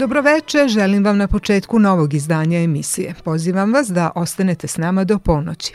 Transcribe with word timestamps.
Dobroveče, 0.00 0.68
želim 0.68 1.04
vam 1.04 1.16
na 1.16 1.26
početku 1.28 1.78
novog 1.78 2.14
izdanja 2.14 2.62
emisije. 2.62 3.14
Pozivam 3.24 3.72
vas 3.72 3.88
da 3.88 4.10
ostanete 4.14 4.66
s 4.66 4.76
nama 4.76 5.04
do 5.04 5.18
ponoći. 5.18 5.74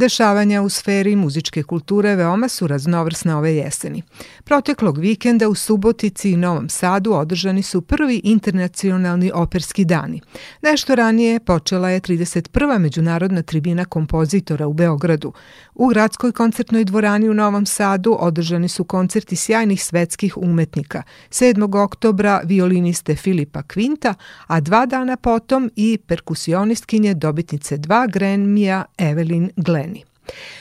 Dešavanja 0.00 0.62
u 0.62 0.68
sferi 0.68 1.16
muzičke 1.16 1.62
kulture 1.62 2.16
veoma 2.16 2.48
su 2.48 2.66
raznovrsna 2.66 3.38
ove 3.38 3.54
jeseni. 3.54 4.02
Proteklog 4.44 4.98
vikenda 4.98 5.48
u 5.48 5.54
Subotici 5.54 6.30
i 6.30 6.36
Novom 6.36 6.68
Sadu 6.68 7.12
održani 7.12 7.62
su 7.62 7.80
prvi 7.80 8.20
internacionalni 8.24 9.30
operski 9.34 9.84
dani. 9.84 10.20
Nešto 10.62 10.94
ranije 10.94 11.40
počela 11.40 11.90
je 11.90 12.00
31. 12.00 12.78
međunarodna 12.78 13.42
tribina 13.42 13.84
kompozitora 13.84 14.66
u 14.66 14.72
Beogradu. 14.72 15.32
U 15.74 15.86
gradskoj 15.86 16.32
koncertnoj 16.32 16.84
dvorani 16.84 17.28
u 17.28 17.34
Novom 17.34 17.66
Sadu 17.66 18.16
održani 18.20 18.68
su 18.68 18.84
koncerti 18.84 19.36
sjajnih 19.36 19.84
svetskih 19.84 20.36
umetnika. 20.36 21.02
7. 21.30 21.82
oktobra 21.84 22.40
violiniste 22.44 23.16
Filipa 23.16 23.62
Kvinta, 23.62 24.14
a 24.46 24.60
dva 24.60 24.86
dana 24.86 25.16
potom 25.16 25.70
i 25.76 25.98
perkusionistkinje 26.06 27.14
dobitnice 27.14 27.76
dva 27.76 28.06
Grammy-a 28.06 28.84
Evelyn 28.98 29.50
Glennie. 29.56 29.89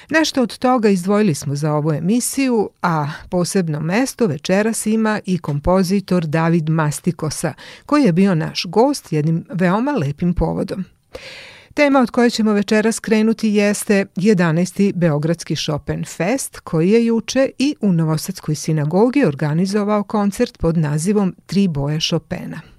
Nešto 0.10 0.42
od 0.42 0.58
toga 0.58 0.90
izdvojili 0.90 1.36
smo 1.36 1.56
za 1.56 1.74
ovu 1.74 1.94
emisiju, 1.94 2.70
a 2.82 3.08
posebno 3.30 3.80
mesto 3.80 4.28
večeras 4.28 4.86
ima 4.86 5.20
i 5.26 5.38
kompozitor 5.38 6.26
David 6.26 6.70
Mastikosa, 6.70 7.54
koji 7.86 8.04
je 8.04 8.14
bio 8.14 8.36
naš 8.36 8.66
gost 8.66 9.12
jednim 9.14 9.46
veoma 9.50 9.92
lepim 9.92 10.34
povodom. 10.34 10.86
Tema 11.74 12.00
od 12.00 12.12
koje 12.12 12.30
ćemo 12.30 12.54
večera 12.54 12.92
skrenuti 12.92 13.50
jeste 13.50 14.06
11. 14.16 14.94
Beogradski 14.96 15.56
Chopin 15.56 16.06
Fest, 16.06 16.60
koji 16.60 16.90
je 16.90 17.06
juče 17.06 17.50
i 17.58 17.76
u 17.82 17.94
Novosadskoj 17.94 18.56
sinagogi 18.56 19.26
organizovao 19.26 20.04
koncert 20.04 20.58
pod 20.58 20.78
nazivom 20.78 21.36
Tri 21.46 21.68
boje 21.68 22.00
Chopina. 22.10 22.79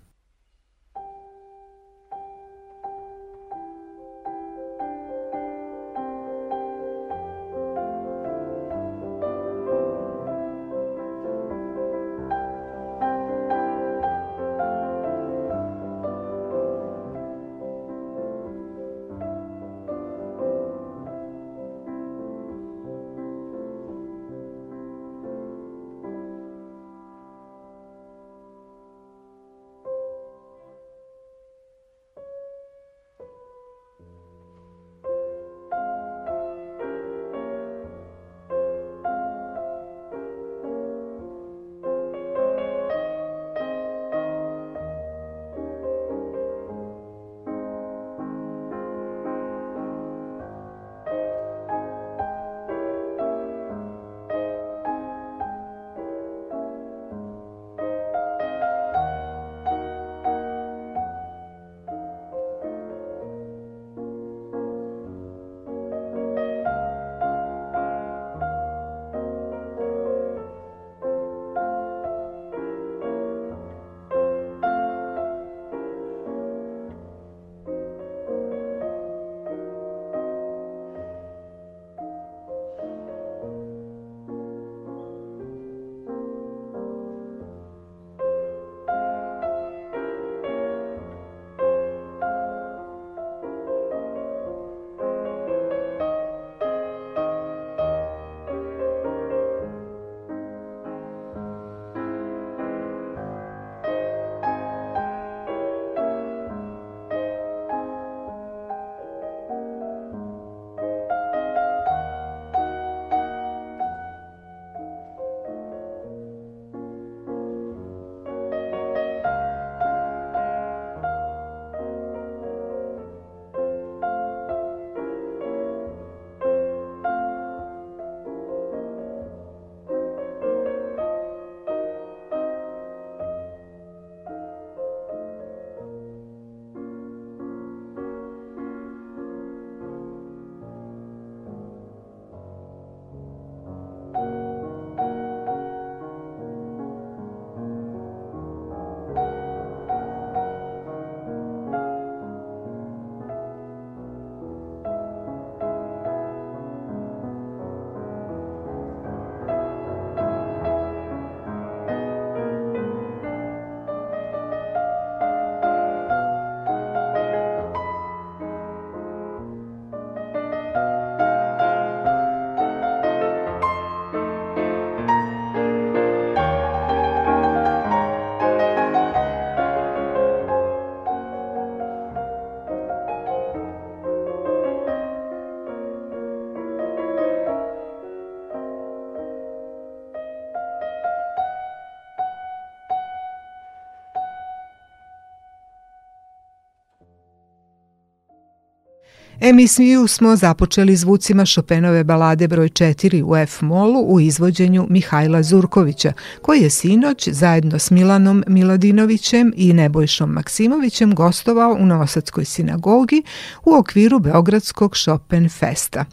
Emisiju 199.43 200.07
smo 200.07 200.37
započeli 200.37 200.97
zvucima 200.97 201.45
Chopinove 201.45 202.05
balade 202.05 202.49
broj 202.49 202.69
4 202.69 203.23
u 203.23 203.37
F-molu 203.37 204.01
u 204.01 204.21
izvođenju 204.21 204.87
Mihajla 204.91 205.43
Zurkovića, 205.43 206.13
koji 206.43 206.61
je 206.61 206.71
sinoć 206.71 207.29
zajedno 207.29 207.79
s 207.79 207.91
Milanom 207.91 208.45
Miladinovićem 208.47 209.53
i 209.57 209.73
Nebojšom 209.73 210.31
Maksimovićem 210.31 211.15
gostovao 211.15 211.73
u 211.73 211.87
Novosadskoj 211.87 212.45
sinagogi 212.45 213.23
u 213.65 213.75
okviru 213.75 214.19
Beogradskog 214.19 214.97
Chopin 214.97 215.49
festa. 215.49 216.05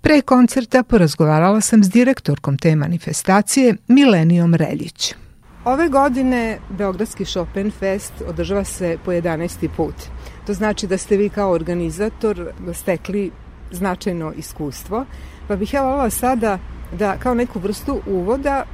Pre 0.00 0.20
koncerta 0.20 0.82
porazgovarala 0.82 1.60
sam 1.60 1.84
s 1.84 1.90
direktorkom 1.90 2.58
te 2.58 2.76
manifestacije 2.76 3.76
Milenijom 3.88 4.54
Reljić. 4.54 5.14
Ove 5.64 5.88
godine 5.88 6.58
Beogradski 6.68 7.24
Chopin 7.24 7.70
Fest 7.70 8.12
održava 8.28 8.64
se 8.64 8.98
po 9.04 9.12
11. 9.12 9.68
put. 9.76 9.94
To 10.46 10.54
znači 10.54 10.86
da 10.86 10.98
ste 10.98 11.16
vi 11.16 11.28
kao 11.28 11.50
organizator 11.50 12.52
stekli 12.74 13.30
značajno 13.70 14.32
iskustvo, 14.36 15.04
pa 15.48 15.56
bih 15.56 15.74
ja 15.74 15.82
volila 15.82 16.10
sada 16.10 16.58
da 16.98 17.16
kao 17.18 17.34
neku 17.34 17.58
vrstu 17.58 18.00
uvoda 18.06 18.64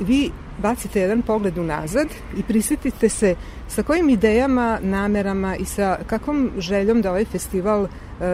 vi 0.00 0.30
bacite 0.58 1.00
jedan 1.00 1.22
pogled 1.22 1.58
unazad 1.58 2.08
i 2.36 2.42
prisetite 2.42 3.08
se 3.08 3.34
sa 3.68 3.82
kojim 3.82 4.08
idejama, 4.08 4.78
namerama 4.82 5.56
i 5.56 5.64
sa 5.64 5.98
kakvom 6.06 6.50
željom 6.58 7.02
da 7.02 7.10
ovaj 7.10 7.24
festival 7.24 7.86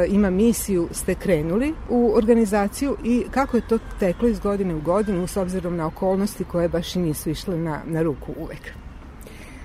ima 0.09 0.31
misiju 0.31 0.89
ste 0.93 1.15
krenuli 1.15 1.75
u 1.89 2.13
organizaciju 2.15 2.97
i 3.05 3.25
kako 3.31 3.57
je 3.57 3.69
to 3.69 3.79
teklo 3.99 4.29
iz 4.29 4.41
godine 4.41 4.75
u 4.75 4.81
godinu 4.81 5.27
s 5.27 5.37
obzirom 5.37 5.77
na 5.77 5.87
okolnosti 5.87 6.45
koje 6.45 6.69
baš 6.69 6.97
i 6.97 6.99
nisu 6.99 7.31
išle 7.31 7.59
na, 7.59 7.81
na 7.87 8.03
ruku 8.03 8.33
uvek. 8.37 8.73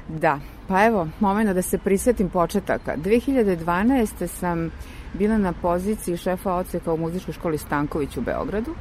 Da, 0.08 0.40
pa 0.68 0.86
evo, 0.86 1.08
momena 1.20 1.54
da 1.54 1.62
se 1.62 1.78
prisetim 1.78 2.30
početaka. 2.30 2.96
2012. 2.98 4.28
sam 4.28 4.72
bila 5.14 5.38
na 5.38 5.54
poziciji 5.54 6.18
šefa 6.18 6.54
oceka 6.54 6.94
u 6.94 6.98
muzičkoj 6.98 7.34
školi 7.34 7.58
Stanković 7.58 8.18
u 8.18 8.22
Beogradu 8.22 8.75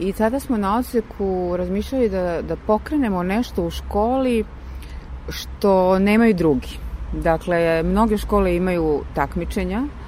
i 0.00 0.12
tada 0.12 0.40
smo 0.40 0.56
na 0.56 0.78
oceku 0.78 1.56
razmišljali 1.56 2.08
da, 2.08 2.42
da 2.42 2.56
pokrenemo 2.56 3.22
nešto 3.22 3.64
u 3.64 3.70
školi 3.70 4.44
što 5.28 5.98
nemaju 5.98 6.34
drugi. 6.34 6.78
Dakle, 7.12 7.82
mnoge 7.82 8.18
škole 8.18 8.56
imaju 8.56 9.00
takmičenja 9.14 9.82
e, 9.82 10.01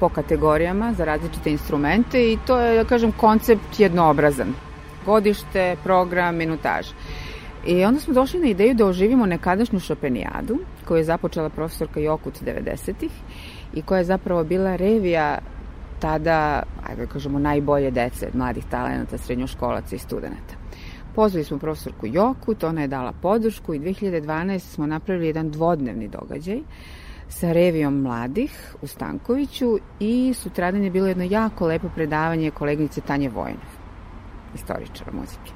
po 0.00 0.08
kategorijama 0.08 0.92
za 0.92 1.04
različite 1.04 1.50
instrumente 1.50 2.32
i 2.32 2.38
to 2.46 2.60
je, 2.60 2.76
da 2.76 2.84
kažem, 2.84 3.12
koncept 3.12 3.80
jednoobrazan. 3.80 4.54
Godište, 5.06 5.76
program, 5.84 6.36
minutaž. 6.36 6.86
I 7.66 7.84
onda 7.84 8.00
smo 8.00 8.14
došli 8.14 8.40
na 8.40 8.46
ideju 8.46 8.74
da 8.74 8.86
oživimo 8.86 9.26
nekadašnju 9.26 9.80
šopenijadu, 9.80 10.58
koju 10.84 10.98
je 10.98 11.04
započela 11.04 11.48
profesorka 11.48 12.00
Jokut 12.00 12.42
90-ih 12.42 13.10
i 13.74 13.82
koja 13.82 13.98
je 13.98 14.04
zapravo 14.04 14.44
bila 14.44 14.76
revija 14.76 15.38
tada, 16.00 16.62
ajde 16.88 17.06
da 17.06 17.12
kažemo, 17.12 17.38
najbolje 17.38 17.90
dece, 17.90 18.30
mladih 18.34 18.64
talenata, 18.70 19.18
srednjoškolaca 19.18 19.96
i 19.96 19.98
studenta. 19.98 20.54
Pozvali 21.14 21.44
smo 21.44 21.58
profesorku 21.58 22.06
Jokut, 22.06 22.64
ona 22.64 22.80
je 22.80 22.88
dala 22.88 23.12
podršku 23.12 23.74
i 23.74 23.80
2012. 23.80 24.58
smo 24.58 24.86
napravili 24.86 25.26
jedan 25.26 25.50
dvodnevni 25.50 26.08
događaj 26.08 26.60
sa 27.30 27.52
revijom 27.52 28.00
mladih 28.00 28.74
u 28.82 28.86
Stankoviću 28.86 29.78
i 30.00 30.34
sutradan 30.34 30.84
je 30.84 30.90
bilo 30.90 31.06
jedno 31.06 31.24
jako 31.24 31.66
lepo 31.66 31.88
predavanje 31.94 32.50
koleginice 32.50 33.00
Tanje 33.00 33.28
Vojnov, 33.28 33.70
istoričara 34.54 35.12
muzike. 35.12 35.52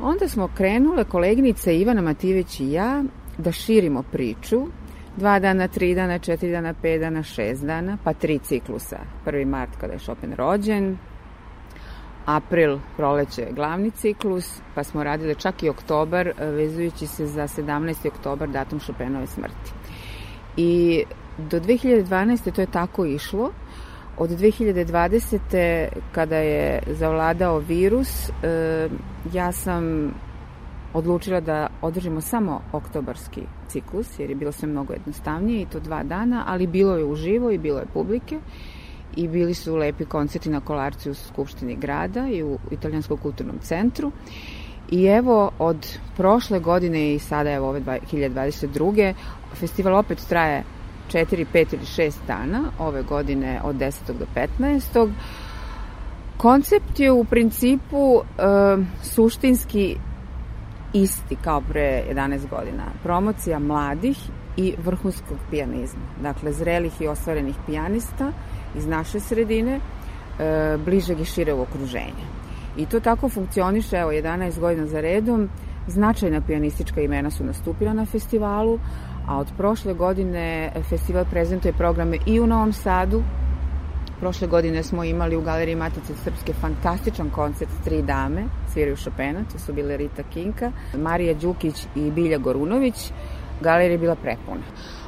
Onda 0.00 0.28
smo 0.28 0.48
krenule 0.54 1.04
koleginice 1.04 1.78
Ivana 1.78 2.00
Mativić 2.00 2.60
i 2.60 2.72
ja 2.72 3.04
da 3.38 3.52
širimo 3.52 4.02
priču 4.02 4.66
dva 5.16 5.38
dana, 5.38 5.68
tri 5.68 5.94
dana, 5.94 6.18
četiri 6.18 6.50
dana, 6.50 6.74
pet 6.82 7.00
dana, 7.00 7.22
šest 7.22 7.64
dana, 7.64 7.98
pa 8.04 8.12
tri 8.12 8.38
ciklusa. 8.38 8.98
1. 9.26 9.46
mart 9.46 9.70
kada 9.80 9.92
je 9.92 9.98
Chopin 9.98 10.34
rođen, 10.34 10.96
april, 12.26 12.78
proleće, 12.96 13.48
glavni 13.50 13.90
ciklus, 13.90 14.60
pa 14.74 14.84
smo 14.84 15.04
radili 15.04 15.34
čak 15.34 15.62
i 15.62 15.68
oktobar, 15.68 16.32
vezujući 16.38 17.06
se 17.06 17.26
za 17.26 17.42
17. 17.42 18.08
oktobar, 18.08 18.48
datum 18.48 18.80
Chopinove 18.80 19.26
smrti. 19.26 19.81
I 20.56 21.04
do 21.38 21.60
2012. 21.60 22.52
to 22.52 22.60
je 22.60 22.66
tako 22.66 23.04
išlo. 23.04 23.50
Od 24.18 24.30
2020. 24.30 25.88
kada 26.12 26.36
je 26.36 26.82
zavladao 26.86 27.58
virus, 27.58 28.28
e, 28.28 28.88
ja 29.32 29.52
sam 29.52 30.14
odlučila 30.94 31.40
da 31.40 31.68
održimo 31.82 32.20
samo 32.20 32.60
oktobarski 32.72 33.42
ciklus, 33.68 34.18
jer 34.18 34.30
je 34.30 34.36
bilo 34.36 34.52
sve 34.52 34.68
mnogo 34.68 34.92
jednostavnije 34.92 35.62
i 35.62 35.66
to 35.66 35.80
dva 35.80 36.02
dana, 36.02 36.44
ali 36.46 36.66
bilo 36.66 36.96
je 36.96 37.04
uživo 37.04 37.50
i 37.50 37.58
bilo 37.58 37.78
je 37.78 37.86
publike 37.94 38.38
i 39.16 39.28
bili 39.28 39.54
su 39.54 39.76
lepi 39.76 40.04
koncerti 40.04 40.50
na 40.50 40.60
Kolarci 40.60 41.10
u 41.10 41.14
Skupštini 41.14 41.76
grada 41.76 42.28
i 42.28 42.42
u 42.42 42.58
Italijanskom 42.70 43.18
kulturnom 43.18 43.58
centru. 43.58 44.12
I 44.92 45.04
evo, 45.06 45.50
od 45.58 45.98
prošle 46.16 46.60
godine 46.60 47.14
i 47.14 47.18
sada 47.18 47.50
evo 47.50 47.68
ove 47.68 47.80
2022. 47.80 49.14
festival 49.54 49.94
opet 49.94 50.18
traje 50.28 50.64
4, 51.12 51.46
5 51.52 51.74
ili 51.74 52.10
6 52.10 52.12
dana, 52.26 52.62
ove 52.78 53.02
godine 53.02 53.60
od 53.64 53.76
10. 53.76 53.92
do 54.18 54.26
15. 54.58 55.10
Koncept 56.36 57.00
je 57.00 57.12
u 57.12 57.24
principu 57.24 58.20
e, 58.20 58.42
suštinski 59.02 59.96
isti 60.92 61.36
kao 61.44 61.60
pre 61.60 62.04
11 62.10 62.48
godina. 62.50 62.84
Promocija 63.02 63.58
mladih 63.58 64.18
i 64.56 64.74
vrhunskog 64.84 65.38
pijanizma. 65.50 66.02
Dakle, 66.22 66.52
zrelih 66.52 67.00
i 67.00 67.08
ostvarenih 67.08 67.56
pijanista 67.66 68.32
iz 68.76 68.86
naše 68.86 69.20
sredine, 69.20 69.80
e, 70.38 70.78
bližeg 70.84 71.20
i 71.20 71.24
šireg 71.24 71.58
okruženja. 71.58 72.41
I 72.76 72.86
to 72.86 73.00
tako 73.00 73.28
funkcioniše, 73.28 73.96
evo, 73.96 74.12
11 74.12 74.58
godina 74.58 74.86
za 74.86 75.00
redom. 75.00 75.48
Značajna 75.86 76.40
pijanistička 76.40 77.00
imena 77.00 77.30
su 77.30 77.44
nastupila 77.44 77.92
na 77.92 78.06
festivalu, 78.06 78.78
a 79.26 79.38
od 79.38 79.52
prošle 79.56 79.94
godine 79.94 80.72
festival 80.88 81.24
prezentuje 81.30 81.72
programe 81.72 82.18
i 82.26 82.40
u 82.40 82.46
Novom 82.46 82.72
Sadu, 82.72 83.22
Prošle 84.22 84.48
godine 84.48 84.82
smo 84.82 85.04
imali 85.04 85.36
u 85.36 85.40
Galeriji 85.40 85.76
Matice 85.76 86.14
Srpske 86.14 86.52
fantastičan 86.52 87.30
koncert 87.30 87.70
Tri 87.84 88.02
dame, 88.02 88.44
sviraju 88.72 88.96
Chopina, 88.96 89.40
to 89.52 89.58
su 89.58 89.72
bile 89.72 89.96
Rita 89.96 90.22
Kinka, 90.22 90.72
Marija 90.96 91.34
Đukić 91.34 91.86
i 91.94 92.10
Bilja 92.10 92.38
Gorunović. 92.38 93.10
Galerija 93.60 93.92
je 93.92 93.98
bila 93.98 94.14
prepuna. 94.14 94.62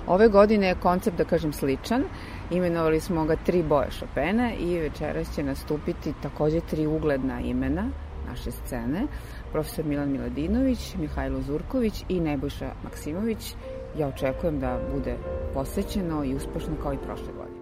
Ove 0.06 0.28
godine 0.28 0.66
je 0.66 0.75
koncept, 0.75 1.19
da 1.19 1.25
kažem, 1.25 1.52
sličan. 1.52 2.05
Imenovali 2.54 3.00
smo 3.00 3.24
ga 3.24 3.36
tri 3.36 3.62
boje 3.62 3.88
Chopina 3.98 4.52
i 4.54 4.78
večeras 4.78 5.34
će 5.34 5.42
nastupiti 5.42 6.14
takođe 6.22 6.60
tri 6.60 6.86
ugledna 6.86 7.40
imena 7.40 7.88
naše 8.28 8.50
scene. 8.50 9.06
Profesor 9.52 9.84
Milan 9.84 10.12
Miladinović, 10.12 10.94
Mihajlo 10.94 11.40
Zurković 11.42 12.04
i 12.08 12.20
Nebojša 12.20 12.72
Maksimović. 12.84 13.54
Ja 13.98 14.08
očekujem 14.08 14.60
da 14.60 14.80
bude 14.94 15.16
posećeno 15.54 16.25
i 16.25 16.34
uspešno 16.34 16.76
kao 16.82 16.92
i 16.92 16.99
prošle 17.06 17.32
godine. 17.32 17.53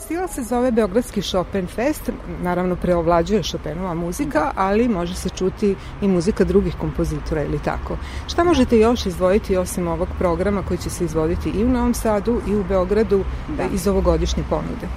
Festival 0.00 0.28
se 0.28 0.42
zove 0.42 0.70
Beogradski 0.72 1.22
Chopin 1.22 1.66
Fest, 1.66 2.10
naravno 2.42 2.76
preovlađuje 2.76 3.42
Chopinova 3.42 3.94
muzika, 3.94 4.52
ali 4.56 4.88
može 4.88 5.14
se 5.14 5.28
čuti 5.28 5.74
i 6.02 6.08
muzika 6.08 6.44
drugih 6.44 6.74
kompozitora 6.80 7.42
ili 7.44 7.58
tako. 7.58 7.96
Šta 8.26 8.44
možete 8.44 8.78
još 8.78 9.06
izdvojiti 9.06 9.56
osim 9.56 9.88
ovog 9.88 10.08
programa 10.18 10.62
koji 10.62 10.78
će 10.78 10.90
se 10.90 11.04
izvoditi 11.04 11.50
i 11.50 11.64
u 11.64 11.68
Novom 11.68 11.94
Sadu 11.94 12.40
i 12.48 12.54
u 12.54 12.64
Beogradu 12.64 13.24
da. 13.56 13.64
iz 13.74 13.88
ovogodišnje 13.88 14.42
ponude? 14.50 14.88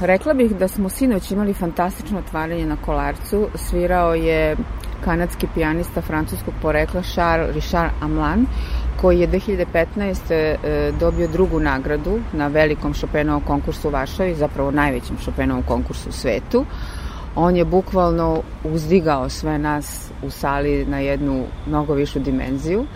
Rekla 0.00 0.34
bih 0.34 0.56
da 0.56 0.68
smo 0.68 0.88
sinoć 0.88 1.30
imali 1.30 1.54
fantastično 1.54 2.18
otvaranje 2.18 2.66
na 2.66 2.76
Kolarcu. 2.76 3.48
Svirao 3.54 4.14
je 4.14 4.56
kanadski 5.04 5.46
pijanista 5.54 6.00
francuskog 6.00 6.54
porekla 6.62 7.02
Charles 7.02 7.54
Richard 7.54 7.90
Amlan 8.00 8.46
koji 9.04 9.20
je 9.20 9.28
2015. 9.28 10.32
E, 10.32 10.92
dobio 11.00 11.28
drugu 11.28 11.60
nagradu 11.60 12.20
na 12.32 12.46
velikom 12.46 12.94
Chopinovom 12.94 13.42
konkursu 13.42 13.88
u 13.88 13.90
Varšavi, 13.90 14.34
zapravo 14.34 14.70
najvećem 14.70 15.16
Chopinovom 15.24 15.62
konkursu 15.62 16.08
u 16.08 16.12
svetu. 16.12 16.64
On 17.36 17.56
je 17.56 17.64
bukvalno 17.64 18.42
uzdigao 18.64 19.28
sve 19.28 19.58
nas 19.58 20.10
u 20.22 20.30
sali 20.30 20.86
na 20.86 20.98
jednu 20.98 21.44
mnogo 21.66 21.94
višu 21.94 22.18
dimenziju. 22.18 22.86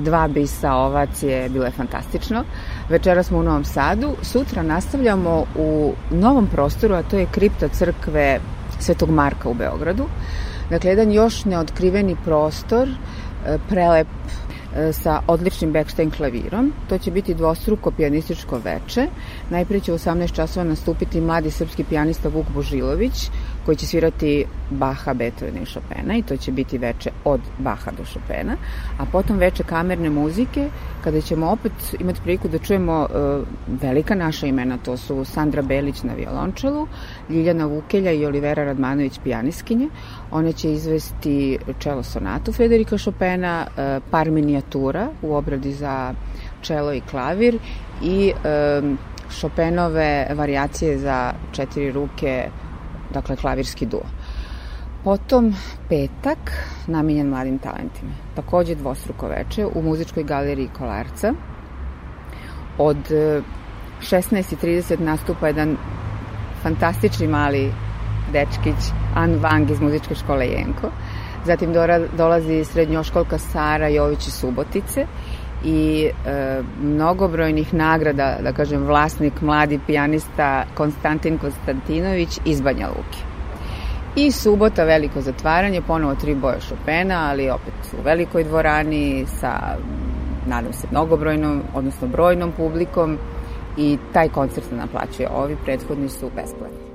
Dva 0.00 0.28
bisa 0.28 0.74
ovacije, 0.74 1.48
bilo 1.48 1.64
je 1.64 1.70
fantastično. 1.70 2.44
Večera 2.88 3.22
smo 3.22 3.38
u 3.38 3.42
Novom 3.42 3.64
Sadu. 3.64 4.16
Sutra 4.22 4.62
nastavljamo 4.62 5.44
u 5.56 5.92
novom 6.10 6.46
prostoru, 6.46 6.94
a 6.94 7.02
to 7.02 7.18
je 7.18 7.26
kripta 7.32 7.68
crkve 7.68 8.40
Svetog 8.80 9.10
Marka 9.10 9.48
u 9.48 9.54
Beogradu. 9.54 10.06
Dakle, 10.70 10.90
jedan 10.90 11.12
još 11.12 11.44
neotkriveni 11.44 12.16
prostor, 12.24 12.88
e, 12.88 13.58
prelep 13.68 14.08
sa 14.92 15.20
odličnim 15.26 15.72
Beckstein 15.72 16.10
klavirom. 16.10 16.72
To 16.88 16.98
će 16.98 17.10
biti 17.10 17.34
dvostruko 17.34 17.90
pijanističko 17.90 18.60
veče. 18.64 19.06
Najprije 19.50 19.80
će 19.80 19.92
u 19.92 19.98
18 19.98 20.32
časova 20.32 20.64
nastupiti 20.64 21.20
mladi 21.20 21.50
srpski 21.50 21.84
pijanista 21.84 22.28
Vuk 22.28 22.46
Božilović, 22.54 23.30
koji 23.64 23.76
će 23.76 23.86
svirati 23.86 24.44
Baha, 24.70 25.14
Beethovena 25.14 25.60
i 25.60 25.66
Chopina 25.66 26.16
i 26.16 26.22
to 26.22 26.36
će 26.36 26.52
biti 26.52 26.78
veče 26.78 27.10
od 27.24 27.40
Baha 27.58 27.90
do 27.90 28.04
Chopina, 28.04 28.56
a 28.98 29.04
potom 29.12 29.38
veče 29.38 29.62
kamerne 29.62 30.10
muzike, 30.10 30.68
kada 31.04 31.20
ćemo 31.20 31.50
opet 31.50 31.72
imati 32.00 32.20
priliku 32.20 32.48
da 32.48 32.58
čujemo 32.58 33.00
uh, 33.00 33.46
velika 33.82 34.14
naša 34.14 34.46
imena, 34.46 34.78
to 34.78 34.96
su 34.96 35.24
Sandra 35.24 35.62
Belić 35.62 36.02
na 36.02 36.14
violončelu, 36.14 36.86
Ljiljana 37.30 37.66
Vukelja 37.66 38.12
i 38.12 38.26
Olivera 38.26 38.64
Radmanović 38.64 39.20
pijaniskinje. 39.24 39.88
One 40.30 40.52
će 40.52 40.72
izvesti 40.72 41.58
čelo 41.78 42.02
sonatu 42.02 42.52
Federika 42.52 42.98
Chopina, 42.98 43.66
uh, 43.66 44.02
par 44.10 44.30
minijatura 44.30 45.08
u 45.22 45.34
obradi 45.34 45.72
za 45.72 46.14
čelo 46.60 46.92
i 46.92 47.00
klavir 47.00 47.58
i 48.02 48.32
um, 48.82 48.98
Chopinove 49.40 50.26
variacije 50.34 50.98
za 50.98 51.32
četiri 51.52 51.92
ruke 51.92 52.48
dakle 53.12 53.36
klavirski 53.36 53.86
duo. 53.86 54.06
Potom 55.04 55.54
petak, 55.88 56.52
namenjen 56.86 57.28
mladim 57.28 57.58
talentima. 57.58 58.12
Takođe 58.34 58.74
dvostruko 58.74 59.28
veče 59.28 59.66
u 59.66 59.82
muzičkoj 59.82 60.24
galeriji 60.24 60.68
Kolarca. 60.78 61.34
Od 62.78 62.96
16.30 64.00 64.92
e, 64.92 65.04
nastupa 65.04 65.46
jedan 65.46 65.76
fantastični 66.62 67.26
mali 67.26 67.72
dečkić 68.32 68.92
An 69.14 69.40
Wang 69.40 69.70
iz 69.72 69.80
muzičke 69.80 70.14
škole 70.14 70.46
Jenko. 70.46 70.90
Zatim 71.44 71.72
dolazi 72.16 72.64
srednjoškolka 72.64 73.38
Sara 73.38 73.88
Jović 73.88 74.26
iz 74.26 74.34
Subotice 74.34 75.06
i 75.64 76.10
e, 76.26 76.62
mnogobrojnih 76.82 77.74
nagrada, 77.74 78.38
da 78.42 78.52
kažem, 78.52 78.84
vlasnik, 78.86 79.40
mladi 79.40 79.80
pijanista 79.86 80.64
Konstantin 80.74 81.38
Konstantinović 81.38 82.38
iz 82.44 82.60
Banja 82.60 82.88
Luke. 82.88 83.18
I 84.16 84.32
subota 84.32 84.84
veliko 84.84 85.20
zatvaranje, 85.20 85.82
ponovo 85.82 86.14
tri 86.14 86.34
boje 86.34 86.60
Chopina, 86.68 87.28
ali 87.30 87.50
opet 87.50 87.74
u 87.98 88.02
velikoj 88.02 88.44
dvorani 88.44 89.26
sa, 89.40 89.76
nadam 90.46 90.72
se, 90.72 90.86
mnogobrojnom, 90.90 91.62
odnosno 91.74 92.08
brojnom 92.08 92.52
publikom 92.52 93.18
i 93.76 93.98
taj 94.12 94.28
koncert 94.28 94.66
se 94.68 94.76
naplaćuje. 94.76 95.28
Ovi 95.36 95.56
prethodni 95.64 96.08
su 96.08 96.30
besplatni. 96.36 96.91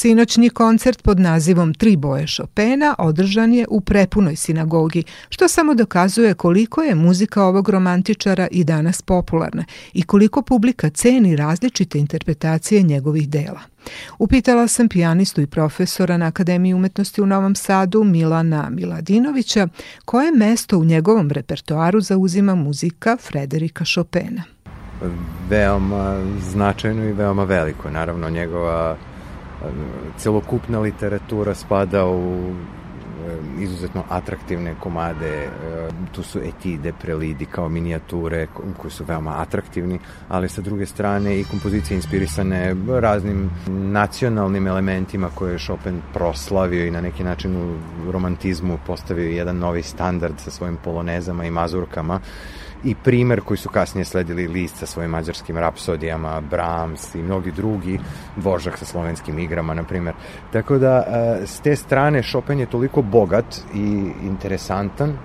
Sinoćni 0.00 0.50
koncert 0.50 1.02
pod 1.02 1.20
nazivom 1.20 1.74
Tri 1.74 1.96
boje 1.96 2.26
Chopina 2.26 2.94
održan 2.98 3.52
je 3.52 3.66
u 3.70 3.80
prepunoj 3.80 4.36
sinagogi, 4.36 5.02
što 5.28 5.48
samo 5.48 5.74
dokazuje 5.74 6.34
koliko 6.34 6.82
je 6.82 6.94
muzika 6.94 7.44
ovog 7.44 7.68
romantičara 7.68 8.48
i 8.50 8.64
danas 8.64 9.02
popularna 9.02 9.64
i 9.92 10.02
koliko 10.02 10.42
publika 10.42 10.90
ceni 10.90 11.36
različite 11.36 11.98
interpretacije 11.98 12.82
njegovih 12.82 13.28
dela. 13.28 13.60
Upitala 14.18 14.68
sam 14.68 14.88
pijanistu 14.88 15.40
i 15.40 15.46
profesora 15.46 16.16
na 16.16 16.26
Akademiji 16.26 16.74
umetnosti 16.74 17.22
u 17.22 17.26
Novom 17.26 17.54
Sadu 17.54 18.04
Milana 18.04 18.70
Miladinovića 18.70 19.68
koje 20.04 20.32
mesto 20.32 20.78
u 20.78 20.84
njegovom 20.84 21.30
repertoaru 21.30 22.00
zauzima 22.00 22.54
muzika 22.54 23.16
Frederika 23.16 23.84
Chopina. 23.84 24.42
Veoma 25.48 26.24
značajno 26.52 27.04
i 27.04 27.12
veoma 27.12 27.44
veliko. 27.44 27.90
Naravno, 27.90 28.30
njegova 28.30 28.96
celokupna 30.16 30.80
literatura 30.80 31.54
spada 31.54 32.06
u 32.06 32.52
izuzetno 33.60 34.04
atraktivne 34.08 34.74
komade, 34.80 35.48
tu 36.12 36.22
su 36.22 36.40
etide, 36.40 36.92
prelidi 36.92 37.46
kao 37.46 37.68
minijature 37.68 38.46
koji 38.76 38.90
su 38.90 39.04
veoma 39.04 39.34
atraktivni, 39.40 39.98
ali 40.28 40.48
sa 40.48 40.60
druge 40.60 40.86
strane 40.86 41.40
i 41.40 41.44
kompozicije 41.44 41.96
inspirisane 41.96 42.76
raznim 43.00 43.50
nacionalnim 43.68 44.66
elementima 44.66 45.30
koje 45.34 45.52
je 45.52 45.58
Chopin 45.58 46.02
proslavio 46.12 46.86
i 46.86 46.90
na 46.90 47.00
neki 47.00 47.24
način 47.24 47.56
u 47.56 47.76
romantizmu 48.12 48.78
postavio 48.86 49.30
jedan 49.30 49.58
novi 49.58 49.82
standard 49.82 50.34
sa 50.36 50.50
svojim 50.50 50.76
polonezama 50.84 51.44
i 51.44 51.50
mazurkama 51.50 52.20
i 52.84 52.94
primer 52.94 53.40
koji 53.40 53.58
su 53.58 53.68
kasnije 53.68 54.04
sledili 54.04 54.48
list 54.48 54.76
sa 54.76 54.86
svojim 54.86 55.10
mađarskim 55.10 55.58
rapsodijama, 55.58 56.40
Brahms 56.40 57.14
i 57.14 57.22
mnogi 57.22 57.52
drugi, 57.52 57.98
Vožak 58.36 58.78
sa 58.78 58.84
slovenskim 58.84 59.38
igrama, 59.38 59.74
na 59.74 59.84
primer. 59.84 60.14
Tako 60.52 60.78
da, 60.78 61.04
e, 61.42 61.46
s 61.46 61.60
te 61.60 61.76
strane, 61.76 62.22
Chopin 62.22 62.60
je 62.60 62.66
toliko 62.66 63.02
bogat 63.02 63.56
i 63.74 64.12
interesantan 64.22 65.18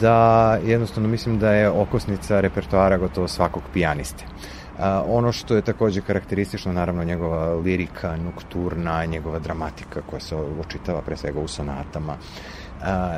da 0.00 0.58
jednostavno 0.64 1.08
mislim 1.08 1.38
da 1.38 1.52
je 1.52 1.70
okosnica 1.70 2.40
repertoara 2.40 2.98
gotovo 2.98 3.28
svakog 3.28 3.62
pijaniste. 3.72 4.24
Uh, 4.24 4.86
ono 5.06 5.32
što 5.32 5.56
je 5.56 5.62
takođe 5.62 6.00
karakteristično, 6.00 6.72
naravno, 6.72 7.04
njegova 7.04 7.54
lirika, 7.54 8.16
nokturna, 8.16 9.04
njegova 9.04 9.38
dramatika 9.38 10.00
koja 10.10 10.20
se 10.20 10.36
očitava 10.36 11.02
pre 11.02 11.16
svega 11.16 11.40
u 11.40 11.48
sonatama. 11.48 12.16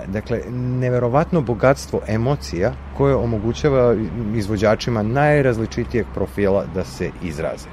Dakle, 0.06 0.40
neverovatno 0.50 1.40
bogatstvo 1.40 2.00
emocija 2.08 2.72
koje 2.96 3.14
omogućava 3.14 3.94
izvođačima 4.34 5.02
najrazličitijeg 5.02 6.06
profila 6.14 6.64
da 6.74 6.84
se 6.84 7.10
izraze. 7.22 7.68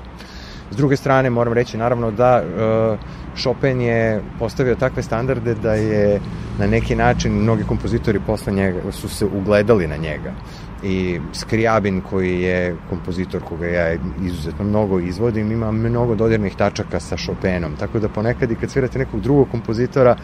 S 0.72 0.76
druge 0.76 0.98
strane, 0.98 1.30
moram 1.30 1.54
reći 1.54 1.78
naravno 1.78 2.12
da 2.12 2.42
uh, 2.44 3.00
Chopin 3.42 3.82
je 3.82 4.22
postavio 4.40 4.76
takve 4.76 5.04
standarde 5.04 5.56
da 5.56 5.74
je 5.74 6.20
na 6.60 6.68
neki 6.68 6.96
način 6.96 7.34
mnogi 7.34 7.64
kompozitori 7.64 8.20
posle 8.28 8.54
njega 8.54 8.92
su 8.92 9.10
se 9.10 9.26
ugledali 9.26 9.88
na 9.88 9.98
njega. 9.98 10.34
I 10.84 11.20
Skriabin 11.34 12.02
koji 12.02 12.42
je 12.42 12.76
kompozitor 12.90 13.42
koga 13.44 13.66
ja 13.68 13.98
izuzetno 14.24 14.66
mnogo 14.66 15.00
izvodim 15.00 15.52
ima 15.52 15.72
mnogo 15.72 16.16
dodirnih 16.16 16.56
tačaka 16.56 17.00
sa 17.00 17.18
Chopinom 17.18 17.76
tako 17.80 18.00
da 18.00 18.10
ponekad 18.10 18.52
i 18.52 18.56
kad 18.56 18.72
svirate 18.72 19.00
nekog 19.00 19.22
drugog 19.22 19.48
kompozitora 19.52 20.16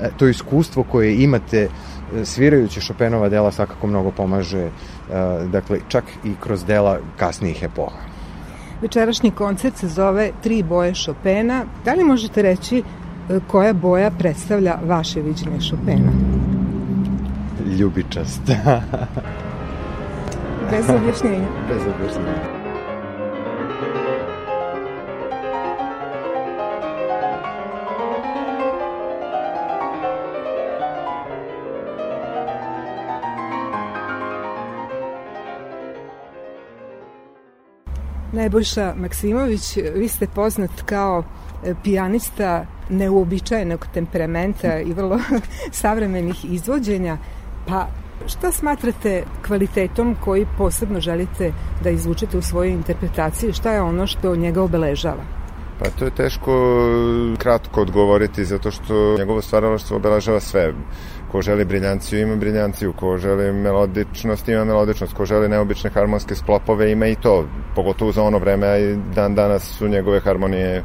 e, 0.00 0.10
to 0.16 0.28
iskustvo 0.28 0.82
koje 0.82 1.22
imate 1.22 1.60
e, 1.60 1.68
svirajući 2.24 2.80
Chopinova 2.80 3.28
dela 3.28 3.52
svakako 3.52 3.86
mnogo 3.86 4.10
pomaže 4.10 4.60
e, 4.60 4.70
dakle 5.52 5.78
čak 5.88 6.04
i 6.24 6.32
kroz 6.40 6.64
dela 6.64 6.98
kasnijih 7.16 7.62
epoha 7.62 8.10
Večerašnji 8.82 9.30
koncert 9.30 9.76
se 9.76 9.88
zove 9.88 10.30
Tri 10.42 10.62
boje 10.62 10.94
Chopina. 10.94 11.64
Da 11.84 11.94
li 11.94 12.04
možete 12.04 12.42
reći 12.42 12.82
koja 13.46 13.72
boja 13.72 14.10
predstavlja 14.10 14.78
vaše 14.84 15.20
viđenje 15.20 15.60
Chopina? 15.60 16.12
Ljubičast. 17.78 18.40
Bez 20.70 20.90
objašnjenja. 20.90 21.48
Bez 21.68 21.82
objašnjenja. 21.82 22.60
Nebojša 38.32 38.94
Maksimović, 38.96 39.76
vi 39.94 40.08
ste 40.08 40.26
poznat 40.26 40.70
kao 40.86 41.24
e, 41.64 41.74
pijanista 41.84 42.66
neuobičajenog 42.88 43.86
temperamenta 43.94 44.80
i 44.80 44.92
vrlo 44.92 45.18
savremenih 45.82 46.44
izvođenja, 46.52 47.18
pa 47.66 47.88
Šta 48.26 48.52
smatrate 48.52 49.22
kvalitetom 49.46 50.16
koji 50.24 50.46
posebno 50.58 51.00
želite 51.00 51.52
da 51.84 51.90
izvučete 51.90 52.38
u 52.38 52.42
svojoj 52.42 52.72
interpretaciji? 52.72 53.52
Šta 53.52 53.72
je 53.72 53.82
ono 53.82 54.06
što 54.06 54.36
njega 54.36 54.62
obeležava? 54.62 55.40
Pa 55.78 55.90
to 55.90 56.04
je 56.04 56.10
teško 56.10 56.52
kratko 57.38 57.80
odgovoriti 57.80 58.44
zato 58.44 58.70
što 58.70 59.16
njegovo 59.18 59.42
stvaralaštvo 59.42 59.96
obeležava 59.96 60.40
sve. 60.40 60.72
Ko 61.32 61.42
želi 61.42 61.64
briljanciju 61.64 62.20
ima 62.20 62.36
briljanciju, 62.36 62.92
ko 62.92 63.18
želi 63.18 63.52
melodičnost 63.52 64.48
ima 64.48 64.64
melodičnost, 64.64 65.14
ko 65.14 65.24
želi 65.24 65.48
neobične 65.48 65.90
harmonske 65.90 66.34
sklopove 66.34 66.92
ima 66.92 67.06
i 67.06 67.14
to, 67.14 67.46
pogotovo 67.74 68.12
za 68.12 68.22
ono 68.22 68.38
vreme, 68.38 68.66
a 68.66 68.78
i 68.78 68.96
dan 69.14 69.34
danas 69.34 69.78
su 69.78 69.88
njegove 69.88 70.20
harmonije 70.20 70.84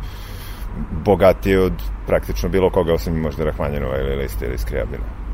bogatije 1.06 1.60
od 1.62 1.74
praktično 2.08 2.50
bilo 2.50 2.70
koga 2.70 2.94
osim 2.94 3.16
možda 3.16 3.44
Rahmanjinova 3.44 3.98
ili 3.98 4.16
Liste 4.16 4.46
ili 4.46 4.58
Skrijabina. 4.58 5.25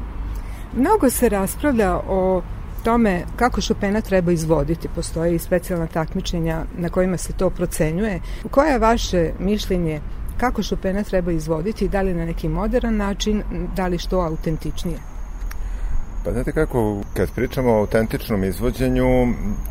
Mnogo 0.75 1.09
se 1.09 1.29
raspravlja 1.29 1.95
o 1.95 2.41
tome 2.83 3.21
kako 3.35 3.61
Chopina 3.61 4.01
treba 4.01 4.31
izvoditi. 4.31 4.87
Postoje 4.95 5.35
i 5.35 5.39
specijalna 5.39 5.87
takmičenja 5.87 6.63
na 6.77 6.89
kojima 6.89 7.17
se 7.17 7.33
to 7.33 7.49
procenjuje. 7.49 8.19
Koje 8.51 8.71
je 8.71 8.79
vaše 8.79 9.31
mišljenje 9.39 10.01
kako 10.37 10.63
Chopina 10.63 11.03
treba 11.03 11.31
izvoditi, 11.31 11.87
da 11.87 12.01
li 12.01 12.13
na 12.13 12.25
neki 12.25 12.49
modern 12.49 12.97
način, 12.97 13.43
da 13.75 13.87
li 13.87 13.97
što 13.97 14.19
autentičnije? 14.19 15.10
Pa 16.23 16.31
znate 16.31 16.51
kako, 16.51 16.97
kad 17.13 17.31
pričamo 17.31 17.71
o 17.71 17.79
autentičnom 17.79 18.43
izvođenju, 18.43 19.05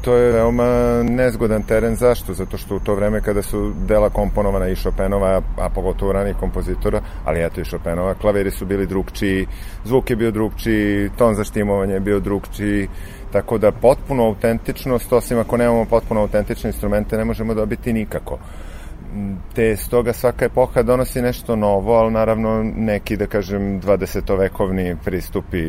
to 0.01 0.15
je 0.15 0.33
veoma 0.33 1.03
nezgodan 1.03 1.63
teren. 1.63 1.97
Zašto? 1.97 2.35
Zato 2.35 2.57
što 2.57 2.77
u 2.77 2.81
to 2.81 2.95
vreme 2.95 3.21
kada 3.21 3.43
su 3.43 3.73
dela 3.89 4.11
komponovana 4.11 4.69
i 4.69 4.77
Chopinova, 4.77 5.43
a 5.59 5.69
pogotovo 5.69 6.13
ranih 6.13 6.37
kompozitora, 6.37 7.01
ali 7.25 7.45
eto 7.45 7.61
i 7.61 7.65
Chopinova, 7.65 8.15
klaviri 8.15 8.51
su 8.51 8.67
bili 8.67 8.87
drugčiji, 8.87 9.47
zvuk 9.85 10.11
je 10.11 10.17
bio 10.17 10.31
drugčiji, 10.31 11.11
ton 11.19 11.35
za 11.35 11.45
štimovanje 11.45 11.95
je 11.95 12.01
bio 12.01 12.21
drugčiji, 12.21 12.89
tako 13.33 13.59
da 13.59 13.73
potpuno 13.73 14.27
autentičnost, 14.27 15.13
osim 15.13 15.39
ako 15.39 15.57
nemamo 15.57 15.85
potpuno 15.85 16.21
autentične 16.21 16.71
instrumente, 16.71 17.17
ne 17.17 17.25
možemo 17.25 17.55
dobiti 17.55 17.93
nikako 17.93 18.39
te 19.55 19.77
stoga 19.77 20.13
svaka 20.13 20.45
epoha 20.45 20.83
donosi 20.83 21.23
nešto 21.23 21.57
novo, 21.57 21.95
ali 21.95 22.13
naravno 22.13 22.63
neki, 22.77 23.17
da 23.17 23.27
kažem, 23.27 23.81
20-vekovni 23.81 24.97
pristupi 25.05 25.63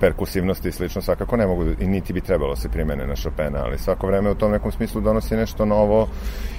perkusivnosti 0.00 0.68
i 0.68 0.72
slično 0.72 1.02
svakako 1.02 1.36
ne 1.36 1.46
mogu 1.46 1.64
i 1.80 1.86
niti 1.86 2.12
bi 2.12 2.20
trebalo 2.20 2.56
se 2.56 2.68
primene 2.68 3.06
na 3.06 3.14
Chopina, 3.16 3.64
ali 3.64 3.78
svako 3.78 4.06
vreme 4.06 4.30
u 4.30 4.34
tom 4.34 4.52
nekom 4.52 4.72
smislu 4.72 5.00
donosi 5.00 5.36
nešto 5.36 5.64
novo 5.64 6.08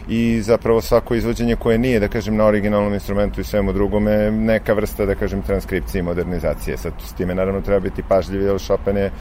i 0.10 0.42
zapravo 0.42 0.82
svako 0.82 1.16
izvođenje 1.16 1.56
koje 1.56 1.78
nije, 1.78 2.00
da 2.00 2.08
kažem, 2.08 2.36
na 2.36 2.46
originalnom 2.46 2.94
instrumentu 2.94 3.42
i 3.42 3.44
svemu 3.44 3.74
drugome, 3.74 4.32
neka 4.32 4.74
vrsta, 4.74 5.06
da 5.06 5.16
kažem, 5.16 5.42
transkripcije 5.42 6.00
i 6.00 6.04
modernizacije. 6.04 6.78
Sad, 6.78 6.94
s 7.00 7.13
time 7.13 7.36
naravno 7.36 7.62
treba 7.62 7.80
biti 7.80 8.04
pažljiv, 8.10 8.42
jer 8.42 8.60
Chopin 8.60 8.98
je 8.98 9.12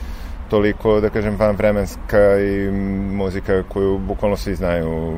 toliko, 0.53 1.01
da 1.01 1.09
kažem, 1.11 1.37
van 1.39 1.57
vremenska 1.57 2.39
i 2.39 2.71
muzika 3.13 3.63
koju 3.69 3.99
bukvalno 3.99 4.37
svi 4.37 4.55
znaju, 4.55 5.13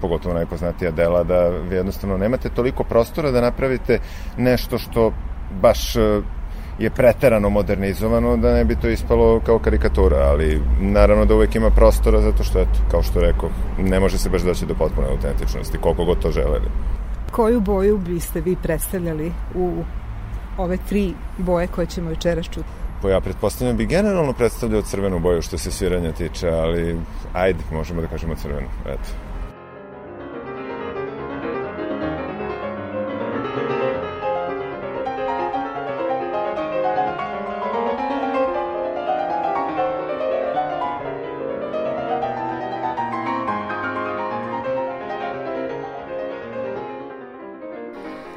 pogotovo 0.00 0.34
najpoznatija 0.34 0.90
dela, 0.90 1.24
da 1.24 1.48
vi 1.48 1.76
jednostavno 1.76 2.16
nemate 2.16 2.48
toliko 2.48 2.84
prostora 2.84 3.30
da 3.30 3.40
napravite 3.40 3.98
nešto 4.36 4.78
što 4.78 5.12
baš 5.60 5.96
e, 5.96 6.00
je 6.78 6.90
preterano 6.90 7.50
modernizovano 7.50 8.36
da 8.36 8.54
ne 8.54 8.64
bi 8.64 8.76
to 8.76 8.88
ispalo 8.88 9.40
kao 9.40 9.58
karikatura, 9.58 10.16
ali 10.16 10.62
naravno 10.80 11.24
da 11.24 11.34
uvek 11.34 11.54
ima 11.54 11.70
prostora 11.70 12.20
zato 12.20 12.44
što, 12.44 12.60
eto, 12.60 12.80
kao 12.90 13.02
što 13.02 13.20
rekao, 13.20 13.50
ne 13.78 14.00
može 14.00 14.18
se 14.18 14.30
baš 14.30 14.42
doći 14.42 14.66
do 14.66 14.74
potpune 14.74 15.08
autentičnosti, 15.10 15.78
koliko 15.78 16.04
god 16.04 16.22
to 16.22 16.30
želeli. 16.30 16.70
Koju 17.30 17.60
boju 17.60 17.98
biste 17.98 18.40
vi 18.40 18.56
predstavljali 18.62 19.32
u 19.54 19.84
ove 20.58 20.76
tri 20.88 21.12
boje 21.38 21.66
koje 21.66 21.86
ćemo 21.86 22.10
večeras 22.10 22.46
čuti? 22.46 22.83
Ja 23.10 23.20
pretpostavljam 23.20 23.76
bi 23.76 23.86
generalno 23.86 24.32
predstavljao 24.32 24.82
crvenu 24.82 25.18
boju 25.18 25.42
što 25.42 25.58
se 25.58 25.70
sviranja 25.70 26.12
tiče, 26.12 26.48
ali 26.48 26.96
ajde, 27.32 27.58
možemo 27.72 28.00
da 28.00 28.06
kažemo 28.06 28.34
crvenu, 28.34 28.68
eto. 28.86 29.33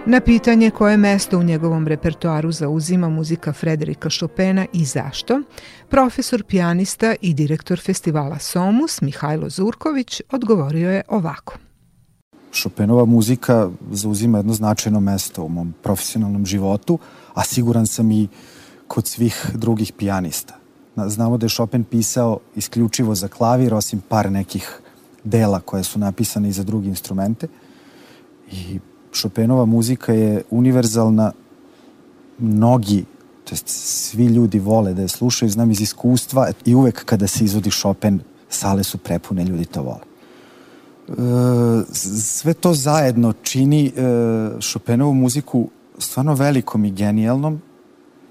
Na 0.10 0.22
pitanje 0.22 0.70
koje 0.70 0.98
mesto 0.98 1.40
u 1.40 1.44
njegovom 1.44 1.88
repertoaru 1.88 2.52
zauzima 2.52 3.10
muzika 3.10 3.54
Frederika 3.54 4.10
Chopina 4.20 4.66
i 4.74 4.86
zašto, 4.86 5.42
profesor 5.90 6.44
pijanista 6.44 7.16
i 7.22 7.34
direktor 7.34 7.80
festivala 7.80 8.40
Somus 8.40 9.02
Mihajlo 9.02 9.50
Zurković 9.50 10.22
odgovorio 10.32 10.92
je 10.92 11.02
ovako. 11.08 11.58
Chopinova 12.54 13.06
muzika 13.06 13.70
zauzima 13.92 14.38
jedno 14.38 14.54
značajno 14.54 15.00
mesto 15.00 15.44
u 15.44 15.50
mom 15.50 15.74
profesionalnom 15.84 16.46
životu, 16.46 17.00
a 17.34 17.44
siguran 17.44 17.88
sam 17.88 18.12
i 18.12 18.28
kod 18.88 19.08
svih 19.08 19.52
drugih 19.54 19.94
pijanista. 19.98 20.56
Znamo 21.08 21.38
da 21.38 21.46
je 21.46 21.50
Chopin 21.50 21.84
pisao 21.84 22.40
isključivo 22.56 23.16
za 23.16 23.28
klavir, 23.28 23.74
osim 23.74 24.02
par 24.10 24.32
nekih 24.32 24.80
dela 25.24 25.60
koje 25.60 25.84
su 25.84 26.00
napisane 26.00 26.50
i 26.50 26.52
za 26.52 26.64
druge 26.64 26.88
instrumente. 26.88 27.48
I 28.52 28.80
Chopinova 29.14 29.66
muzika 29.66 30.14
je 30.14 30.44
univerzalna, 30.50 31.32
mnogi, 32.40 33.06
to 33.44 33.54
jest 33.54 33.68
svi 33.68 34.26
ljudi 34.26 34.60
vole 34.60 34.94
da 34.94 35.02
je 35.02 35.08
slušaju, 35.08 35.50
znam 35.50 35.72
iz 35.72 35.82
iskustva 35.82 36.52
i 36.66 36.76
uvek 36.76 37.06
kada 37.06 37.28
se 37.28 37.46
izvodi 37.46 37.72
Chopin, 37.72 38.20
sale 38.50 38.84
su 38.84 38.98
prepune, 38.98 39.46
ljudi 39.46 39.66
to 39.66 39.82
vole. 39.82 40.08
E, 41.08 41.14
sve 41.94 42.54
to 42.54 42.74
zajedno 42.74 43.34
čini 43.44 43.86
e, 43.88 43.92
Chopinovu 44.72 45.14
muziku 45.14 45.70
stvarno 45.98 46.34
velikom 46.34 46.86
i 46.86 46.92
genijalnom. 46.92 47.62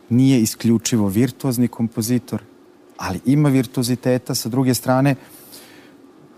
Nije 0.08 0.42
isključivo 0.42 1.08
virtuozni 1.08 1.68
kompozitor, 1.68 2.42
ali 2.96 3.20
ima 3.24 3.48
virtuoziteta. 3.48 4.34
Sa 4.34 4.48
druge 4.48 4.74
strane, 4.74 5.14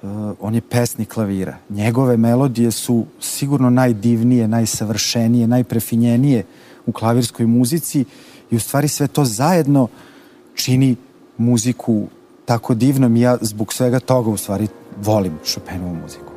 uh, 0.03 0.35
on 0.41 0.55
je 0.55 0.61
pesnik 0.61 1.09
klavira. 1.09 1.57
Njegove 1.69 2.17
melodije 2.17 2.71
su 2.71 3.07
sigurno 3.21 3.71
najdivnije, 3.71 4.49
najsavršenije, 4.49 5.47
najprefinjenije 5.47 6.45
u 6.87 6.93
klavirskoj 6.93 7.47
muzici 7.47 8.05
i 8.51 8.57
u 8.57 8.61
stvari 8.61 8.89
sve 8.89 9.09
to 9.09 9.25
zajedno 9.25 9.89
čini 10.55 10.97
muziku 11.39 12.07
tako 12.45 12.75
divnom 12.75 13.17
i 13.17 13.21
ja 13.21 13.39
zbog 13.41 13.73
svega 13.73 14.01
toga 14.01 14.31
u 14.31 14.37
stvari 14.37 14.69
volim 15.03 15.39
Chopinovu 15.45 15.95
muziku. 15.95 16.28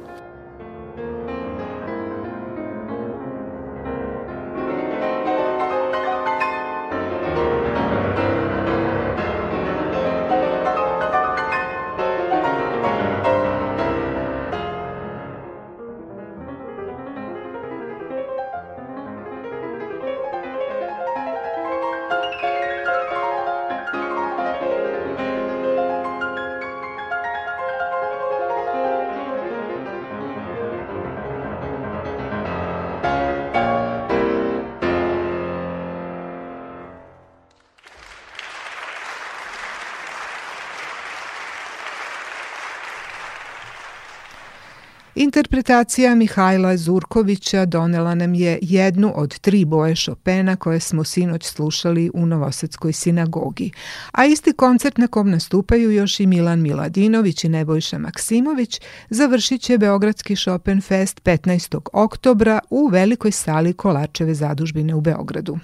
Interpretacija 45.61 46.15
Mihajla 46.15 46.77
Zurkovića 46.77 47.65
donela 47.65 48.15
nam 48.15 48.33
je 48.33 48.59
jednu 48.61 49.13
od 49.15 49.39
tri 49.39 49.65
boje 49.65 49.95
Šopena 49.95 50.55
koje 50.55 50.79
smo 50.79 51.03
sinoć 51.03 51.45
slušali 51.45 52.11
u 52.13 52.25
Novosadskoj 52.25 52.93
sinagogi, 52.93 53.71
a 54.11 54.25
isti 54.25 54.53
koncert 54.53 54.97
na 54.97 55.07
kom 55.07 55.29
nastupaju 55.29 55.91
još 55.91 56.19
i 56.19 56.25
Milan 56.25 56.61
Miladinović 56.61 57.43
i 57.43 57.49
Nebojša 57.49 57.97
Maksimović 57.97 58.81
završit 59.09 59.61
će 59.61 59.77
Beogradski 59.77 60.35
Chopin 60.35 60.81
Fest 60.81 61.21
15. 61.23 61.79
oktobra 61.93 62.59
u 62.69 62.87
velikoj 62.87 63.31
sali 63.31 63.73
Kolačeve 63.73 64.33
zadužbine 64.33 64.95
u 64.95 65.01
Beogradu. 65.01 65.59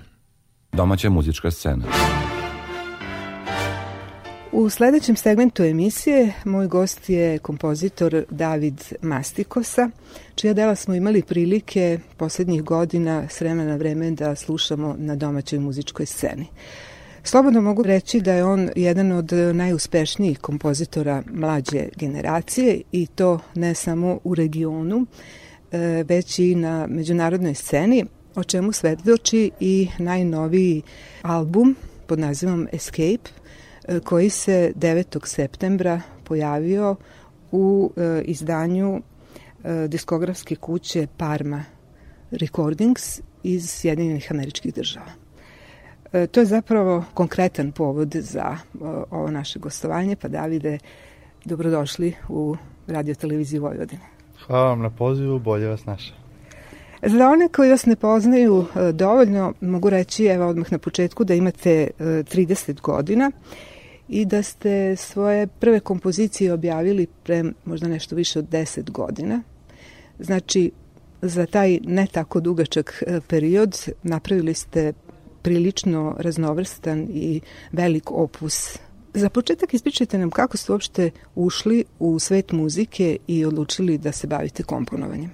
Domaća 0.71 1.10
muzička 1.10 1.51
scena. 1.51 1.83
U 4.51 4.69
sledećem 4.69 5.15
segmentu 5.15 5.63
emisije 5.63 6.33
moj 6.45 6.67
gost 6.67 7.10
je 7.10 7.39
kompozitor 7.39 8.23
David 8.29 8.81
Mastikosa, 9.01 9.89
čija 10.36 10.53
dela 10.53 10.75
smo 10.75 10.95
imali 10.95 11.21
prilike 11.21 11.99
poslednjih 12.17 12.63
godina 12.63 13.27
s 13.29 13.41
vremena 13.41 13.75
vreme 13.75 14.12
da 14.12 14.36
slušamo 14.36 14.95
na 14.97 15.15
domaćoj 15.15 15.60
muzičkoj 15.60 16.05
sceni. 16.05 16.45
Slobodno 17.23 17.62
mogu 17.62 17.83
reći 17.83 18.21
da 18.21 18.33
je 18.33 18.45
on 18.45 18.69
jedan 18.75 19.12
od 19.12 19.31
najuspešnijih 19.53 20.39
kompozitora 20.39 21.23
mlađe 21.31 21.88
generacije 21.95 22.81
i 22.91 23.07
to 23.07 23.39
ne 23.55 23.73
samo 23.73 24.19
u 24.23 24.36
regionu, 24.36 25.05
e, 25.71 26.03
već 26.07 26.39
i 26.39 26.55
na 26.55 26.88
međunarodnoj 26.89 27.55
sceni, 27.55 28.05
o 28.36 28.43
čemu 28.43 28.71
svedoči 28.71 29.51
i 29.60 29.88
najnoviji 29.97 30.81
album 31.21 31.75
pod 32.07 32.19
nazivom 32.19 32.67
Escape– 32.71 33.29
koji 34.04 34.30
se 34.30 34.73
9. 34.76 35.26
septembra 35.26 36.02
pojavio 36.23 36.95
u 37.52 37.91
e, 37.97 38.21
izdanju 38.21 39.02
e, 39.63 39.88
diskografske 39.88 40.56
kuće 40.56 41.08
Parma 41.17 41.63
Recordings 42.32 43.21
iz 43.43 43.69
Sjedinjenih 43.69 44.28
američkih 44.32 44.73
država. 44.73 45.12
E, 46.13 46.28
to 46.28 46.39
je 46.39 46.45
zapravo 46.45 47.04
konkretan 47.13 47.71
povod 47.71 48.15
za 48.15 48.58
ovo 49.12 49.32
naše 49.32 49.60
gostovanje, 49.60 50.15
pa 50.15 50.28
Davide, 50.28 50.78
dobrodošli 51.45 52.13
u 52.30 52.56
radio 52.88 53.15
televiziju 53.15 53.62
Vojvodine. 53.62 54.02
Hvala 54.47 54.69
vam 54.69 54.82
na 54.82 54.89
pozivu, 54.89 55.39
bolje 55.39 55.67
vas 55.67 55.86
naša. 55.86 56.13
Za 57.02 57.30
one 57.30 57.47
koji 57.47 57.69
vas 57.69 57.86
ne 57.86 57.95
poznaju 57.95 58.65
dovoljno, 58.93 59.54
mogu 59.62 59.89
reći 59.89 60.26
evo 60.26 60.47
odmah 60.47 60.71
na 60.71 60.78
početku 60.78 61.23
da 61.23 61.34
imate 61.34 61.89
30 62.00 62.82
godina 62.82 63.32
i 64.10 64.26
da 64.26 64.43
ste 64.43 64.96
svoje 64.96 65.48
prve 65.48 65.80
kompozicije 65.80 66.54
objavili 66.54 67.08
pre 67.24 67.43
možda 67.65 67.88
nešto 67.88 68.15
više 68.15 68.39
od 68.39 68.46
10 68.46 68.91
godina. 68.91 69.41
Znači, 70.20 70.72
za 71.22 71.46
taj 71.46 71.80
ne 71.84 72.08
tako 72.12 72.39
dugačak 72.39 73.04
e, 73.08 73.20
period 73.28 73.86
napravili 74.04 74.54
ste 74.54 74.93
prilično 75.41 76.15
raznovrstan 76.20 77.08
i 77.13 77.41
velik 77.72 78.12
opus. 78.12 78.78
Za 79.13 79.30
početak 79.30 79.74
ispričajte 79.74 80.17
nam 80.17 80.30
kako 80.30 80.58
ste 80.58 80.72
uopšte 80.72 81.10
ušli 81.36 81.84
u 82.00 82.20
svet 82.20 82.52
muzike 82.52 83.17
i 83.28 83.46
odlučili 83.46 83.98
da 83.98 84.12
se 84.12 84.28
bavite 84.28 84.63
komponovanjem. 84.63 85.32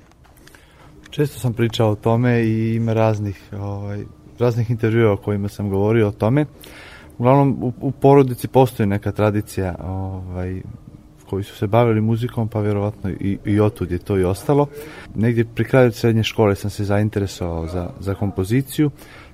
Često 1.09 1.39
sam 1.39 1.53
pričao 1.53 1.91
o 1.91 1.95
tome 1.95 2.43
i 2.43 2.75
ima 2.75 2.93
raznih, 2.93 3.49
ovaj, 3.51 4.03
raznih 4.39 4.69
intervjua 4.69 5.11
o 5.11 5.17
kojima 5.17 5.49
sam 5.49 5.69
govorio 5.69 6.07
o 6.07 6.11
tome. 6.11 6.41
Uh, 6.41 6.47
uglavnom 7.17 7.57
u, 7.61 7.73
u 7.81 7.91
porodici 7.91 8.47
postoji 8.47 8.87
neka 8.87 9.11
tradicija 9.11 9.75
ovaj, 9.83 10.61
koji 11.29 11.43
su 11.43 11.55
se 11.55 11.67
bavili 11.67 12.01
muzikom, 12.01 12.47
pa 12.47 12.59
vjerovatno 12.59 13.09
i, 13.09 13.37
i 13.45 13.59
otud 13.59 13.91
je 13.91 13.97
to 13.97 14.17
i 14.17 14.23
ostalo. 14.23 14.67
Negdje 15.15 15.45
pri 15.45 15.65
kraju 15.65 15.91
srednje 15.91 16.23
škole 16.23 16.55
sam 16.55 16.69
se 16.69 16.83
zainteresovao 16.83 17.67
za, 17.67 17.89
za 17.99 18.15
kompoziciju. 18.15 18.91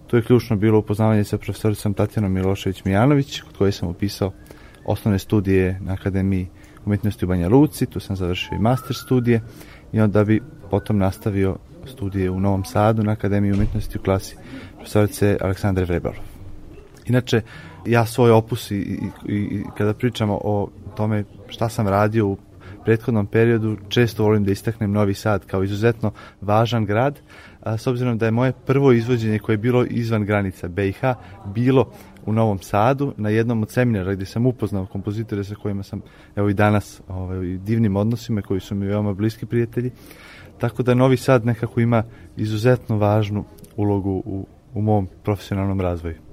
To 0.07 0.17
je 0.17 0.23
ključno 0.23 0.55
bilo 0.55 0.79
upoznavanje 0.79 1.23
sa 1.23 1.37
profesoricom 1.37 1.93
Tatjanom 1.93 2.33
Milošević-Mijanović, 2.33 3.41
kod 3.41 3.57
koje 3.57 3.71
sam 3.71 3.89
upisao 3.89 4.31
osnovne 4.85 5.19
studije 5.19 5.79
na 5.81 5.93
Akademiji 5.93 6.47
umjetnosti 6.85 7.25
u 7.25 7.27
Banja 7.27 7.49
Luci, 7.49 7.85
tu 7.85 7.99
sam 7.99 8.15
završio 8.15 8.55
i 8.55 8.59
master 8.59 8.95
studije 8.95 9.41
i 9.91 10.01
onda 10.01 10.23
bi 10.23 10.41
potom 10.69 10.97
nastavio 10.97 11.57
studije 11.85 12.29
u 12.29 12.39
Novom 12.39 12.65
Sadu 12.65 13.03
na 13.03 13.11
Akademiji 13.11 13.53
umjetnosti 13.53 13.97
u 13.97 14.01
klasi 14.01 14.35
profesorice 14.75 15.37
Aleksandre 15.41 15.85
Vrebalov. 15.85 16.19
Inače, 17.05 17.41
ja 17.85 18.05
svoj 18.05 18.31
opus 18.31 18.71
i, 18.71 18.75
i, 18.75 19.33
i 19.33 19.63
kada 19.77 19.93
pričamo 19.93 20.39
o 20.43 20.69
tome 20.95 21.23
šta 21.47 21.69
sam 21.69 21.87
radio 21.87 22.27
u 22.27 22.37
prethodnom 22.85 23.27
periodu, 23.27 23.77
često 23.89 24.23
volim 24.23 24.43
da 24.43 24.51
istaknem 24.51 24.91
Novi 24.91 25.13
Sad 25.13 25.45
kao 25.45 25.63
izuzetno 25.63 26.11
važan 26.41 26.85
grad, 26.85 27.19
a, 27.61 27.77
s 27.77 27.87
obzirom 27.87 28.17
da 28.17 28.25
je 28.25 28.31
moje 28.31 28.51
prvo 28.65 28.91
izvođenje 28.91 29.39
koje 29.39 29.53
je 29.53 29.57
bilo 29.57 29.85
izvan 29.85 30.25
granica 30.25 30.67
BiH 30.67 30.99
bilo 31.45 31.91
u 32.25 32.33
Novom 32.33 32.59
Sadu 32.59 33.13
na 33.17 33.29
jednom 33.29 33.63
od 33.63 33.71
seminara 33.71 34.13
gde 34.13 34.25
sam 34.25 34.45
upoznao 34.45 34.85
kompozitore 34.85 35.43
sa 35.43 35.55
kojima 35.55 35.83
sam 35.83 36.01
evo 36.35 36.49
i 36.49 36.53
danas 36.53 37.01
ovaj, 37.07 37.57
divnim 37.57 37.95
odnosima 37.95 38.41
koji 38.41 38.59
su 38.59 38.75
mi 38.75 38.87
veoma 38.87 39.13
bliski 39.13 39.45
prijatelji. 39.45 39.91
Tako 40.57 40.83
da 40.83 40.93
Novi 40.93 41.17
Sad 41.17 41.45
nekako 41.45 41.79
ima 41.79 42.03
izuzetno 42.37 42.97
važnu 42.97 43.43
ulogu 43.77 44.23
u, 44.25 44.45
u 44.73 44.81
mom 44.81 45.07
profesionalnom 45.23 45.81
razvoju. 45.81 46.28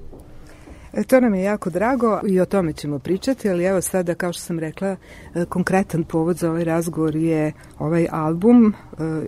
E, 0.96 1.04
to 1.04 1.20
nam 1.20 1.34
je 1.34 1.42
jako 1.42 1.70
drago 1.70 2.20
i 2.26 2.40
o 2.40 2.44
tome 2.44 2.72
ćemo 2.72 2.98
pričati, 2.98 3.50
ali 3.50 3.64
evo 3.64 3.80
sada, 3.80 4.14
kao 4.14 4.32
što 4.32 4.42
sam 4.42 4.58
rekla, 4.58 4.96
e, 5.34 5.44
konkretan 5.44 6.04
povod 6.04 6.36
za 6.36 6.50
ovaj 6.50 6.64
razgovor 6.64 7.16
je 7.16 7.52
ovaj 7.78 8.06
album 8.10 8.66
e, 8.66 8.74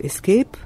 Escape, 0.03 0.59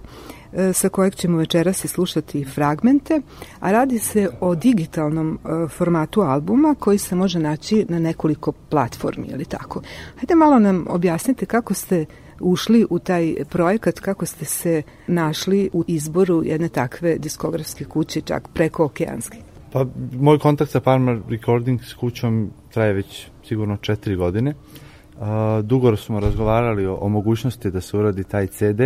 sa 0.74 0.90
kojeg 0.90 1.16
ćemo 1.16 1.38
večeras 1.38 1.86
i 1.86 1.88
slušati 1.88 2.46
fragmente, 2.46 3.22
a 3.60 3.72
radi 3.72 4.00
se 4.00 4.30
o 4.40 4.56
digitalnom 4.56 5.40
formatu 5.70 6.22
albuma 6.22 6.76
koji 6.80 6.98
se 6.98 7.16
može 7.16 7.40
naći 7.40 7.86
na 7.90 8.00
nekoliko 8.00 8.52
platformi, 8.52 9.28
ili 9.28 9.46
tako. 9.46 9.82
Hajde 10.16 10.36
malo 10.36 10.60
nam 10.60 10.86
objasnite 10.90 11.46
kako 11.46 11.74
ste 11.74 12.06
ušli 12.40 12.86
u 12.90 13.00
taj 13.00 13.36
projekat, 13.50 14.00
kako 14.00 14.26
ste 14.26 14.46
se 14.46 14.82
našli 15.08 15.70
u 15.74 15.84
izboru 15.88 16.44
jedne 16.44 16.70
takve 16.70 17.18
diskografske 17.18 17.86
kuće, 17.86 18.22
čak 18.22 18.48
preko 18.54 18.86
okeanske. 18.86 19.53
Pa, 19.74 19.86
moj 20.20 20.38
kontakt 20.40 20.72
sa 20.72 20.80
Parma 20.80 21.18
Recording 21.30 21.82
s 21.84 21.94
kućom 21.94 22.50
traje 22.74 22.94
već 22.94 23.28
sigurno 23.44 23.78
četiri 23.78 24.16
godine. 24.16 24.54
Uh, 24.54 25.28
dugo 25.64 25.96
smo 25.96 26.20
razgovarali 26.20 26.86
o, 26.86 26.96
o 26.96 27.10
mogućnosti 27.10 27.72
da 27.72 27.82
se 27.82 27.98
uradi 27.98 28.24
taj 28.24 28.48
CD, 28.48 28.82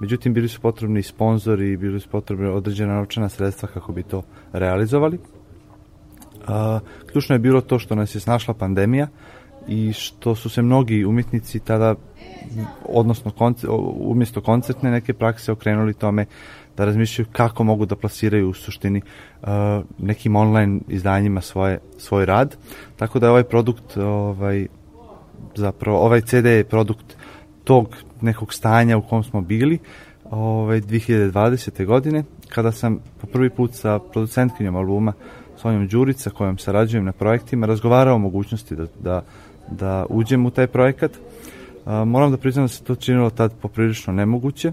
međutim 0.00 0.34
bili 0.34 0.48
su 0.48 0.60
potrebni 0.60 1.02
sponzori 1.02 1.72
i 1.72 1.76
bili 1.76 2.00
su 2.00 2.08
potrebni 2.08 2.48
određena 2.48 2.94
novčana 2.94 3.28
sredstva 3.28 3.68
kako 3.68 3.92
bi 3.92 4.02
to 4.02 4.22
realizovali. 4.52 5.18
Uh, 5.18 6.80
ključno 7.12 7.34
je 7.34 7.38
bilo 7.38 7.60
to 7.60 7.78
što 7.78 7.94
nas 7.94 8.14
je 8.14 8.20
snašla 8.20 8.54
pandemija 8.54 9.08
i 9.68 9.92
što 9.92 10.34
su 10.34 10.48
se 10.48 10.62
mnogi 10.62 11.04
umjetnici 11.04 11.60
tada, 11.60 11.94
odnosno 12.88 13.30
konce, 13.30 13.68
umjesto 13.98 14.40
koncertne 14.40 14.90
neke 14.90 15.12
prakse 15.12 15.52
okrenuli 15.52 15.94
tome 15.94 16.26
da 16.76 16.84
razmišljaju 16.84 17.26
kako 17.32 17.64
mogu 17.64 17.86
da 17.86 17.96
plasiraju 17.96 18.50
u 18.50 18.54
suštini 18.54 19.02
uh, 19.42 19.48
nekim 19.98 20.36
online 20.36 20.80
izdanjima 20.88 21.40
svoje, 21.40 21.78
svoj 21.98 22.26
rad. 22.26 22.56
Tako 22.96 23.18
da 23.18 23.30
ovaj 23.30 23.44
produkt, 23.44 23.96
ovaj, 23.96 24.66
zapravo 25.54 25.98
ovaj 25.98 26.20
CD 26.20 26.46
je 26.46 26.64
produkt 26.64 27.16
tog 27.64 27.96
nekog 28.20 28.54
stanja 28.54 28.96
u 28.96 29.02
kom 29.02 29.24
smo 29.24 29.40
bili 29.40 29.78
ovaj, 30.30 30.80
2020. 30.80 31.86
godine, 31.86 32.24
kada 32.48 32.72
sam 32.72 32.98
po 33.20 33.26
prvi 33.26 33.50
put 33.50 33.74
sa 33.74 33.98
producentkinjom 33.98 34.76
albuma 34.76 35.12
Sonjom 35.56 35.88
Đurica, 35.88 36.30
kojom 36.30 36.58
sarađujem 36.58 37.04
na 37.04 37.12
projektima, 37.12 37.66
razgovarao 37.66 38.14
o 38.14 38.18
mogućnosti 38.18 38.76
da, 38.76 38.86
da, 39.00 39.22
da 39.70 40.06
uđem 40.08 40.46
u 40.46 40.50
taj 40.50 40.66
projekat. 40.66 41.12
Uh, 41.12 41.92
moram 42.06 42.30
da 42.30 42.36
priznam 42.36 42.64
da 42.64 42.68
se 42.68 42.84
to 42.84 42.94
činilo 42.94 43.30
tad 43.30 43.52
poprilično 43.62 44.12
nemoguće, 44.12 44.72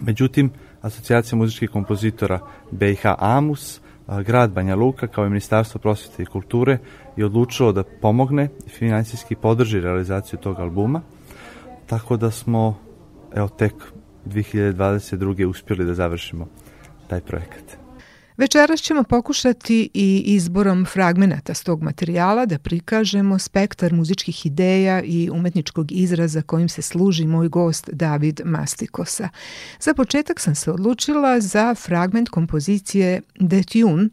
međutim, 0.00 0.50
Asocijacija 0.82 1.38
muzičkih 1.38 1.70
kompozitora 1.70 2.38
BiH 2.70 3.06
AMUS, 3.18 3.80
grad 4.24 4.52
Banja 4.52 4.76
Luka 4.76 5.06
kao 5.06 5.26
i 5.26 5.28
Ministarstvo 5.28 5.78
prosvete 5.80 6.22
i 6.22 6.26
kulture 6.26 6.78
je 7.16 7.26
odlučilo 7.26 7.72
da 7.72 7.84
pomogne 8.00 8.48
i 8.66 8.68
financijski 8.68 9.34
podrži 9.34 9.80
realizaciju 9.80 10.38
tog 10.38 10.60
albuma, 10.60 11.00
tako 11.86 12.16
da 12.16 12.30
smo 12.30 12.78
evo 13.34 13.48
tek 13.48 13.74
2022. 14.26 15.46
uspjeli 15.46 15.84
da 15.84 15.94
završimo 15.94 16.46
taj 17.08 17.20
projekat. 17.20 17.81
Večeras 18.36 18.80
ćemo 18.80 19.02
pokušati 19.02 19.90
i 19.94 20.22
izborom 20.26 20.86
fragmenata 20.86 21.54
s 21.54 21.62
tog 21.62 21.82
materijala 21.82 22.46
da 22.46 22.58
prikažemo 22.58 23.38
spektar 23.38 23.92
muzičkih 23.92 24.46
ideja 24.46 25.02
i 25.02 25.30
umetničkog 25.32 25.92
izraza 25.92 26.42
kojim 26.42 26.68
se 26.68 26.82
služi 26.82 27.26
moj 27.26 27.48
gost 27.48 27.90
David 27.92 28.40
Mastikosa. 28.44 29.28
Za 29.80 29.94
početak 29.94 30.40
sam 30.40 30.54
se 30.54 30.70
odlučila 30.70 31.40
za 31.40 31.74
fragment 31.74 32.28
kompozicije 32.28 33.20
The 33.48 33.62
Tune, 33.62 34.08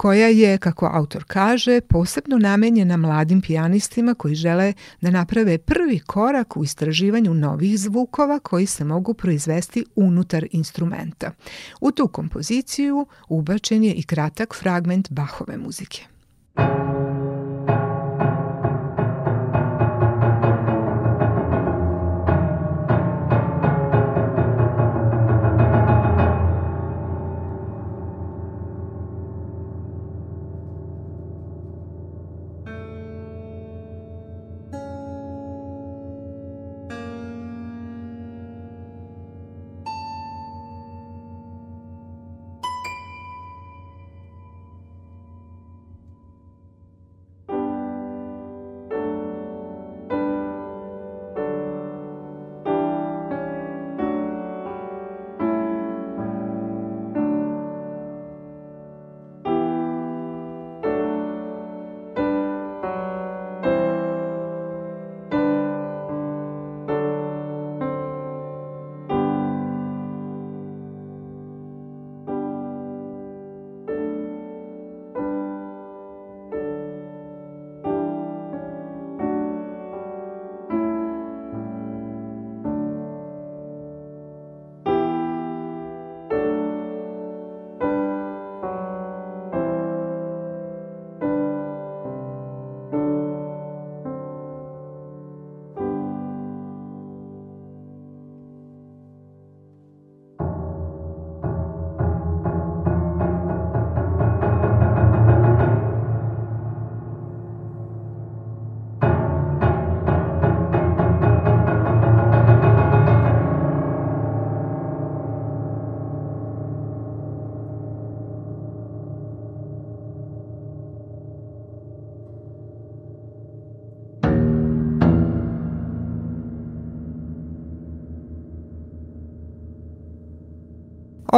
koja 0.00 0.28
je, 0.28 0.58
kako 0.58 0.90
autor 0.92 1.24
kaže, 1.26 1.80
posebno 1.80 2.38
namenjena 2.38 2.96
mladim 2.96 3.40
pijanistima 3.40 4.14
koji 4.14 4.34
žele 4.34 4.72
da 5.00 5.10
naprave 5.10 5.58
prvi 5.58 5.98
korak 5.98 6.56
u 6.56 6.64
istraživanju 6.64 7.34
novih 7.34 7.78
zvukova 7.78 8.38
koji 8.38 8.66
se 8.66 8.84
mogu 8.84 9.14
proizvesti 9.14 9.84
unutar 9.96 10.46
instrumenta. 10.52 11.32
U 11.80 11.90
tu 11.90 12.08
kompoziciju 12.08 13.06
ubačen 13.28 13.84
je 13.84 13.92
i 13.92 14.02
kratak 14.02 14.54
fragment 14.54 15.10
Bachove 15.10 15.56
muzike. 15.56 16.02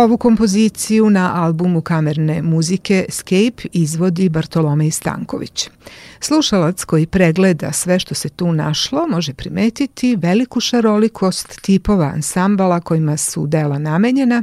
Ovu 0.02 0.16
kompoziciju 0.18 1.10
na 1.10 1.44
albumu 1.44 1.80
kamerne 1.80 2.42
muzike 2.42 3.04
Scape 3.08 3.68
izvodi 3.72 4.28
Bartolomej 4.28 4.90
Stanković. 4.90 5.70
Slušalac 6.20 6.84
koji 6.84 7.06
pregleda 7.06 7.72
sve 7.72 7.98
što 7.98 8.14
se 8.14 8.28
tu 8.28 8.52
našlo 8.52 9.06
može 9.06 9.34
primetiti 9.34 10.16
veliku 10.16 10.60
šarolikost 10.60 11.60
tipova 11.60 12.04
ansambala 12.04 12.80
kojima 12.80 13.16
su 13.16 13.46
dela 13.46 13.78
namenjena, 13.78 14.42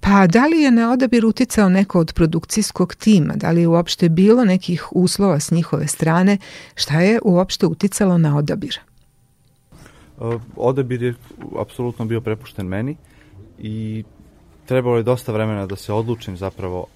Pa 0.00 0.26
da 0.26 0.46
li 0.46 0.60
je 0.60 0.70
na 0.70 0.92
odabir 0.92 1.26
uticao 1.26 1.68
neko 1.68 2.00
od 2.00 2.12
produkcijskog 2.12 2.94
tima? 2.94 3.34
Da 3.36 3.50
li 3.50 3.60
je 3.60 3.68
uopšte 3.68 4.08
bilo 4.08 4.44
nekih 4.44 4.88
uslova 4.92 5.40
s 5.40 5.50
njihove 5.50 5.86
strane? 5.86 6.38
Šta 6.74 7.00
je 7.00 7.20
uopšte 7.24 7.66
uticalo 7.66 8.18
na 8.18 8.36
odabir? 8.36 8.78
Odabir 10.56 11.02
je 11.02 11.14
apsolutno 11.60 12.04
bio 12.04 12.20
prepušten 12.20 12.66
meni 12.66 12.96
i 13.58 14.04
trebalo 14.66 14.96
je 14.96 15.02
dosta 15.02 15.32
vremena 15.32 15.66
da 15.66 15.76
se 15.76 15.92
odlučim 15.92 16.36
zapravo 16.36 16.86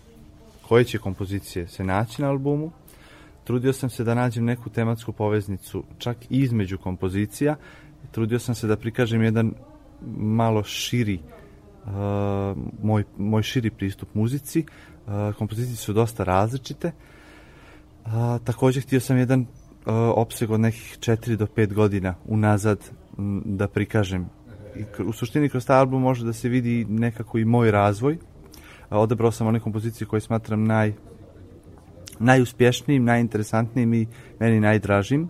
koje 0.68 0.84
će 0.84 0.98
kompozicije 0.98 1.68
se 1.68 1.84
naći 1.84 2.22
na 2.22 2.28
albumu. 2.28 2.70
Trudio 3.44 3.72
sam 3.72 3.90
se 3.90 4.04
da 4.04 4.14
nađem 4.14 4.44
neku 4.44 4.70
tematsku 4.70 5.12
poveznicu 5.12 5.84
čak 5.98 6.16
između 6.30 6.78
kompozicija. 6.78 7.56
Trudio 8.10 8.38
sam 8.38 8.54
se 8.54 8.66
da 8.66 8.76
prikažem 8.76 9.22
jedan 9.22 9.52
malo 10.16 10.64
širi 10.64 11.18
uh, 11.18 11.92
moj, 12.82 13.04
moj 13.16 13.42
širi 13.42 13.70
pristup 13.70 14.14
muzici. 14.14 14.64
Uh, 15.06 15.34
kompozicije 15.34 15.76
su 15.76 15.92
dosta 15.92 16.24
različite. 16.24 16.92
Uh, 18.04 18.12
takođe 18.44 18.80
htio 18.80 19.00
sam 19.00 19.18
jedan 19.18 19.40
uh, 19.40 19.46
opseg 20.16 20.50
od 20.50 20.60
nekih 20.60 20.98
4 21.00 21.36
do 21.36 21.46
5 21.46 21.72
godina 21.72 22.14
unazad 22.26 22.78
m, 23.18 23.42
da 23.44 23.68
prikažem 23.68 24.28
i 24.76 25.02
u 25.02 25.12
suštini 25.12 25.48
kroz 25.48 25.66
taj 25.66 25.78
album 25.78 26.02
može 26.02 26.24
da 26.24 26.32
se 26.32 26.48
vidi 26.48 26.86
nekako 26.88 27.38
i 27.38 27.44
moj 27.44 27.70
razvoj. 27.70 28.18
Odabrao 28.90 29.32
sam 29.32 29.46
one 29.46 29.60
kompozicije 29.60 30.06
koje 30.06 30.20
smatram 30.20 30.64
naj, 30.64 30.92
najuspješnijim, 32.18 33.04
najinteresantnijim 33.04 33.94
i 33.94 34.06
meni 34.40 34.60
najdražim. 34.60 35.28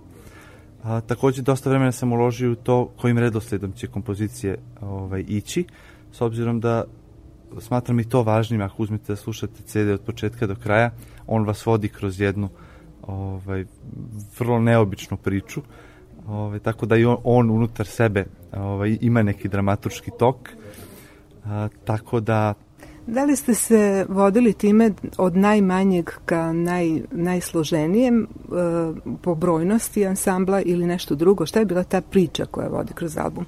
A, 0.82 1.00
takođe, 1.00 1.42
dosta 1.42 1.70
vremena 1.70 1.92
sam 1.92 2.12
uložio 2.12 2.52
u 2.52 2.54
to 2.54 2.92
kojim 2.96 3.18
redosledom 3.18 3.72
će 3.72 3.86
kompozicije 3.86 4.58
ovaj, 4.80 5.24
ići, 5.28 5.64
s 6.12 6.20
obzirom 6.20 6.60
da 6.60 6.84
smatram 7.60 8.00
i 8.00 8.08
to 8.08 8.22
važnim 8.22 8.60
ako 8.60 8.82
uzmete 8.82 9.12
da 9.12 9.16
slušate 9.16 9.62
CD 9.62 9.76
od 9.76 10.00
početka 10.00 10.46
do 10.46 10.54
kraja, 10.54 10.90
on 11.26 11.44
vas 11.44 11.66
vodi 11.66 11.88
kroz 11.88 12.20
jednu 12.20 12.48
ovaj, 13.02 13.64
vrlo 14.38 14.60
neobičnu 14.60 15.16
priču, 15.16 15.62
ovaj, 16.28 16.58
tako 16.58 16.86
da 16.86 16.96
i 16.96 17.04
on, 17.04 17.16
on 17.24 17.50
unutar 17.50 17.86
sebe 17.86 18.24
ovaj, 18.52 18.98
ima 19.00 19.22
neki 19.22 19.48
dramaturški 19.48 20.10
tok, 20.18 20.48
a, 21.44 21.68
tako 21.84 22.20
da 22.20 22.54
Da 23.08 23.24
li 23.24 23.36
ste 23.36 23.54
se 23.54 24.06
vodili 24.08 24.52
time 24.52 24.90
od 25.18 25.36
najmanjeg 25.36 26.10
ka 26.24 26.52
naj, 26.52 27.02
najsloženijem 27.10 28.22
e, 28.22 28.26
po 29.22 29.34
brojnosti 29.34 30.06
ansambla 30.06 30.62
ili 30.62 30.86
nešto 30.86 31.14
drugo? 31.14 31.46
Šta 31.46 31.58
je 31.58 31.64
bila 31.64 31.84
ta 31.84 32.00
priča 32.00 32.44
koja 32.44 32.68
vodi 32.68 32.92
kroz 32.92 33.16
album? 33.16 33.46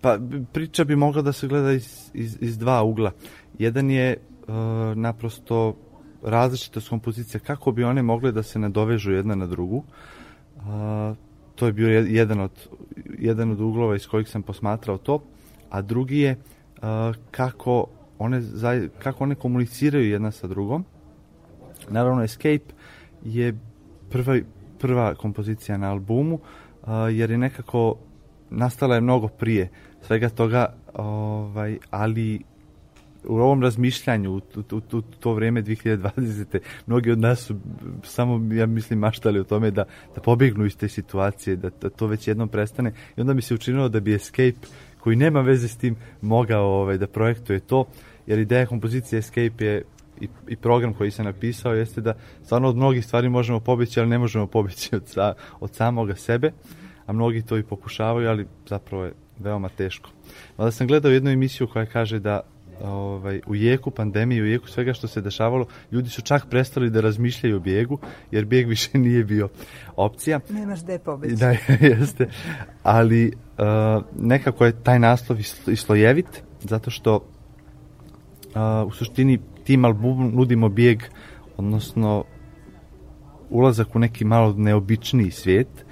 Pa 0.00 0.18
priča 0.52 0.84
bi 0.84 0.96
mogla 0.96 1.22
da 1.22 1.32
se 1.32 1.48
gleda 1.48 1.72
iz, 1.72 2.10
iz, 2.14 2.36
iz 2.40 2.58
dva 2.58 2.82
ugla. 2.82 3.10
Jedan 3.58 3.90
je 3.90 4.10
e, 4.10 4.18
naprosto 4.94 5.76
različitost 6.22 6.88
kompozicija, 6.88 7.40
kako 7.40 7.72
bi 7.72 7.84
one 7.84 8.02
mogle 8.02 8.32
da 8.32 8.42
se 8.42 8.58
nadovežu 8.58 9.12
jedna 9.12 9.34
na 9.34 9.46
drugu. 9.46 9.82
E, 10.56 11.31
to 11.62 11.66
je 11.66 11.72
bio 11.72 11.88
jedan 11.88 12.40
od, 12.40 12.50
jedan 13.18 13.50
od 13.50 13.60
uglova 13.60 13.96
iz 13.96 14.06
kojih 14.06 14.28
sam 14.28 14.42
posmatrao 14.42 14.98
to, 14.98 15.22
a 15.70 15.82
drugi 15.82 16.18
je 16.18 16.36
uh, 16.36 16.82
kako, 17.30 17.86
one, 18.18 18.42
kako 18.98 19.24
one 19.24 19.34
komuniciraju 19.34 20.10
jedna 20.10 20.30
sa 20.30 20.46
drugom. 20.46 20.84
Naravno, 21.88 22.22
Escape 22.22 22.74
je 23.24 23.58
prva, 24.10 24.38
prva 24.78 25.14
kompozicija 25.14 25.78
na 25.78 25.90
albumu, 25.90 26.34
uh, 26.34 26.88
jer 27.12 27.30
je 27.30 27.38
nekako 27.38 27.96
nastala 28.50 28.94
je 28.94 29.00
mnogo 29.00 29.28
prije 29.28 29.68
svega 30.00 30.28
toga, 30.28 30.74
ovaj, 30.94 31.78
ali 31.90 32.40
u 33.24 33.36
ovom 33.36 33.62
razmišljanju, 33.62 34.32
u, 34.32 34.36
u, 34.36 34.62
u, 34.72 34.98
u 34.98 35.02
to 35.02 35.32
vreme 35.34 35.62
2020. 35.62 36.58
mnogi 36.86 37.10
od 37.10 37.18
nas 37.18 37.40
su 37.40 37.56
samo, 38.04 38.54
ja 38.54 38.66
mislim, 38.66 38.98
maštali 38.98 39.40
o 39.40 39.44
tome 39.44 39.70
da, 39.70 39.84
da 40.14 40.20
pobegnu 40.20 40.66
iz 40.66 40.76
te 40.76 40.88
situacije, 40.88 41.56
da, 41.56 41.70
da 41.80 41.90
to 41.90 42.06
već 42.06 42.28
jednom 42.28 42.48
prestane 42.48 42.92
i 43.16 43.20
onda 43.20 43.34
mi 43.34 43.42
se 43.42 43.54
učinilo 43.54 43.88
da 43.88 44.00
bi 44.00 44.14
Escape, 44.14 44.66
koji 44.98 45.16
nema 45.16 45.40
veze 45.40 45.68
s 45.68 45.76
tim, 45.76 45.96
mogao 46.20 46.64
ovaj, 46.64 46.98
da 46.98 47.06
projektuje 47.06 47.60
to, 47.60 47.84
jer 48.26 48.38
ideja 48.38 48.66
kompozicije 48.66 49.18
Escape 49.18 49.64
je 49.64 49.84
i, 50.20 50.28
i 50.48 50.56
program 50.56 50.94
koji 50.94 51.10
sam 51.10 51.24
napisao 51.24 51.74
jeste 51.74 52.00
da 52.00 52.14
stvarno 52.44 52.68
od 52.68 52.76
mnogih 52.76 53.04
stvari 53.04 53.28
možemo 53.28 53.60
pobeći, 53.60 54.00
ali 54.00 54.08
ne 54.08 54.18
možemo 54.18 54.46
pobeći 54.46 54.96
od, 54.96 55.08
sa, 55.08 55.34
od 55.60 55.74
samoga 55.74 56.14
sebe, 56.14 56.52
a 57.06 57.12
mnogi 57.12 57.42
to 57.42 57.58
i 57.58 57.62
pokušavaju, 57.62 58.28
ali 58.28 58.46
zapravo 58.66 59.04
je 59.04 59.12
veoma 59.38 59.68
teško. 59.68 60.10
Onda 60.56 60.70
sam 60.70 60.86
gledao 60.86 61.12
jednu 61.12 61.30
emisiju 61.30 61.66
koja 61.66 61.86
kaže 61.86 62.18
da 62.18 62.40
ovaj, 62.84 63.40
u 63.46 63.54
jeku 63.54 63.90
pandemije, 63.90 64.42
u 64.42 64.46
jeku 64.46 64.68
svega 64.68 64.92
što 64.92 65.08
se 65.08 65.20
dešavalo, 65.20 65.66
ljudi 65.92 66.08
su 66.08 66.22
čak 66.22 66.46
prestali 66.50 66.90
da 66.90 67.00
razmišljaju 67.00 67.56
o 67.56 67.60
bijegu, 67.60 67.98
jer 68.30 68.44
bijeg 68.44 68.68
više 68.74 68.98
nije 68.98 69.24
bio 69.24 69.48
opcija. 69.96 70.40
Nemaš 70.50 70.82
gde 70.82 70.98
pobeći. 70.98 71.34
Da, 71.34 71.54
jeste. 71.86 72.28
Ali 72.82 73.26
uh, 73.26 74.04
nekako 74.18 74.64
je 74.64 74.82
taj 74.82 74.98
naslov 74.98 75.38
islojevit, 75.66 76.42
zato 76.60 76.90
što 76.90 77.16
uh, 77.16 78.88
u 78.88 78.92
suštini 78.92 79.38
tim 79.64 79.84
albumom 79.84 80.34
nudimo 80.34 80.68
bijeg, 80.68 81.02
odnosno 81.56 82.24
ulazak 83.50 83.96
u 83.96 83.98
neki 83.98 84.24
malo 84.24 84.52
neobičniji 84.52 85.30
svijet, 85.30 85.84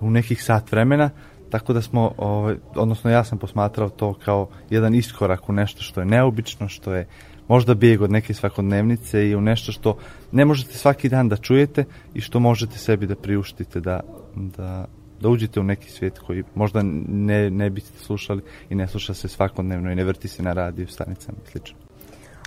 u 0.00 0.10
nekih 0.10 0.44
sat 0.44 0.72
vremena, 0.72 1.10
tako 1.52 1.72
da 1.72 1.82
smo, 1.82 2.12
ovaj, 2.16 2.56
odnosno 2.74 3.10
ja 3.10 3.24
sam 3.24 3.38
posmatrao 3.38 3.88
to 3.88 4.14
kao 4.24 4.48
jedan 4.70 4.94
iskorak 4.94 5.48
u 5.48 5.52
nešto 5.52 5.82
što 5.82 6.00
je 6.00 6.06
neobično, 6.06 6.68
što 6.68 6.94
je 6.94 7.06
možda 7.48 7.74
bijeg 7.74 8.02
od 8.02 8.10
neke 8.10 8.34
svakodnevnice 8.34 9.28
i 9.28 9.36
u 9.36 9.40
nešto 9.40 9.72
što 9.72 9.96
ne 10.32 10.44
možete 10.44 10.74
svaki 10.74 11.08
dan 11.08 11.28
da 11.28 11.36
čujete 11.36 11.84
i 12.14 12.20
što 12.20 12.40
možete 12.40 12.78
sebi 12.78 13.06
da 13.06 13.14
priuštite 13.14 13.80
da, 13.80 14.00
da, 14.36 14.86
da 15.20 15.28
uđete 15.28 15.60
u 15.60 15.64
neki 15.64 15.90
svijet 15.90 16.18
koji 16.18 16.44
možda 16.54 16.82
ne, 17.08 17.50
ne 17.50 17.70
biste 17.70 17.98
slušali 17.98 18.42
i 18.70 18.74
ne 18.74 18.88
sluša 18.88 19.14
se 19.14 19.28
svakodnevno 19.28 19.92
i 19.92 19.94
ne 19.94 20.04
vrti 20.04 20.28
se 20.28 20.42
na 20.42 20.52
radiju, 20.52 20.88
stanicama 20.88 21.38
i 21.44 21.50
slično. 21.50 21.78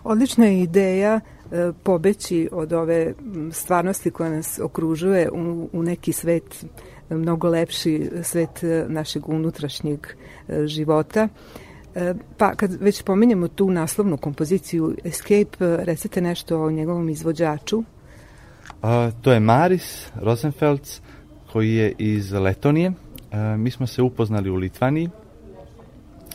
Odlična 0.03 0.45
je 0.45 0.61
ideja 0.61 1.19
e, 1.19 1.71
pobeći 1.83 2.49
od 2.51 2.73
ove 2.73 3.13
stvarnosti 3.51 4.11
koja 4.11 4.29
nas 4.29 4.59
okružuje 4.63 5.29
u, 5.31 5.69
u 5.73 5.83
neki 5.83 6.13
svet 6.13 6.65
mnogo 7.09 7.49
lepši 7.49 8.09
svet 8.23 8.63
e, 8.63 8.85
našeg 8.87 9.29
unutrašnjeg 9.29 10.07
e, 10.47 10.67
života. 10.67 11.27
E, 11.95 12.13
pa 12.37 12.55
kad 12.55 12.71
već 12.81 13.01
pominjemo 13.01 13.47
tu 13.47 13.71
naslovnu 13.71 14.17
kompoziciju 14.17 14.95
Escape, 15.03 15.57
recite 15.59 16.21
nešto 16.21 16.61
o 16.61 16.71
njegovom 16.71 17.09
izvođaču. 17.09 17.83
A, 18.81 19.11
to 19.21 19.33
je 19.33 19.39
Maris 19.39 20.07
Rosenfelds 20.15 21.01
koji 21.51 21.75
je 21.75 21.93
iz 21.97 22.31
Letonije. 22.31 22.91
A, 23.31 23.57
mi 23.57 23.71
smo 23.71 23.87
se 23.87 24.01
upoznali 24.01 24.49
u 24.49 24.55
Litvaniji 24.55 25.09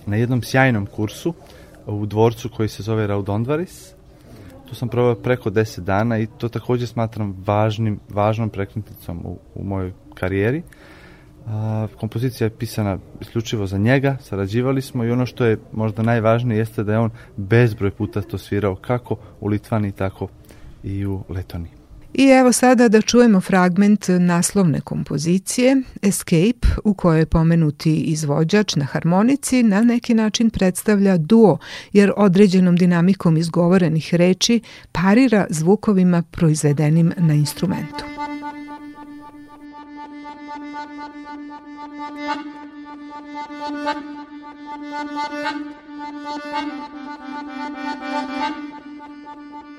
na 0.07 0.17
jednom 0.17 0.43
sjajnom 0.43 0.87
kursu 0.87 1.35
u 1.87 2.07
dvorcu 2.07 2.49
koji 2.57 2.69
se 2.69 2.83
zove 2.83 3.07
Raudondvaris. 3.07 4.00
Tu 4.71 4.77
sam 4.77 4.89
provao 4.89 5.15
preko 5.15 5.51
10 5.51 5.81
dana 5.81 6.19
i 6.19 6.27
to 6.27 6.49
takođe 6.49 6.87
smatram 6.87 7.37
važnim, 7.47 8.01
važnom 8.09 8.51
prekretnicom 8.51 9.21
u, 9.25 9.39
u 9.55 9.65
mojoj 9.65 9.93
karijeri. 10.15 10.63
A, 11.47 11.87
kompozicija 12.01 12.47
je 12.47 12.57
pisana 12.57 12.99
isključivo 13.21 13.67
za 13.67 13.79
njega, 13.79 14.17
sarađivali 14.21 14.83
smo 14.83 15.05
i 15.05 15.11
ono 15.11 15.27
što 15.27 15.45
je 15.45 15.59
možda 15.73 16.03
najvažnije 16.03 16.59
jeste 16.59 16.85
da 16.85 16.93
je 16.93 16.99
on 16.99 17.11
bezbroj 17.37 17.91
puta 17.91 18.23
to 18.23 18.39
svirao 18.39 18.77
kako 18.77 19.17
u 19.41 19.49
Litvani, 19.49 19.93
tako 19.93 20.29
i 20.83 21.07
u 21.07 21.25
Letoniji. 21.29 21.80
I 22.15 22.25
evo 22.25 22.53
sada 22.53 22.89
da 22.89 23.01
čujemo 23.01 23.41
fragment 23.41 24.05
naslovne 24.09 24.81
kompozicije 24.81 25.83
Escape 26.03 26.69
u 26.85 26.95
kojoj 26.95 27.27
pomenuti 27.27 27.97
izvođač 27.97 28.77
na 28.77 28.85
harmonici 28.85 29.63
na 29.63 29.81
neki 29.81 30.15
način 30.15 30.51
predstavlja 30.51 31.17
duo 31.17 31.59
jer 31.93 32.13
određenom 32.17 32.77
dinamikom 32.77 33.37
izgovorenih 33.37 34.15
reči 34.15 34.61
parira 34.93 35.47
zvukovima 35.51 36.23
proizvedenim 36.23 37.13
na 37.17 37.35
instrumentu. 37.35 38.05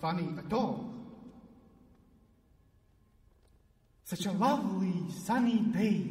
funny 0.00 0.28
at 0.38 0.52
all. 0.52 0.92
Such 4.04 4.26
a 4.26 4.32
lovely 4.32 5.10
sunny 5.10 5.58
day. 5.58 6.10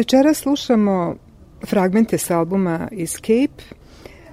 Večera 0.00 0.34
slušamo 0.34 1.16
fragmente 1.66 2.18
s 2.18 2.30
albuma 2.30 2.88
Escape, 2.92 3.62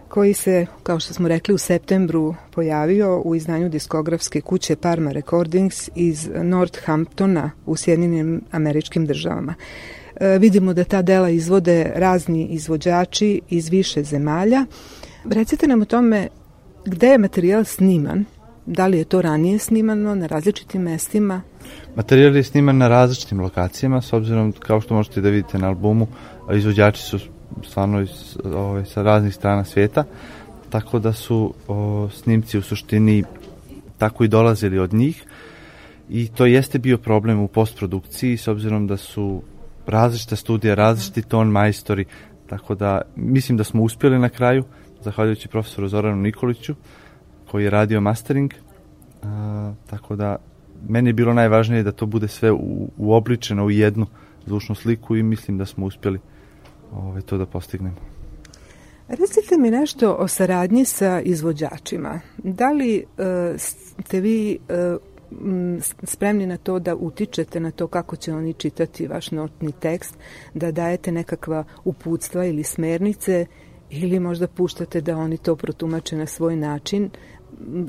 koji 0.08 0.34
se, 0.34 0.66
kao 0.84 1.00
što 1.00 1.14
smo 1.14 1.28
rekli, 1.28 1.54
u 1.54 1.58
septembru 1.58 2.36
pojavio 2.52 3.22
u 3.22 3.36
izdanju 3.36 3.70
diskografske 3.70 4.42
kuće 4.42 4.76
Parma 4.76 5.12
Recordings 5.12 5.90
iz 5.96 6.30
Northamptona 6.36 7.52
u 7.66 7.76
Sjedinjenim 7.76 8.42
američkim 8.52 9.06
državama. 9.06 9.54
E, 10.16 10.38
vidimo 10.38 10.74
da 10.74 10.84
ta 10.84 11.02
dela 11.02 11.30
izvode 11.30 11.92
razni 11.96 12.46
izvođači 12.46 13.42
iz 13.50 13.70
više 13.70 14.04
zemalja. 14.04 14.66
Recite 15.26 15.68
nam 15.68 15.82
o 15.82 15.86
tome 15.86 16.28
gde 16.86 17.08
je 17.08 17.18
materijal 17.18 17.64
sniman, 17.64 18.26
da 18.66 18.88
li 18.88 18.98
je 18.98 19.04
to 19.04 19.22
ranije 19.22 19.60
snimano 19.60 20.16
na 20.16 20.28
različitim 20.28 20.82
mestima, 20.82 21.42
Materijal 21.96 22.36
je 22.36 22.44
sniman 22.44 22.78
na 22.78 22.88
različitim 22.88 23.40
lokacijama, 23.40 24.02
s 24.02 24.14
obzirom, 24.14 24.52
kao 24.52 24.82
što 24.82 24.94
možete 24.94 25.22
da 25.22 25.30
vidite 25.30 25.58
na 25.58 25.68
albumu, 25.68 26.08
izvođači 26.54 27.02
su 27.02 27.20
stvarno 27.64 28.02
iz, 28.02 28.38
ove, 28.44 28.56
ovaj, 28.56 28.86
sa 28.86 29.02
raznih 29.02 29.36
strana 29.36 29.64
svijeta, 29.64 30.04
tako 30.70 31.00
da 31.00 31.14
su 31.14 31.54
o, 31.68 32.10
snimci 32.14 32.58
u 32.58 32.62
suštini 32.62 33.24
tako 33.98 34.24
i 34.24 34.28
dolazili 34.28 34.80
od 34.80 34.94
njih. 34.94 35.26
I 36.10 36.28
to 36.28 36.46
jeste 36.46 36.80
bio 36.80 36.98
problem 36.98 37.40
u 37.40 37.48
postprodukciji 37.48 38.38
s 38.38 38.48
obzirom 38.48 38.88
da 38.88 38.98
su 38.98 39.42
različita 39.88 40.36
studija, 40.36 40.76
različiti 40.76 41.22
ton 41.22 41.48
majstori, 41.48 42.06
tako 42.48 42.76
da 42.76 43.02
mislim 43.16 43.58
da 43.58 43.64
smo 43.64 43.84
uspjeli 43.84 44.20
na 44.20 44.30
kraju, 44.30 44.64
zahvaljujući 45.02 45.48
profesoru 45.48 45.88
Zoranu 45.88 46.22
Nikoliću, 46.22 46.76
koji 47.52 47.64
je 47.64 47.70
radio 47.70 48.02
mastering, 48.02 48.54
a, 49.24 49.74
tako 49.90 50.16
da 50.16 50.36
meni 50.90 51.10
je 51.10 51.14
bilo 51.14 51.34
najvažnije 51.34 51.84
da 51.84 51.92
to 51.92 52.06
bude 52.06 52.28
sve 52.28 52.52
u, 52.52 52.90
uobličeno 52.98 53.66
u 53.66 53.72
jednu 53.72 54.06
zvučnu 54.46 54.76
sliku 54.76 55.16
i 55.16 55.24
mislim 55.24 55.58
da 55.58 55.66
smo 55.66 55.86
uspjeli 55.86 56.20
ovaj, 56.94 57.22
to 57.22 57.38
da 57.38 57.46
postignemo. 57.46 57.96
Recite 59.08 59.58
mi 59.58 59.72
nešto 59.72 60.14
o 60.14 60.28
saradnji 60.28 60.86
sa 60.86 61.22
izvođačima. 61.22 62.20
Da 62.38 62.72
li 62.72 63.04
uh, 63.04 63.26
ste 64.06 64.20
vi 64.22 64.58
uh, 64.70 65.02
spremni 66.04 66.46
na 66.46 66.58
to 66.58 66.80
da 66.80 66.96
utičete 66.96 67.60
na 67.60 67.72
to 67.72 67.88
kako 67.88 68.16
će 68.16 68.34
oni 68.34 68.54
čitati 68.54 69.08
vaš 69.08 69.32
notni 69.32 69.72
tekst, 69.72 70.16
da 70.54 70.72
dajete 70.72 71.12
nekakva 71.12 71.64
uputstva 71.86 72.46
ili 72.46 72.64
smernice 72.64 73.46
ili 73.90 74.20
možda 74.20 74.48
puštate 74.48 75.02
da 75.02 75.18
oni 75.18 75.38
to 75.38 75.56
protumače 75.56 76.18
na 76.18 76.26
svoj 76.26 76.56
način. 76.56 77.10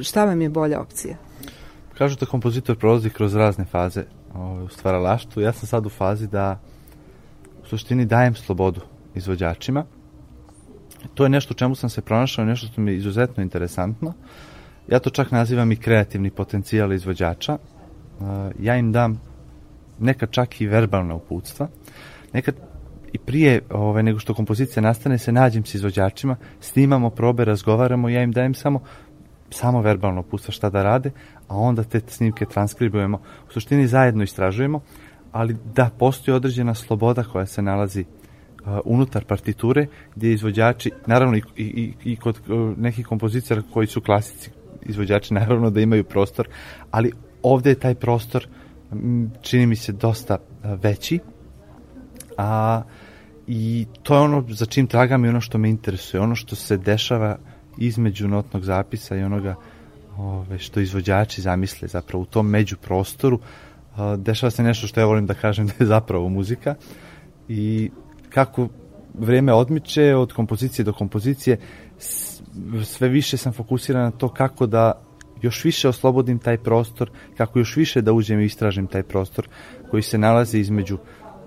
Šta 0.01 0.25
vam 0.25 0.43
je 0.43 0.49
bolja 0.49 0.81
opcija? 0.81 1.17
Kažu 1.99 2.17
da 2.17 2.27
kompozitor 2.27 2.77
prolazi 2.77 3.11
kroz 3.11 3.35
razne 3.35 3.65
faze 3.65 4.05
ovaj, 4.35 4.65
u 4.65 4.69
stvaralaštvu. 4.69 5.43
Ja 5.43 5.53
sam 5.53 5.67
sad 5.67 5.87
u 5.87 5.89
fazi 5.89 6.29
da 6.29 6.61
u 7.63 7.67
suštini 7.67 8.07
dajem 8.07 8.35
slobodu 8.35 8.81
izvođačima. 9.15 9.85
To 11.15 11.25
je 11.25 11.29
nešto 11.29 11.55
u 11.55 11.57
čemu 11.57 11.75
sam 11.75 11.91
se 11.91 12.01
pronašao, 12.01 12.45
nešto 12.45 12.67
što 12.67 12.81
mi 12.81 12.91
je 12.91 12.97
izuzetno 12.97 13.43
interesantno. 13.43 14.13
Ja 14.89 14.99
to 14.99 15.11
čak 15.11 15.31
nazivam 15.31 15.73
i 15.73 15.77
kreativni 15.77 16.31
potencijal 16.31 16.93
izvođača. 16.93 17.59
Ja 18.59 18.77
im 18.77 18.93
dam 18.93 19.21
nekad 19.99 20.31
čak 20.31 20.61
i 20.61 20.67
verbalna 20.67 21.15
uputstva. 21.15 21.69
Nekad 22.33 22.55
i 23.13 23.19
prije 23.19 23.61
ove, 23.71 24.03
nego 24.03 24.19
što 24.19 24.35
kompozicija 24.35 24.83
nastane 24.83 25.19
se 25.19 25.33
nađem 25.33 25.65
s 25.65 25.75
izvođačima, 25.75 26.37
snimamo 26.61 27.11
probe, 27.11 27.45
razgovaramo, 27.45 28.09
ja 28.09 28.23
im 28.23 28.33
dajem 28.33 28.55
samo 28.55 28.81
samo 29.51 29.81
verbalno 29.81 30.23
pusta 30.23 30.53
šta 30.53 30.71
da 30.71 30.83
rade, 30.83 31.11
a 31.49 31.57
onda 31.57 31.85
te 31.85 32.01
snimke 32.07 32.45
transkribujemo, 32.45 33.21
u 33.49 33.53
suštini 33.53 33.87
zajedno 33.87 34.23
istražujemo, 34.23 34.81
ali 35.33 35.57
da 35.75 35.91
postoji 35.99 36.35
određena 36.35 36.75
sloboda 36.75 37.23
koja 37.23 37.47
se 37.47 37.63
nalazi 37.63 38.05
uh, 38.05 38.79
unutar 38.85 39.25
partiture, 39.25 39.87
gdje 40.17 40.33
izvođači, 40.33 40.91
naravno 41.07 41.37
i, 41.37 41.43
i, 41.57 41.93
i 42.05 42.17
kod 42.17 42.41
uh, 42.49 42.79
nekih 42.79 43.07
kompozicija 43.07 43.63
koji 43.73 43.87
su 43.87 44.01
klasici, 44.01 44.51
izvođači 44.83 45.35
naravno 45.35 45.71
da 45.71 45.81
imaju 45.81 46.05
prostor, 46.05 46.49
ali 46.91 47.13
ovde 47.43 47.71
je 47.71 47.81
taj 47.81 47.95
prostor 47.95 48.49
čini 49.41 49.67
mi 49.67 49.77
se 49.77 49.93
dosta 49.93 50.37
uh, 50.37 50.81
veći, 50.83 51.19
a 52.37 52.83
i 53.47 53.87
to 54.03 54.15
je 54.15 54.21
ono 54.21 54.45
za 54.49 54.67
čim 54.67 54.87
tragam 54.87 55.25
i 55.25 55.29
ono 55.29 55.41
što 55.41 55.59
me 55.59 55.71
interesuje, 55.71 56.21
ono 56.21 56.35
što 56.35 56.57
se 56.57 56.77
dešava 56.77 57.39
između 57.79 58.29
notnog 58.29 58.65
zapisa 58.65 59.17
i 59.17 59.23
onoga 59.23 59.55
ove, 60.17 60.59
što 60.59 60.81
izvođači 60.81 61.41
zamisle 61.43 61.89
zapravo 61.89 62.23
u 62.23 62.27
tom 62.27 62.49
međuprostoru 62.49 63.41
dešava 64.17 64.51
se 64.51 64.63
nešto 64.63 64.87
što 64.87 65.01
ja 65.01 65.07
volim 65.07 65.27
da 65.27 65.35
kažem 65.35 65.67
da 65.69 65.73
je 65.81 65.87
zapravo 65.87 66.29
muzika 66.29 66.75
i 67.49 67.91
kako 68.29 68.69
vreme 69.15 69.53
odmiče 69.53 70.15
od 70.15 70.33
kompozicije 70.33 70.85
do 70.85 70.93
kompozicije 70.93 71.59
sve 72.85 73.09
više 73.09 73.37
sam 73.37 73.53
fokusiran 73.53 74.03
na 74.03 74.11
to 74.11 74.29
kako 74.29 74.67
da 74.67 74.93
još 75.43 75.65
više 75.65 75.89
oslobodim 75.89 76.39
taj 76.39 76.59
prostor, 76.59 77.11
kako 77.37 77.59
još 77.59 77.77
više 77.77 78.03
da 78.03 78.13
uđem 78.13 78.41
i 78.41 78.45
istražim 78.45 78.87
taj 78.87 79.03
prostor 79.03 79.49
koji 79.91 80.03
se 80.03 80.19
nalazi 80.19 80.59
između 80.59 80.99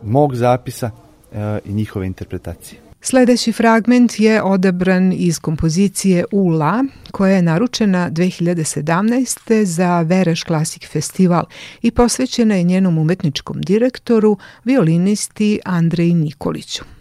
mog 0.04 0.36
zapisa 0.36 0.92
e, 1.32 1.60
i 1.66 1.74
njihove 1.74 2.08
interpretacije. 2.08 2.91
Sledeći 3.04 3.52
fragment 3.52 4.20
je 4.20 4.44
odabran 4.44 5.14
iz 5.14 5.40
kompozicije 5.40 6.26
Ula, 6.32 6.84
koja 7.12 7.36
je 7.36 7.42
naručena 7.42 8.12
2017. 8.12 9.64
za 9.64 10.02
Vereš 10.02 10.44
Klasik 10.44 10.88
festival 10.88 11.46
i 11.82 11.92
posvećena 11.92 12.56
je 12.56 12.64
njenom 12.64 12.98
umetničkom 12.98 13.62
direktoru, 13.62 14.38
violinisti 14.64 15.60
Andreji 15.66 16.14
Nikoliću. 16.14 17.01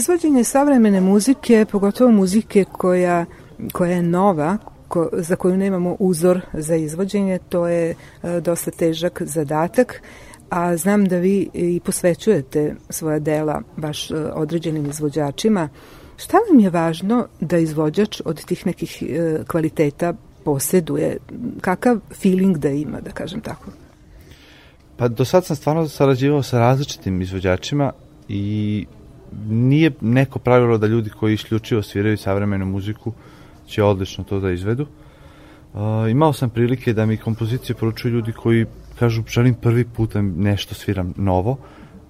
Izvođenje 0.00 0.44
savremene 0.44 1.00
muzike, 1.00 1.66
pogotovo 1.70 2.10
muzike 2.10 2.64
koja, 2.72 3.24
koja 3.72 3.90
je 3.90 4.02
nova, 4.02 4.58
ko, 4.88 5.08
za 5.12 5.36
koju 5.36 5.56
nemamo 5.56 5.96
uzor 5.98 6.40
za 6.52 6.76
izvođenje, 6.76 7.38
to 7.48 7.66
je 7.66 7.90
e, 7.90 8.40
dosta 8.40 8.70
težak 8.70 9.22
zadatak, 9.22 10.02
a 10.50 10.76
znam 10.76 11.04
da 11.04 11.16
vi 11.16 11.48
i 11.54 11.80
posvećujete 11.84 12.74
svoja 12.90 13.18
dela 13.18 13.62
baš 13.76 14.10
e, 14.10 14.14
određenim 14.34 14.86
izvođačima. 14.86 15.68
Šta 16.16 16.38
vam 16.50 16.60
je 16.60 16.70
važno 16.70 17.26
da 17.40 17.58
izvođač 17.58 18.20
od 18.24 18.44
tih 18.44 18.66
nekih 18.66 19.02
e, 19.02 19.38
kvaliteta 19.46 20.14
posjeduje, 20.44 21.18
kakav 21.60 21.98
feeling 22.22 22.58
da 22.58 22.68
ima, 22.68 23.00
da 23.00 23.10
kažem 23.10 23.40
tako? 23.40 23.70
Pa 24.96 25.08
do 25.08 25.24
sad 25.24 25.44
sam 25.44 25.56
stvarno 25.56 25.88
sarađivao 25.88 26.42
sa 26.42 26.58
različitim 26.58 27.20
izvođačima 27.20 27.92
i 28.28 28.86
nije 29.48 29.90
neko 30.00 30.38
pravilo 30.38 30.78
da 30.78 30.86
ljudi 30.86 31.10
koji 31.10 31.34
isključivo 31.34 31.82
sviraju 31.82 32.18
savremenu 32.18 32.66
muziku 32.66 33.12
će 33.66 33.82
odlično 33.82 34.24
to 34.24 34.40
da 34.40 34.50
izvedu. 34.50 34.86
Uh, 35.72 35.80
imao 36.10 36.32
sam 36.32 36.50
prilike 36.50 36.92
da 36.92 37.06
mi 37.06 37.16
kompozicije 37.16 37.76
poručuju 37.76 38.14
ljudi 38.14 38.32
koji 38.32 38.66
kažu 38.98 39.22
želim 39.28 39.54
prvi 39.54 39.84
put 39.84 40.12
da 40.12 40.22
nešto 40.22 40.74
sviram 40.74 41.14
novo. 41.16 41.58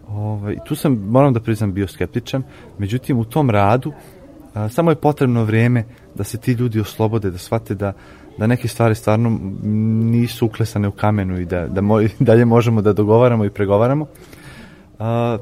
Ovaj, 0.08 0.56
tu 0.66 0.74
sam, 0.74 0.92
moram 0.92 1.32
da 1.32 1.40
priznam, 1.40 1.72
bio 1.72 1.88
skeptičan. 1.88 2.42
Međutim, 2.78 3.18
u 3.18 3.24
tom 3.24 3.50
radu 3.50 3.92
a, 4.54 4.68
samo 4.68 4.90
je 4.90 4.94
potrebno 4.94 5.44
vrijeme 5.44 5.84
da 6.14 6.24
se 6.24 6.38
ti 6.38 6.52
ljudi 6.52 6.80
oslobode, 6.80 7.30
da 7.30 7.38
shvate 7.38 7.74
da, 7.74 7.92
da 8.38 8.46
neke 8.46 8.68
stvari 8.68 8.94
stvarno 8.94 9.38
nisu 10.10 10.46
uklesane 10.46 10.88
u 10.88 10.92
kamenu 10.92 11.40
i 11.40 11.44
da, 11.44 11.66
da 11.66 11.80
moj, 11.80 12.08
dalje 12.18 12.44
možemo 12.44 12.82
da 12.82 12.92
dogovaramo 12.92 13.44
i 13.44 13.50
pregovaramo. 13.50 14.06
A, 14.98 15.38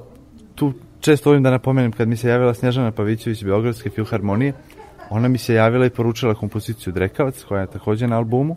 tu 0.55 0.73
često 1.01 1.31
volim 1.31 1.43
da 1.43 1.51
napomenem 1.51 1.93
kad 1.93 2.09
mi 2.09 2.17
se 2.17 2.29
javila 2.29 2.55
Snježana 2.55 2.91
Pavićević 2.91 3.45
Beogradske 3.45 3.91
filharmonije, 3.91 4.53
ona 5.11 5.29
mi 5.29 5.39
se 5.39 5.55
javila 5.55 5.87
i 5.87 5.91
poručila 5.91 6.35
kompoziciju 6.35 6.93
Drekavac, 6.93 7.45
koja 7.49 7.61
je 7.61 7.67
takođe 7.67 8.07
na 8.07 8.17
albumu, 8.17 8.57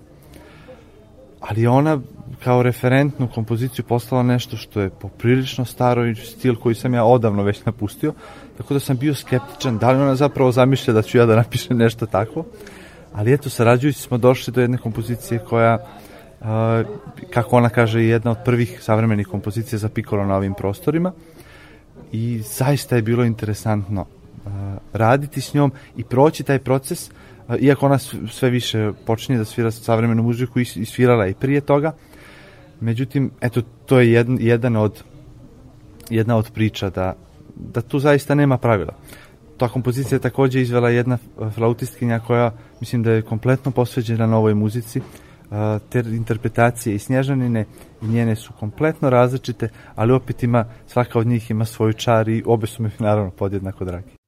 ali 1.39 1.68
ona 1.68 2.00
kao 2.44 2.64
referentnu 2.64 3.28
kompoziciju 3.36 3.86
poslala 3.86 4.24
nešto 4.24 4.58
što 4.58 4.82
je 4.82 4.89
poprilično 4.89 5.66
staro 5.66 6.06
i 6.06 6.16
stil 6.16 6.56
koji 6.56 6.76
sam 6.76 6.94
ja 6.94 7.04
odavno 7.04 7.44
već 7.44 7.66
napustio, 7.66 8.14
tako 8.58 8.74
da 8.74 8.80
sam 8.80 8.98
bio 8.98 9.16
skeptičan 9.16 9.78
da 9.78 9.92
li 9.92 10.02
ona 10.02 10.16
zapravo 10.16 10.52
zamišlja 10.52 10.94
da 10.94 11.02
ću 11.02 11.18
ja 11.18 11.26
da 11.26 11.36
napišem 11.36 11.78
nešto 11.78 12.06
tako, 12.06 12.46
ali 13.14 13.34
eto, 13.34 13.50
sarađujući 13.50 14.02
smo 14.02 14.18
došli 14.18 14.54
do 14.54 14.62
jedne 14.62 14.78
kompozicije 14.78 15.39
koja, 15.39 15.78
uh, 16.42 16.48
kako 17.30 17.56
ona 17.56 17.70
kaže, 17.70 18.02
je 18.02 18.10
jedna 18.10 18.32
od 18.32 18.38
prvih 18.46 18.80
savremenih 18.82 19.28
kompozicija 19.28 19.80
za 19.80 19.89
Piccolo 19.89 20.26
na 20.26 20.36
ovim 20.36 20.54
prostorima 20.54 21.12
i 22.12 22.39
zaista 22.39 22.95
je 22.95 23.01
bilo 23.01 23.24
interesantno 23.24 24.01
uh, 24.01 24.51
raditi 24.93 25.41
s 25.41 25.53
njom 25.53 25.72
i 25.97 26.03
proći 26.03 26.43
taj 26.43 26.59
proces, 26.59 27.09
uh, 27.09 27.55
iako 27.59 27.86
ona 27.86 27.97
sve 28.32 28.49
više 28.49 28.91
počinje 29.05 29.38
da 29.38 29.45
svira 29.45 29.72
savremenu 29.72 30.24
muziku 30.24 30.59
i, 30.59 30.66
svirala 30.66 31.28
i 31.28 31.34
prije 31.34 31.62
toga, 31.62 31.93
Međutim, 32.82 33.32
eto, 33.41 33.62
to 33.86 33.99
je 33.99 34.12
jedan, 34.12 34.38
jedan 34.41 34.76
od, 34.76 35.03
jedna 36.09 36.38
od 36.38 36.51
priča 36.51 36.89
da, 36.89 37.14
da 37.55 37.82
tu 37.82 37.99
zaista 37.99 38.36
nema 38.36 38.57
pravila. 38.57 38.93
Ta 39.57 39.68
kompozicija 39.70 40.16
je 40.16 40.22
takođe 40.22 40.62
izvela 40.62 40.89
jedna 40.89 41.18
flautistkinja 41.55 42.20
koja, 42.20 42.51
mislim 42.80 43.03
da 43.03 43.12
je 43.12 43.22
kompletno 43.22 43.72
posveđena 43.72 44.28
novoj 44.28 44.53
muzici, 44.53 45.01
te 45.89 45.99
interpretacije 45.99 46.95
i 46.95 46.99
Snježanine 46.99 47.66
i 48.02 48.08
njene 48.08 48.36
su 48.36 48.54
kompletno 48.60 49.10
različite, 49.10 49.70
ali 49.95 50.14
opet 50.14 50.43
ima, 50.43 50.66
svaka 50.88 51.20
od 51.20 51.28
njih 51.28 51.52
ima 51.52 51.66
svoju 51.66 51.93
čar 51.93 52.30
i 52.30 52.43
obe 52.45 52.68
su 52.68 52.84
mi 52.84 52.89
naravno 52.99 53.32
podjednako 53.32 53.86
dragi. 53.86 54.21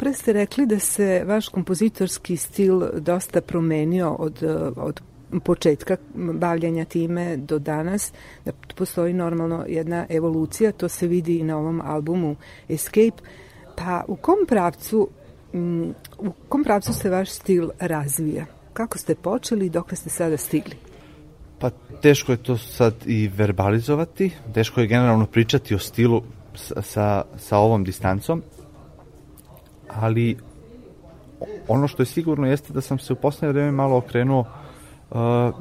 Pre 0.00 0.12
ste 0.12 0.32
rekli 0.32 0.66
da 0.66 0.78
se 0.78 1.24
vaš 1.26 1.48
kompozitorski 1.48 2.36
stil 2.36 2.82
dosta 3.00 3.40
promenio 3.40 4.10
od, 4.10 4.42
od 4.76 5.00
početka 5.44 5.96
bavljanja 6.14 6.84
time 6.84 7.36
do 7.36 7.58
danas, 7.58 8.12
da 8.44 8.52
postoji 8.76 9.12
normalno 9.14 9.64
jedna 9.68 10.06
evolucija, 10.08 10.72
to 10.72 10.88
se 10.88 11.06
vidi 11.06 11.38
i 11.38 11.44
na 11.44 11.58
ovom 11.58 11.80
albumu 11.84 12.36
Escape, 12.68 13.22
pa 13.76 14.04
u 14.08 14.16
kom 14.16 14.36
pravcu 14.48 15.08
mm, 15.54 15.90
u 16.18 16.32
kom 16.48 16.64
pravcu 16.64 16.92
se 16.92 17.10
vaš 17.10 17.30
stil 17.30 17.70
razvija? 17.78 18.46
Kako 18.72 18.98
ste 18.98 19.14
počeli 19.14 19.66
i 19.66 19.70
dok 19.70 19.96
ste 19.96 20.10
sada 20.10 20.36
stigli? 20.36 20.76
Pa 21.58 21.70
teško 22.02 22.32
je 22.32 22.42
to 22.42 22.58
sad 22.58 22.94
i 23.06 23.28
verbalizovati, 23.36 24.30
teško 24.54 24.80
je 24.80 24.86
generalno 24.86 25.26
pričati 25.26 25.74
o 25.74 25.78
stilu 25.78 26.22
sa, 26.54 26.82
sa, 26.82 27.24
sa 27.38 27.58
ovom 27.58 27.84
distancom, 27.84 28.42
ali 30.00 30.36
ono 31.68 31.88
što 31.88 32.02
je 32.02 32.06
sigurno 32.06 32.46
jeste 32.46 32.72
da 32.72 32.80
sam 32.80 32.98
se 32.98 33.12
u 33.12 33.16
poslednje 33.16 33.52
vreme 33.52 33.72
malo 33.72 33.96
okrenuo, 33.96 34.40
uh, 34.40 35.16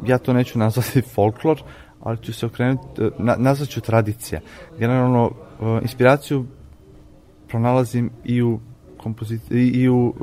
ja 0.08 0.18
to 0.18 0.34
neću 0.34 0.60
nazvati 0.60 1.02
folklor, 1.16 1.62
ali 2.00 2.18
ću 2.18 2.34
se 2.34 2.46
okrenuti, 2.46 3.04
uh, 3.04 3.12
na, 3.18 3.36
nazvaću 3.38 3.82
tradicija. 3.82 4.42
Generalno, 4.80 5.26
uh, 5.26 5.82
inspiraciju 5.82 6.46
pronalazim 7.48 8.10
i 8.26 8.42
u 8.42 8.60
kompoziciji 8.98 9.68
i 9.70 9.90
u 9.90 10.14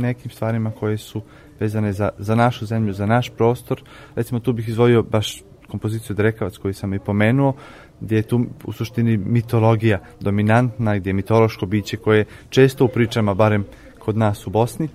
nekim 0.00 0.30
stvarima 0.30 0.70
koje 0.70 0.98
su 0.98 1.22
vezane 1.60 1.92
za, 1.92 2.10
za 2.18 2.34
našu 2.34 2.66
zemlju, 2.66 2.92
za 2.92 3.06
naš 3.06 3.30
prostor. 3.30 3.82
Recimo 4.14 4.40
tu 4.40 4.52
bih 4.52 4.68
izvojio 4.68 5.02
baš 5.02 5.42
kompoziciju 5.68 6.16
Drekavac 6.16 6.56
koju 6.56 6.74
sam 6.74 6.94
i 6.94 6.98
pomenuo, 6.98 7.54
gdje 8.00 8.16
je 8.16 8.22
tu 8.22 8.46
u 8.64 8.72
suštini 8.72 9.16
mitologija 9.16 10.00
dominantna, 10.20 10.98
gdje 10.98 11.10
je 11.10 11.14
mitološko 11.14 11.66
biće 11.66 11.96
koje 11.96 12.24
često 12.48 12.84
u 12.84 12.88
pričama, 12.88 13.34
barem 13.34 13.64
kod 13.98 14.16
nas 14.16 14.46
u 14.46 14.50
Bosni. 14.50 14.88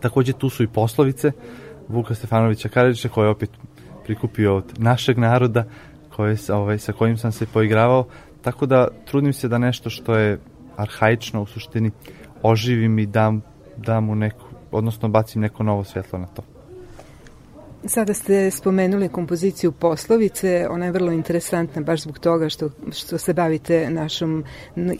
Takođe 0.00 0.32
tu 0.32 0.48
su 0.48 0.62
i 0.62 0.68
poslovice 0.68 1.32
Vuka 1.88 2.14
Stefanovića 2.14 2.68
Karadžića 2.68 3.08
koje 3.08 3.26
je 3.26 3.30
opet 3.30 3.50
prikupio 4.04 4.56
od 4.56 4.64
našeg 4.78 5.18
naroda 5.18 5.64
koje, 6.16 6.36
ovaj, 6.52 6.78
sa 6.78 6.92
kojim 6.92 7.16
sam 7.16 7.32
se 7.32 7.46
poigravao, 7.46 8.06
tako 8.42 8.66
da 8.66 8.88
trudim 9.04 9.32
se 9.32 9.48
da 9.48 9.58
nešto 9.58 9.90
što 9.90 10.14
je 10.14 10.40
arhaično 10.76 11.42
u 11.42 11.46
suštini 11.46 11.90
oživim 12.42 12.98
i 12.98 13.06
dam, 13.06 13.42
dam 13.76 14.04
mu 14.04 14.14
neku, 14.14 14.46
odnosno 14.70 15.08
bacim 15.08 15.42
neko 15.42 15.62
novo 15.62 15.84
svjetlo 15.84 16.18
na 16.18 16.26
to. 16.26 16.51
Sada 17.86 18.14
ste 18.14 18.50
spomenuli 18.50 19.08
kompoziciju 19.08 19.72
poslovice, 19.72 20.66
ona 20.70 20.84
je 20.84 20.92
vrlo 20.92 21.12
interesantna 21.12 21.82
baš 21.82 22.02
zbog 22.02 22.18
toga 22.18 22.48
što, 22.48 22.70
što 22.92 23.18
se 23.18 23.32
bavite 23.32 23.90
našom 23.90 24.44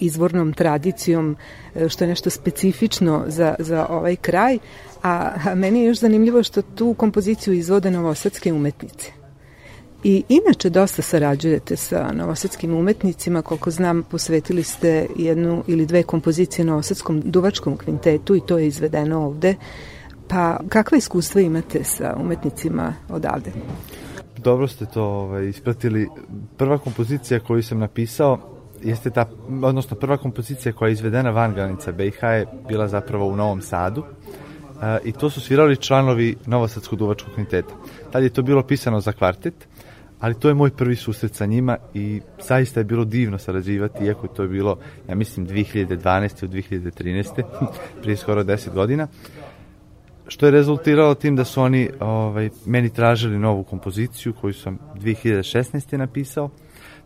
izvornom 0.00 0.52
tradicijom, 0.52 1.36
e, 1.74 1.88
što 1.88 2.04
je 2.04 2.08
nešto 2.08 2.30
specifično 2.30 3.24
za, 3.26 3.54
za 3.58 3.86
ovaj 3.90 4.16
kraj, 4.16 4.58
a, 5.02 5.30
a 5.44 5.54
meni 5.54 5.80
je 5.80 5.86
još 5.86 5.98
zanimljivo 5.98 6.42
što 6.42 6.62
tu 6.62 6.94
kompoziciju 6.94 7.54
izvode 7.54 7.90
novosadske 7.90 8.52
umetnice. 8.52 9.12
I 10.04 10.22
inače 10.28 10.70
dosta 10.70 11.02
sarađujete 11.02 11.76
sa 11.76 12.12
novosadskim 12.12 12.74
umetnicima, 12.74 13.42
koliko 13.42 13.70
znam 13.70 14.02
posvetili 14.02 14.62
ste 14.62 15.06
jednu 15.16 15.64
ili 15.66 15.86
dve 15.86 16.02
kompozicije 16.02 16.64
novosadskom 16.64 17.22
duvačkom 17.24 17.76
kvintetu 17.76 18.36
i 18.36 18.40
to 18.46 18.58
je 18.58 18.66
izvedeno 18.66 19.26
ovde 19.26 19.54
Pa 20.32 20.58
kakva 20.68 20.98
iskustva 20.98 21.40
imate 21.40 21.84
sa 21.84 22.16
umetnicima 22.20 22.94
odavde? 23.08 23.52
dobro 24.44 24.68
ste 24.68 24.86
to 24.86 25.04
ovaj, 25.04 25.48
ispratili. 25.48 26.08
Prva 26.56 26.78
kompozicija 26.78 27.40
koju 27.40 27.62
sam 27.62 27.78
napisao 27.78 28.38
jeste 28.82 29.10
ta, 29.10 29.26
odnosno 29.62 29.96
prva 29.96 30.16
kompozicija 30.16 30.72
koja 30.72 30.88
je 30.88 30.92
izvedena 30.92 31.30
van 31.30 31.54
granica 31.54 31.92
BiH 31.92 32.22
je 32.22 32.46
bila 32.68 32.88
zapravo 32.88 33.26
u 33.26 33.36
Novom 33.36 33.62
Sadu 33.62 34.04
e, 34.04 34.98
i 35.04 35.12
to 35.12 35.30
su 35.30 35.40
svirali 35.40 35.76
članovi 35.76 36.36
Novosadskog 36.46 36.98
duvačkog 36.98 37.34
kvinteta. 37.34 37.74
Tad 38.12 38.22
je 38.22 38.30
to 38.30 38.42
bilo 38.42 38.62
pisano 38.62 39.00
za 39.00 39.12
kvartet, 39.12 39.68
ali 40.20 40.34
to 40.34 40.48
je 40.48 40.54
moj 40.54 40.70
prvi 40.70 40.96
susret 40.96 41.34
sa 41.34 41.46
njima 41.46 41.76
i 41.94 42.20
zaista 42.48 42.80
je 42.80 42.84
bilo 42.84 43.04
divno 43.04 43.38
sarađivati, 43.38 44.04
iako 44.04 44.26
to 44.26 44.42
je 44.42 44.48
bilo, 44.48 44.78
ja 45.08 45.14
mislim, 45.14 45.46
2012. 45.46 46.44
u 46.44 46.48
2013. 46.48 47.42
prije 48.02 48.16
skoro 48.16 48.44
10 48.44 48.74
godina 48.74 49.08
što 50.28 50.46
je 50.46 50.52
rezultiralo 50.52 51.14
tim 51.14 51.36
da 51.36 51.44
su 51.44 51.62
oni 51.62 51.90
ovaj, 52.00 52.50
meni 52.66 52.90
tražili 52.90 53.38
novu 53.38 53.64
kompoziciju 53.64 54.32
koju 54.40 54.54
sam 54.54 54.78
2016. 54.94 55.96
napisao. 55.96 56.50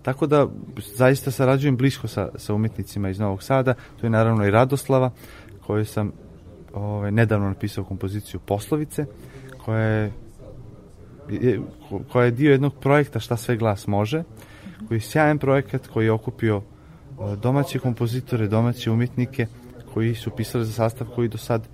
Tako 0.02 0.26
da 0.26 0.48
zaista 0.94 1.30
sarađujem 1.30 1.76
blisko 1.76 2.08
sa, 2.08 2.28
sa 2.36 2.54
umetnicima 2.54 3.08
iz 3.08 3.18
Novog 3.18 3.42
Sada. 3.42 3.74
To 4.00 4.06
je 4.06 4.10
naravno 4.10 4.46
i 4.46 4.50
Radoslava 4.50 5.10
koju 5.66 5.84
sam 5.84 6.12
ovaj, 6.74 7.10
nedavno 7.10 7.48
napisao 7.48 7.84
kompoziciju 7.84 8.40
Poslovice 8.40 9.04
koja 9.64 9.80
je, 9.80 10.12
koja 12.12 12.24
je 12.24 12.30
dio 12.30 12.52
jednog 12.52 12.74
projekta 12.80 13.20
Šta 13.20 13.36
sve 13.36 13.56
glas 13.56 13.86
može 13.86 14.22
koji 14.88 14.96
je 14.96 15.00
sjajan 15.00 15.38
projekat 15.38 15.86
koji 15.86 16.04
je 16.04 16.12
okupio 16.12 16.56
eh, 16.56 17.36
domaće 17.42 17.78
kompozitore, 17.78 18.48
domaće 18.48 18.90
umetnike 18.90 19.46
koji 19.94 20.14
su 20.14 20.30
pisali 20.30 20.64
za 20.64 20.72
sastav 20.72 21.06
koji 21.14 21.28
do 21.28 21.38
sad 21.38 21.68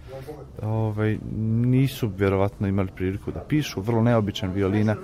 ovaj, 0.62 1.18
nisu 1.64 2.10
vjerovatno 2.16 2.68
imali 2.68 2.88
priliku 2.96 3.30
da 3.30 3.40
pišu, 3.40 3.80
vrlo 3.80 4.02
neobičan 4.02 4.52
violina, 4.52 4.96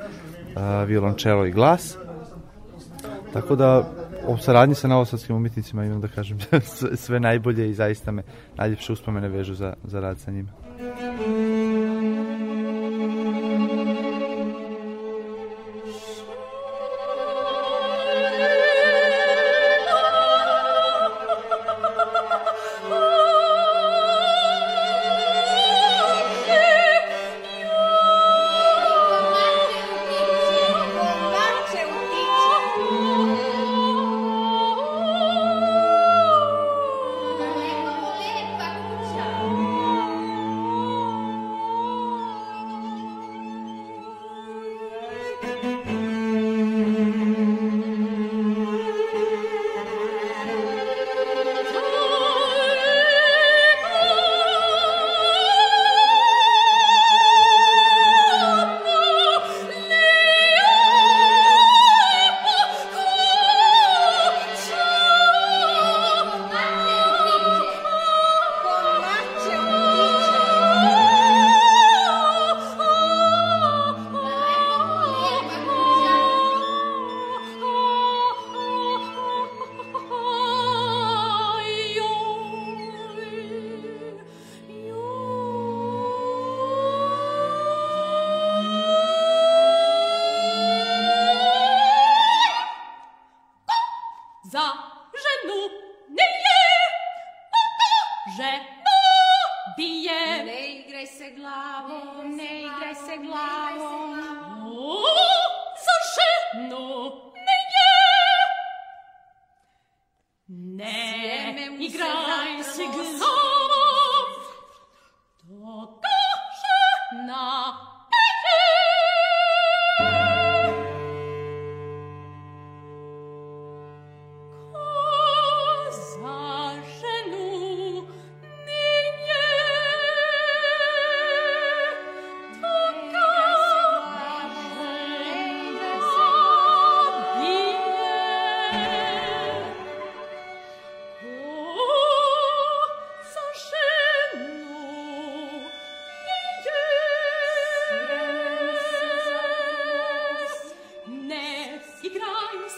a, 0.56 0.84
violončelo 0.84 1.46
i 1.46 1.50
glas. 1.50 1.98
Tako 3.32 3.56
da 3.56 3.90
o 4.26 4.38
saradnji 4.38 4.74
sa 4.74 4.88
novosadskim 4.88 5.36
umjetnicima 5.36 5.84
imam 5.84 6.00
da 6.00 6.08
kažem 6.08 6.38
sve 7.04 7.20
najbolje 7.20 7.70
i 7.70 7.74
zaista 7.74 8.12
me 8.12 8.22
najljepše 8.56 8.92
uspomene 8.92 9.28
vežu 9.28 9.54
za, 9.54 9.74
za 9.84 10.00
rad 10.00 10.18
sa 10.18 10.30
njima. 10.30 10.50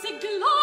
siglor 0.02 0.59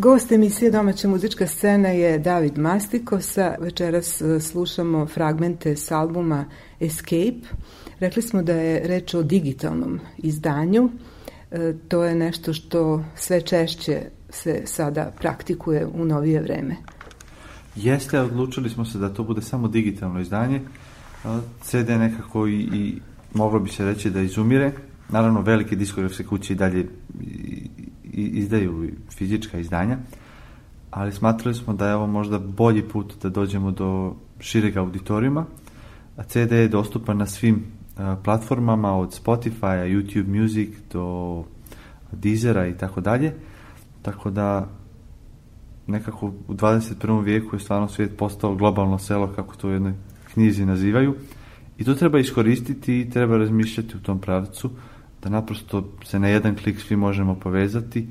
Gost 0.00 0.32
emisije 0.32 0.70
Domaća 0.70 1.08
muzička 1.08 1.46
scena 1.46 1.88
je 1.88 2.18
David 2.18 2.58
Mastikosa. 2.58 3.54
Večeras 3.60 4.20
e, 4.20 4.40
slušamo 4.40 5.06
fragmente 5.06 5.76
s 5.76 5.90
albuma 5.90 6.44
Escape. 6.80 7.46
Rekli 7.98 8.22
smo 8.22 8.42
da 8.42 8.52
je 8.52 8.88
reč 8.88 9.14
o 9.14 9.22
digitalnom 9.22 10.00
izdanju. 10.18 10.90
E, 11.50 11.74
to 11.88 12.04
je 12.04 12.14
nešto 12.14 12.52
što 12.52 13.04
sve 13.16 13.40
češće 13.40 14.00
se 14.30 14.62
sada 14.64 15.12
praktikuje 15.20 15.86
u 15.86 16.04
novije 16.04 16.40
vreme. 16.40 16.76
Jeste, 17.76 18.20
odlučili 18.20 18.70
smo 18.70 18.84
se 18.84 18.98
da 18.98 19.14
to 19.14 19.24
bude 19.24 19.42
samo 19.42 19.68
digitalno 19.68 20.20
izdanje. 20.20 20.60
CD 21.62 21.88
nekako 21.88 22.46
i, 22.46 22.54
i 22.54 23.00
moglo 23.34 23.60
bi 23.60 23.70
se 23.70 23.84
reći 23.84 24.10
da 24.10 24.20
izumire. 24.20 24.72
Naravno, 25.08 25.40
velike 25.40 25.76
diskografske 25.76 26.24
kuće 26.24 26.52
i 26.52 26.56
dalje 26.56 26.86
izdaju 28.20 28.90
fizička 29.10 29.58
izdanja, 29.58 29.98
ali 30.90 31.12
smatrali 31.12 31.54
smo 31.54 31.74
da 31.74 31.88
je 31.88 31.94
ovo 31.94 32.06
možda 32.06 32.38
bolji 32.38 32.82
put 32.82 33.14
da 33.22 33.28
dođemo 33.28 33.70
do 33.70 34.14
šireg 34.40 34.76
auditorijuma, 34.76 35.44
CD 36.26 36.52
je 36.52 36.68
dostupan 36.68 37.16
na 37.16 37.26
svim 37.26 37.64
platformama 38.24 38.92
od 38.92 39.20
Spotify, 39.24 39.94
YouTube 39.94 40.40
Music 40.40 40.70
do 40.92 41.44
Deezera 42.12 42.66
i 42.66 42.76
tako 42.76 43.00
dalje. 43.00 43.34
Tako 44.02 44.30
da 44.30 44.68
nekako 45.86 46.26
u 46.26 46.54
21. 46.54 47.24
vijeku 47.24 47.56
je 47.56 47.60
stvarno 47.60 47.88
svijet 47.88 48.16
postao 48.16 48.54
globalno 48.54 48.98
selo, 48.98 49.32
kako 49.36 49.56
to 49.56 49.68
u 49.68 49.70
jednoj 49.70 49.92
knjizi 50.34 50.66
nazivaju. 50.66 51.14
I 51.78 51.84
to 51.84 51.94
treba 51.94 52.18
iskoristiti 52.18 53.00
i 53.00 53.10
treba 53.10 53.36
razmišljati 53.36 53.96
u 53.96 54.00
tom 54.00 54.18
pravcu 54.18 54.70
da 55.22 55.28
naprosto 55.28 55.88
se 56.04 56.18
na 56.18 56.28
jedan 56.28 56.56
klik 56.56 56.80
svi 56.80 56.96
možemo 56.96 57.34
povezati 57.34 58.08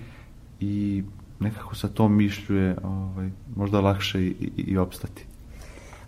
i 0.59 1.03
nekako 1.39 1.75
sa 1.75 1.87
tom 1.87 2.15
mišlju 2.17 2.55
je 2.55 2.75
ovaj, 2.83 3.29
možda 3.55 3.81
lakše 3.81 4.21
i, 4.21 4.35
i, 4.57 4.61
i 4.61 4.77
opstati. 4.77 5.25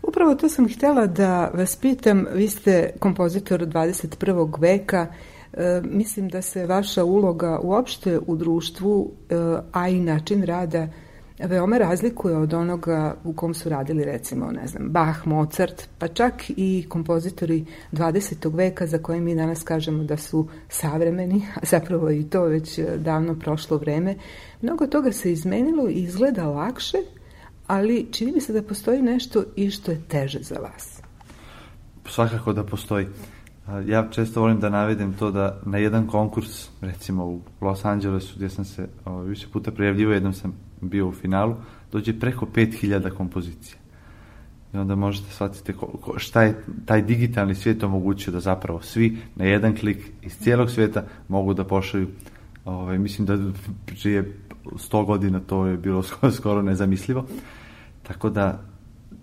Upravo 0.04 0.36
to 0.36 0.50
sam 0.50 0.68
htjela 0.70 1.08
da 1.08 1.52
vas 1.54 1.76
pitam, 1.76 2.26
vi 2.34 2.48
ste 2.48 2.92
kompozitor 3.00 3.62
21. 3.62 4.62
veka, 4.62 5.08
e, 5.54 5.82
mislim 5.84 6.30
da 6.30 6.42
se 6.42 6.66
vaša 6.66 7.04
uloga 7.04 7.60
uopšte 7.64 8.20
u 8.28 8.36
društvu, 8.36 9.12
e, 9.30 9.36
a 9.72 9.90
i 9.90 10.00
način 10.00 10.44
rada 10.44 10.88
veoma 11.48 11.78
razlikuje 11.78 12.38
od 12.38 12.54
onoga 12.54 13.16
u 13.24 13.34
kom 13.34 13.54
su 13.54 13.70
radili 13.70 14.04
recimo, 14.04 14.52
ne 14.52 14.68
znam, 14.68 14.90
Bach, 14.90 15.28
Mozart, 15.28 15.90
pa 15.98 16.08
čak 16.08 16.34
i 16.50 16.86
kompozitori 16.90 17.66
20. 17.92 18.56
veka 18.56 18.88
za 18.88 18.98
koje 18.98 19.22
mi 19.22 19.36
danas 19.36 19.64
kažemo 19.64 20.04
da 20.04 20.18
su 20.18 20.48
savremeni, 20.70 21.42
a 21.56 21.60
zapravo 21.66 22.12
i 22.12 22.24
to 22.24 22.44
već 22.44 22.80
davno 22.98 23.36
prošlo 23.36 23.78
vreme. 23.78 24.16
Mnogo 24.62 24.88
toga 24.88 25.12
se 25.12 25.32
izmenilo 25.32 25.90
i 25.90 25.94
izgleda 25.94 26.48
lakše, 26.48 26.98
ali 27.68 28.08
čini 28.12 28.32
mi 28.32 28.42
se 28.42 28.54
da 28.54 28.64
postoji 28.64 29.02
nešto 29.02 29.44
i 29.56 29.70
što 29.70 29.92
je 29.92 30.02
teže 30.08 30.40
za 30.42 30.56
vas. 30.56 31.02
Svakako 32.06 32.54
da 32.54 32.64
postoji. 32.64 33.08
Ja 33.86 34.08
često 34.12 34.42
volim 34.42 34.60
da 34.60 34.70
navedem 34.70 35.14
to 35.14 35.32
da 35.32 35.62
na 35.66 35.78
jedan 35.78 36.08
konkurs, 36.08 36.70
recimo 36.82 37.26
u 37.26 37.42
Los 37.62 37.86
Angelesu, 37.86 38.34
gdje 38.36 38.50
sam 38.50 38.66
se 38.66 38.88
o, 39.06 39.22
više 39.22 39.48
puta 39.54 39.72
prijavljivo, 39.72 40.12
jednom 40.12 40.34
sam 40.34 40.71
bio 40.82 41.08
u 41.08 41.12
finalu, 41.12 41.56
dođe 41.92 42.20
preko 42.20 42.46
5000 42.46 43.10
kompozicija. 43.10 43.82
I 44.74 44.78
onda 44.78 44.96
možete 44.96 45.32
shvatiti 45.32 45.74
ko, 45.74 45.86
ko, 45.86 46.20
šta 46.20 46.44
je 46.44 46.64
taj 46.86 47.02
digitalni 47.02 47.56
svijet 47.56 47.84
omogućio 47.84 48.34
da 48.34 48.40
zapravo 48.40 48.82
svi 48.82 49.18
na 49.36 49.46
jedan 49.46 49.76
klik 49.76 50.12
iz 50.22 50.38
cijelog 50.38 50.70
svijeta 50.70 51.04
mogu 51.28 51.54
da 51.54 51.64
pošalju. 51.64 52.08
Ovaj, 52.66 52.98
mislim 52.98 53.26
da 53.26 53.38
prije 53.86 54.38
100 54.66 55.06
godina 55.06 55.40
to 55.40 55.66
je 55.66 55.78
bilo 55.78 56.04
skoro, 56.08 56.32
skoro 56.32 56.62
nezamislivo. 56.62 57.26
Tako 58.04 58.30
da, 58.30 58.62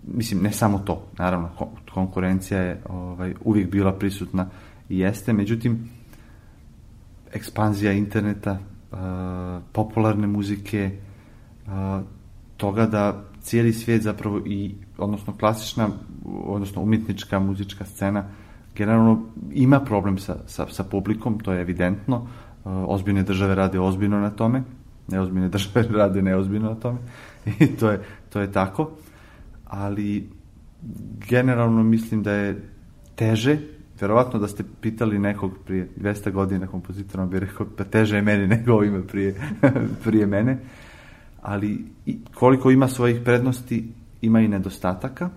mislim, 0.07 0.43
ne 0.43 0.51
samo 0.51 0.79
to, 0.79 1.07
naravno, 1.17 1.49
konkurencija 1.93 2.59
je 2.59 2.81
ovaj, 2.89 3.33
uvijek 3.43 3.71
bila 3.71 3.93
prisutna 3.93 4.49
i 4.89 4.99
jeste, 4.99 5.33
međutim, 5.33 5.89
ekspanzija 7.33 7.91
interneta, 7.91 8.59
popularne 9.71 10.27
muzike, 10.27 10.91
toga 12.57 12.85
da 12.85 13.23
cijeli 13.41 13.73
svijet 13.73 14.01
zapravo 14.01 14.41
i, 14.45 14.75
odnosno 14.97 15.33
klasična, 15.37 15.89
odnosno 16.25 16.81
umjetnička 16.81 17.39
muzička 17.39 17.85
scena 17.85 18.23
generalno 18.79 19.21
ima 19.51 19.79
problem 19.79 20.17
sa, 20.17 20.35
sa, 20.47 20.67
sa 20.69 20.83
publikom, 20.83 21.39
to 21.39 21.53
je 21.53 21.61
evidentno. 21.61 22.27
Ozbiljne 22.63 23.23
države 23.23 23.55
rade 23.55 23.79
ozbiljno 23.79 24.19
na 24.19 24.29
tome, 24.29 24.63
neozbiljne 25.07 25.49
države 25.55 25.87
rade 25.91 26.21
neozbiljno 26.21 26.69
na 26.69 26.75
tome 26.75 26.99
i 27.59 27.67
to 27.67 27.91
je, 27.91 28.03
to 28.29 28.41
je 28.41 28.51
tako. 28.51 28.91
Ali 29.65 30.29
generalno 31.29 31.83
mislim 31.83 32.23
da 32.23 32.31
je 32.31 32.61
teže, 33.15 33.57
verovatno 34.01 34.39
da 34.39 34.47
ste 34.47 34.63
pitali 34.81 35.19
nekog 35.19 35.51
prije 35.65 35.89
200 35.97 36.31
godina 36.31 36.67
kompozitora, 36.67 37.25
bi 37.25 37.39
rekao 37.39 37.67
da 37.77 37.83
teže 37.83 38.15
je 38.15 38.21
meni 38.21 38.47
nego 38.47 38.73
ovima 38.73 39.01
prije, 39.07 39.35
prije 40.03 40.25
mene 40.25 40.57
ali 41.41 41.85
koliko 42.33 42.71
ima 42.71 42.87
svojih 42.87 43.21
prednosti, 43.25 43.91
ima 44.21 44.41
i 44.41 44.47
nedostataka. 44.47 45.29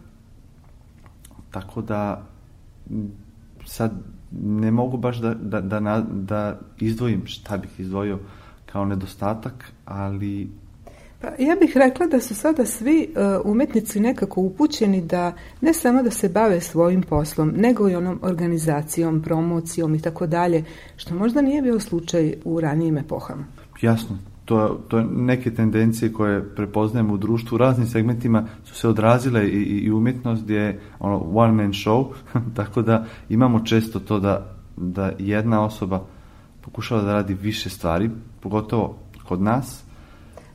Tako 1.51 1.83
da 1.83 2.27
sad 3.65 3.93
ne 4.41 4.71
mogu 4.71 4.97
baš 4.97 5.19
da, 5.19 5.35
da, 5.35 5.61
da, 5.61 6.05
da 6.11 6.59
izdvojim 6.79 7.27
šta 7.27 7.57
bih 7.57 7.81
izdvojio 7.81 8.19
kao 8.67 8.85
nedostatak, 8.85 9.73
ali 9.85 10.51
pa 11.21 11.29
ja 11.39 11.57
bih 11.61 11.77
rekla 11.77 12.07
da 12.07 12.21
su 12.21 12.35
sada 12.35 12.67
svi 12.67 13.09
uh, 13.09 13.51
umetnici 13.53 14.01
nekako 14.01 14.41
upućeni 14.41 15.03
da 15.03 15.33
ne 15.61 15.73
samo 15.73 16.03
da 16.03 16.11
se 16.11 16.29
bave 16.29 16.61
svojim 16.61 17.03
poslom, 17.03 17.53
nego 17.57 17.89
i 17.89 17.95
onom 17.95 18.21
organizacijom, 18.23 19.23
promocijom 19.23 19.95
i 19.95 20.03
tako 20.03 20.27
dalje, 20.27 20.65
što 20.97 21.15
možda 21.15 21.43
nije 21.43 21.63
bio 21.63 21.81
slučaj 21.81 22.35
u 22.45 22.61
ranijim 22.61 22.99
epohama. 22.99 23.45
Jasno, 23.83 24.19
to, 24.53 24.81
to 24.89 25.03
neke 25.03 25.55
tendencije 25.55 26.13
koje 26.13 26.55
prepoznajemo 26.55 27.15
u 27.15 27.17
društvu 27.17 27.55
u 27.55 27.59
raznim 27.59 27.87
segmentima 27.87 28.47
su 28.65 28.75
se 28.75 28.89
odrazile 28.89 29.49
i, 29.49 29.63
i 29.63 29.93
umjetnost 29.93 30.43
gdje 30.43 30.57
je 30.57 30.81
ono 30.99 31.19
one 31.35 31.53
man 31.53 31.73
show, 31.73 32.07
tako 32.57 32.83
da 32.83 33.05
imamo 33.29 33.61
često 33.61 34.01
to 34.01 34.21
da, 34.21 34.55
da 34.77 35.13
jedna 35.19 35.65
osoba 35.65 36.05
pokušava 36.61 37.03
da 37.03 37.13
radi 37.13 37.35
više 37.35 37.71
stvari, 37.71 38.11
pogotovo 38.41 38.97
kod 39.29 39.43
nas. 39.43 39.85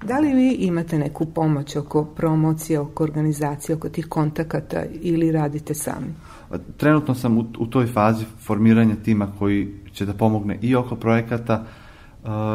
Da 0.05 0.19
li 0.19 0.33
vi 0.33 0.51
imate 0.51 0.97
neku 0.97 1.25
pomoć 1.25 1.75
oko 1.75 2.05
promocije, 2.05 2.79
oko 2.79 3.03
organizacije, 3.03 3.75
oko 3.75 3.89
tih 3.89 4.05
kontakata 4.09 4.83
ili 5.01 5.31
radite 5.31 5.73
sami? 5.73 6.13
Trenutno 6.77 7.15
sam 7.15 7.37
u, 7.37 7.45
u 7.59 7.67
toj 7.67 7.85
fazi 7.85 8.25
formiranja 8.39 8.95
tima 8.95 9.31
koji 9.39 9.73
će 9.93 10.05
da 10.05 10.13
pomogne 10.13 10.59
i 10.61 10.75
oko 10.75 10.95
projekata, 10.95 11.63
Uh, 11.63 11.86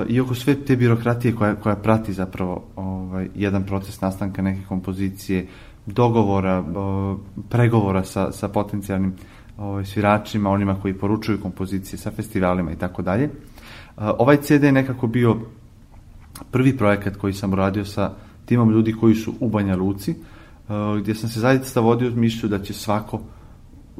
i 0.08 0.20
oko 0.20 0.34
sve 0.34 0.54
te 0.54 0.76
birokratije 0.76 1.34
koja, 1.34 1.54
koja 1.54 1.76
prati 1.76 2.12
zapravo 2.12 2.64
ovaj, 2.76 3.28
jedan 3.34 3.66
proces 3.66 4.00
nastanka 4.00 4.42
neke 4.42 4.66
kompozicije, 4.68 5.46
dogovora, 5.86 6.60
uh, 6.60 7.18
pregovora 7.48 8.04
sa, 8.04 8.32
sa 8.32 8.48
potencijalnim 8.48 9.14
ovaj, 9.58 9.84
sviračima, 9.84 10.50
onima 10.50 10.80
koji 10.82 10.94
poručuju 10.94 11.40
kompozicije 11.40 11.98
sa 11.98 12.10
festivalima 12.10 12.72
i 12.72 12.76
tako 12.76 13.02
dalje. 13.02 13.24
Uh, 13.24 14.02
ovaj 14.18 14.36
CD 14.36 14.64
je 14.64 14.72
nekako 14.72 15.06
bio 15.06 15.36
prvi 16.50 16.76
projekat 16.76 17.16
koji 17.16 17.32
sam 17.32 17.52
uradio 17.52 17.84
sa 17.84 18.12
timom 18.44 18.70
ljudi 18.70 18.92
koji 18.92 19.14
su 19.14 19.34
u 19.40 19.48
Banja 19.48 19.76
Luci, 19.76 20.14
uh, 20.68 20.98
gdje 21.00 21.14
sam 21.14 21.30
se 21.30 21.40
zaista 21.40 21.80
vodio 21.80 22.10
mišlju 22.10 22.48
da 22.48 22.58
će 22.58 22.72
svako 22.74 23.20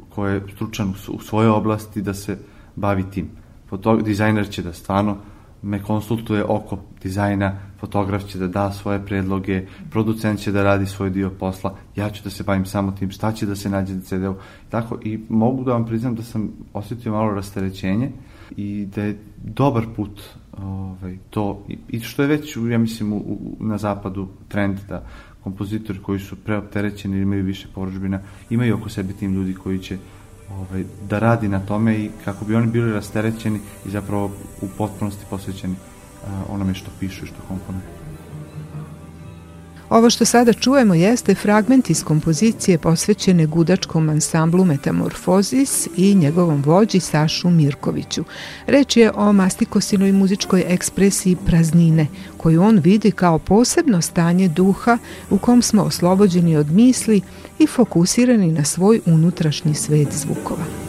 ko 0.09 0.27
je 0.27 0.41
stručan 0.55 0.93
u, 1.07 1.19
svojoj 1.19 1.49
oblasti 1.49 2.01
da 2.01 2.13
se 2.13 2.37
bavi 2.75 3.03
tim. 3.11 3.29
Fotog, 3.69 4.03
dizajner 4.03 4.49
će 4.49 4.61
da 4.61 4.73
stvarno 4.73 5.17
me 5.63 5.83
konsultuje 5.83 6.43
oko 6.43 6.79
dizajna, 7.03 7.57
fotograf 7.79 8.25
će 8.25 8.37
da 8.37 8.47
da 8.47 8.71
svoje 8.71 9.05
predloge, 9.05 9.65
producent 9.91 10.39
će 10.39 10.51
da 10.51 10.63
radi 10.63 10.85
svoj 10.85 11.09
dio 11.09 11.29
posla, 11.29 11.75
ja 11.95 12.09
ću 12.09 12.23
da 12.23 12.29
se 12.29 12.43
bavim 12.43 12.65
samo 12.65 12.91
tim 12.91 13.11
šta 13.11 13.31
će 13.31 13.45
da 13.45 13.55
se 13.55 13.69
nađe 13.69 13.93
na 13.95 14.01
CD-u. 14.01 14.35
Tako 14.69 14.99
i 15.03 15.19
mogu 15.29 15.63
da 15.63 15.73
vam 15.73 15.85
priznam 15.85 16.15
da 16.15 16.23
sam 16.23 16.49
osjetio 16.73 17.11
malo 17.11 17.33
rasterećenje 17.33 18.11
i 18.57 18.87
da 18.95 19.03
je 19.03 19.17
dobar 19.43 19.85
put 19.95 20.21
ovaj, 20.57 21.17
to 21.29 21.65
i 21.89 21.99
što 21.99 22.21
je 22.21 22.27
već, 22.27 22.57
ja 22.71 22.77
mislim, 22.77 23.13
u, 23.13 23.17
u, 23.17 23.57
na 23.59 23.77
zapadu 23.77 24.27
trend 24.47 24.77
da 24.89 25.03
kompozitori 25.43 25.99
koji 25.99 26.19
su 26.19 26.35
preopterećeni 26.35 27.21
imaju 27.21 27.43
više 27.43 27.67
poručbina, 27.75 28.19
imaju 28.49 28.75
oko 28.75 28.89
sebe 28.89 29.13
tim 29.13 29.33
ljudi 29.33 29.53
koji 29.53 29.79
će 29.79 29.97
ovaj, 30.59 30.83
da 31.09 31.19
radi 31.19 31.47
na 31.47 31.59
tome 31.59 31.95
i 31.95 32.09
kako 32.25 32.45
bi 32.45 32.55
oni 32.55 32.67
bili 32.67 32.93
rasterećeni 32.93 33.59
i 33.85 33.89
zapravo 33.89 34.31
u 34.61 34.67
potpunosti 34.77 35.25
posvećeni 35.29 35.73
uh, 35.73 36.29
onome 36.49 36.73
što 36.73 36.91
pišu 36.99 37.25
i 37.25 37.27
što 37.27 37.41
komponuju. 37.47 37.92
Ovo 39.93 40.09
što 40.09 40.25
sada 40.25 40.53
čujemo 40.53 40.93
jeste 40.93 41.35
fragment 41.35 41.89
iz 41.89 42.03
kompozicije 42.03 42.77
posvećene 42.77 43.45
gudačkom 43.45 44.09
ansamblu 44.09 44.65
Metamorfozis 44.65 45.87
i 45.97 46.15
njegovom 46.15 46.63
vođi 46.65 46.99
Sašu 46.99 47.49
Mirkoviću. 47.49 48.23
Reč 48.67 48.97
je 48.97 49.11
o 49.15 49.33
mastikosinoj 49.33 50.11
muzičkoj 50.11 50.63
ekspresiji 50.67 51.37
praznine, 51.45 52.07
koju 52.37 52.63
on 52.63 52.79
vidi 52.79 53.11
kao 53.11 53.39
posebno 53.39 54.01
stanje 54.01 54.47
duha 54.47 54.97
u 55.29 55.37
kom 55.37 55.61
smo 55.61 55.83
oslobođeni 55.83 56.57
od 56.57 56.71
misli 56.71 57.21
i 57.59 57.67
fokusirani 57.67 58.51
na 58.51 58.63
svoj 58.63 59.01
unutrašnji 59.05 59.75
svet 59.75 60.07
zvukova. 60.11 60.82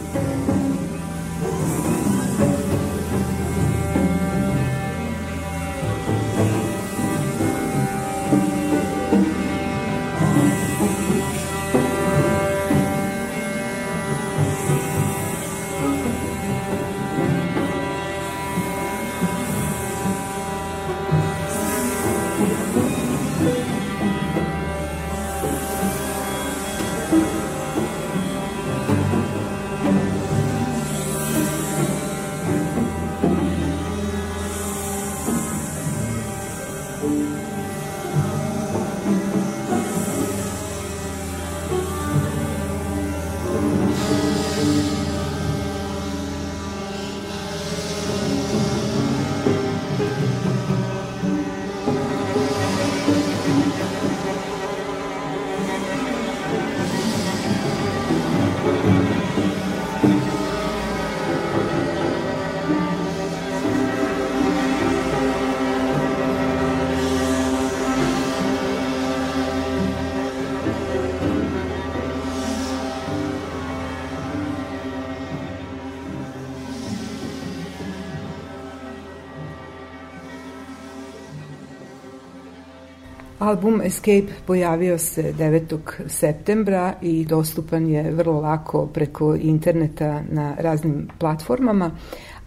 Album 83.45 83.81
Escape 83.81 84.33
pojavio 84.45 84.97
se 84.97 85.33
9. 85.37 85.79
septembra 86.07 86.93
i 87.01 87.25
dostupan 87.25 87.87
je 87.87 88.11
vrlo 88.11 88.41
lako 88.41 88.87
preko 88.87 89.35
interneta 89.35 90.21
na 90.29 90.55
raznim 90.59 91.07
platformama. 91.17 91.91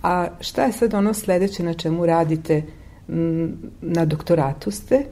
A 0.03 0.27
šta 0.41 0.65
je 0.65 0.73
sad 0.73 0.95
ono 0.95 1.15
sledeće 1.15 1.63
na 1.63 1.75
čemu 1.75 2.07
radite? 2.07 2.63
Na 3.81 4.05
doktoratu 4.05 4.71
ste? 4.71 5.05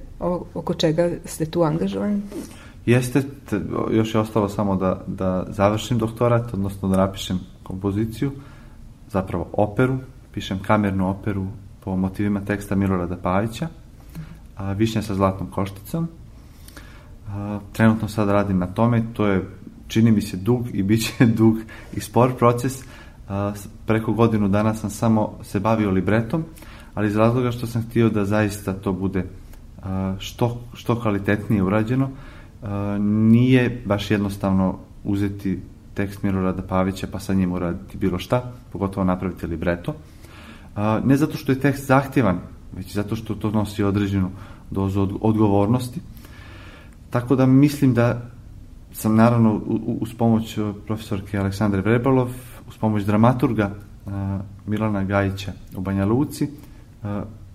oko 0.55 0.75
čega 0.75 1.11
ste 1.25 1.47
tu 1.47 1.63
angažovani? 1.63 2.23
Jeste, 2.87 3.23
još 3.91 4.15
je 4.15 4.21
ostalo 4.21 4.49
samo 4.49 4.77
da, 4.77 5.05
da 5.07 5.47
završim 5.49 5.99
doktorat, 5.99 6.55
odnosno 6.55 6.89
da 6.89 6.97
napišem 6.97 7.41
kompoziciju, 7.63 8.31
zapravo 9.09 9.49
operu, 9.53 9.99
pišem 10.33 10.59
kamernu 10.63 11.11
operu 11.11 11.47
po 11.85 11.97
motivima 11.97 12.41
teksta 12.41 12.75
Milorada 12.75 13.17
Pavića, 13.17 13.69
a, 14.57 14.73
višnja 14.73 15.03
sa 15.03 15.15
zlatnom 15.15 15.51
košticom. 15.51 16.09
A, 17.29 17.61
trenutno 17.73 18.09
sad 18.09 18.29
radim 18.29 18.59
na 18.59 18.67
tome, 18.67 19.03
to 19.13 19.27
je 19.27 19.49
čini 19.89 20.11
mi 20.11 20.21
se 20.21 20.37
dug 20.37 20.67
i 20.73 20.83
bit 20.83 21.07
će 21.07 21.27
dug 21.41 21.57
i 21.97 22.01
spor 22.01 22.35
proces. 22.39 22.85
A, 23.29 23.53
preko 23.87 24.13
godinu 24.13 24.49
dana 24.49 24.75
sam 24.75 24.91
samo 24.91 25.39
se 25.43 25.61
bavio 25.61 25.91
libretom, 25.91 26.45
ali 26.95 27.07
iz 27.07 27.17
razloga 27.17 27.51
što 27.51 27.67
sam 27.67 27.83
htio 27.83 28.09
da 28.09 28.25
zaista 28.25 28.73
to 28.73 28.93
bude 28.93 29.25
a, 29.83 30.15
što, 30.19 30.61
što 30.75 31.01
kvalitetnije 31.01 31.63
urađeno, 31.63 32.11
a, 32.63 32.99
nije 33.01 33.83
baš 33.87 34.11
jednostavno 34.11 34.79
uzeti 35.05 35.61
tekst 35.95 36.23
Milorada 36.23 36.63
Pavića 36.63 37.07
pa 37.13 37.21
sa 37.21 37.35
njim 37.35 37.53
uraditi 37.53 37.99
bilo 37.99 38.19
šta, 38.19 38.53
pogotovo 38.73 39.05
napraviti 39.05 39.47
libreto. 39.47 39.95
Ne 41.05 41.17
zato 41.17 41.37
što 41.37 41.53
je 41.53 41.61
tekst 41.61 41.87
zahtjevan, 41.87 42.41
već 42.73 42.95
zato 42.95 43.17
što 43.17 43.35
to 43.35 43.51
nosi 43.51 43.83
određenu 43.83 44.31
dozu 44.71 45.09
odgovornosti. 45.21 46.01
Tako 47.11 47.37
da 47.37 47.47
mislim 47.47 47.95
da 47.95 48.31
sam 48.93 49.17
naravno 49.17 49.61
uz 50.01 50.15
pomoć 50.19 50.59
uh, 50.59 50.75
profesorke 50.87 51.39
Aleksandre 51.39 51.81
Vrebalov, 51.81 52.31
uz 52.69 52.77
pomoć 52.81 53.05
dramaturga 53.05 53.71
uh, 54.07 54.13
Milana 54.67 55.05
Gajića 55.05 55.53
u 55.77 55.81
Banja 55.81 56.07
Luci, 56.07 56.49
uh, 57.03 57.09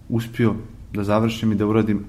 uspio 0.10 0.56
da 0.94 1.04
završim 1.04 1.52
i 1.52 1.56
da 1.56 1.68
uradim 1.68 2.06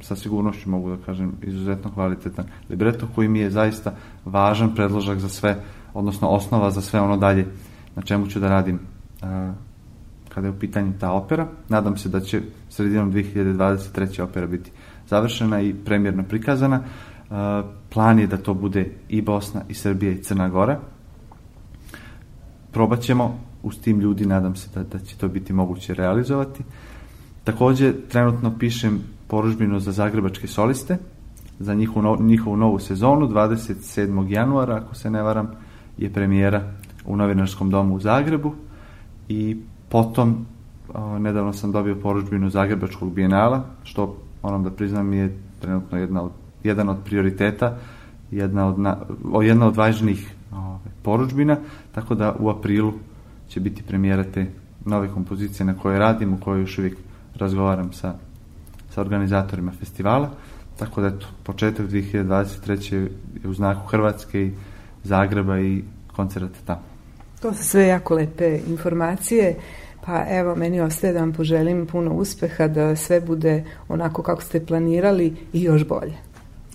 sa 0.00 0.16
sigurnošću 0.16 0.70
mogu 0.70 0.90
da 0.90 0.96
kažem 1.06 1.32
izuzetno 1.42 1.90
kvalitetan 1.90 2.44
libreto 2.70 3.08
koji 3.14 3.28
mi 3.28 3.38
je 3.38 3.50
zaista 3.50 3.94
važan 4.24 4.74
predložak 4.74 5.18
za 5.18 5.28
sve, 5.28 5.62
odnosno 5.94 6.28
osnova 6.28 6.70
za 6.70 6.80
sve 6.80 7.00
ono 7.00 7.16
dalje 7.16 7.46
na 7.96 8.02
čemu 8.02 8.26
ću 8.26 8.40
da 8.40 8.48
radim 8.48 8.78
kada 10.40 10.48
je 10.48 10.56
u 10.56 10.58
pitanju 10.58 10.92
ta 11.00 11.12
opera. 11.12 11.46
Nadam 11.68 11.96
se 11.96 12.08
da 12.08 12.20
će 12.20 12.40
sredinom 12.68 13.12
2023. 13.12 14.22
opera 14.22 14.46
biti 14.46 14.70
završena 15.08 15.60
i 15.60 15.74
premjerno 15.74 16.22
prikazana. 16.22 16.80
Uh, 16.80 17.36
plan 17.92 18.18
je 18.18 18.26
da 18.26 18.36
to 18.36 18.54
bude 18.54 18.86
i 19.08 19.20
Bosna, 19.22 19.62
i 19.68 19.74
Srbija, 19.74 20.12
i 20.12 20.22
Crna 20.22 20.48
Gora. 20.48 20.80
Probat 22.72 23.00
ćemo, 23.00 23.38
uz 23.62 23.80
tim 23.80 24.00
ljudi 24.00 24.26
nadam 24.26 24.56
se 24.56 24.68
da, 24.74 24.82
da 24.82 24.98
će 24.98 25.16
to 25.16 25.28
biti 25.28 25.52
moguće 25.52 25.94
realizovati. 25.94 26.62
Takođe, 27.44 27.92
trenutno 28.08 28.58
pišem 28.58 29.00
poružbinu 29.28 29.80
za 29.80 29.92
zagrebačke 29.92 30.46
soliste, 30.46 30.96
za 31.58 31.74
njihovu, 31.74 32.16
njihovu 32.22 32.56
novu 32.56 32.78
sezonu, 32.78 33.28
27. 33.28 34.30
januara, 34.30 34.76
ako 34.76 34.94
se 34.94 35.10
ne 35.10 35.22
varam, 35.22 35.50
je 35.98 36.12
premijera 36.12 36.72
u 37.04 37.16
Novinarskom 37.16 37.70
domu 37.70 37.94
u 37.94 38.00
Zagrebu 38.00 38.54
i 39.28 39.56
Potom, 39.90 40.46
nedavno 41.18 41.52
sam 41.52 41.72
dobio 41.72 41.94
poručbinu 41.94 42.50
Zagrebačkog 42.50 43.12
bijenala, 43.12 43.64
što 43.82 44.16
moram 44.42 44.64
da 44.64 44.70
priznam 44.70 45.12
je 45.12 45.38
trenutno 45.60 45.98
jedna 45.98 46.22
od, 46.22 46.30
jedan 46.64 46.88
od 46.88 46.96
prioriteta, 47.04 47.76
jedna 48.30 48.66
od, 48.66 48.78
na, 48.78 48.96
jedna 49.42 49.66
od 49.66 49.76
važnijih 49.76 50.34
ove, 50.52 50.90
poručbina, 51.02 51.56
tako 51.92 52.14
da 52.14 52.36
u 52.38 52.48
aprilu 52.48 52.92
će 53.48 53.60
biti 53.60 53.82
premijera 53.82 54.24
te 54.24 54.46
nove 54.84 55.08
kompozicije 55.08 55.66
na 55.66 55.74
koje 55.74 55.98
radim, 55.98 56.32
u 56.32 56.40
kojoj 56.40 56.60
još 56.60 56.78
uvijek 56.78 56.96
razgovaram 57.34 57.92
sa, 57.92 58.14
sa 58.90 59.00
organizatorima 59.00 59.72
festivala, 59.72 60.30
tako 60.78 61.00
da 61.00 61.06
eto, 61.06 61.26
početak 61.42 61.86
2023. 61.86 62.94
je 62.94 63.10
u 63.48 63.54
znaku 63.54 63.86
Hrvatske 63.86 64.42
i 64.46 64.52
Zagreba 65.04 65.60
i 65.60 65.82
koncerata 66.16 66.58
tamo. 66.66 66.89
To 67.42 67.54
su 67.54 67.64
sve 67.64 67.86
jako 67.86 68.14
lepe 68.14 68.58
informacije. 68.68 69.56
Pa 70.06 70.24
evo, 70.30 70.54
meni 70.54 70.80
ostaje 70.80 71.12
da 71.12 71.20
vam 71.20 71.32
poželim 71.32 71.86
puno 71.86 72.14
uspeha, 72.14 72.68
da 72.68 72.96
sve 72.96 73.20
bude 73.20 73.64
onako 73.88 74.22
kako 74.22 74.42
ste 74.42 74.66
planirali 74.66 75.36
i 75.52 75.62
još 75.62 75.84
bolje. 75.84 76.14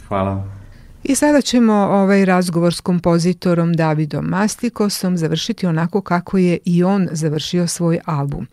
Hvala. 0.08 0.56
I 1.04 1.16
sada 1.16 1.42
ćemo 1.42 1.74
ovaj 1.74 2.26
razgovor 2.26 2.74
s 2.74 2.82
kompozitorom 2.82 3.74
Davidom 3.74 4.26
Mastikosom 4.26 5.18
završiti 5.18 5.66
onako 5.66 6.02
kako 6.02 6.38
je 6.38 6.58
i 6.66 6.84
on 6.84 7.08
završio 7.12 7.68
svoj 7.68 8.00
album. 8.06 8.48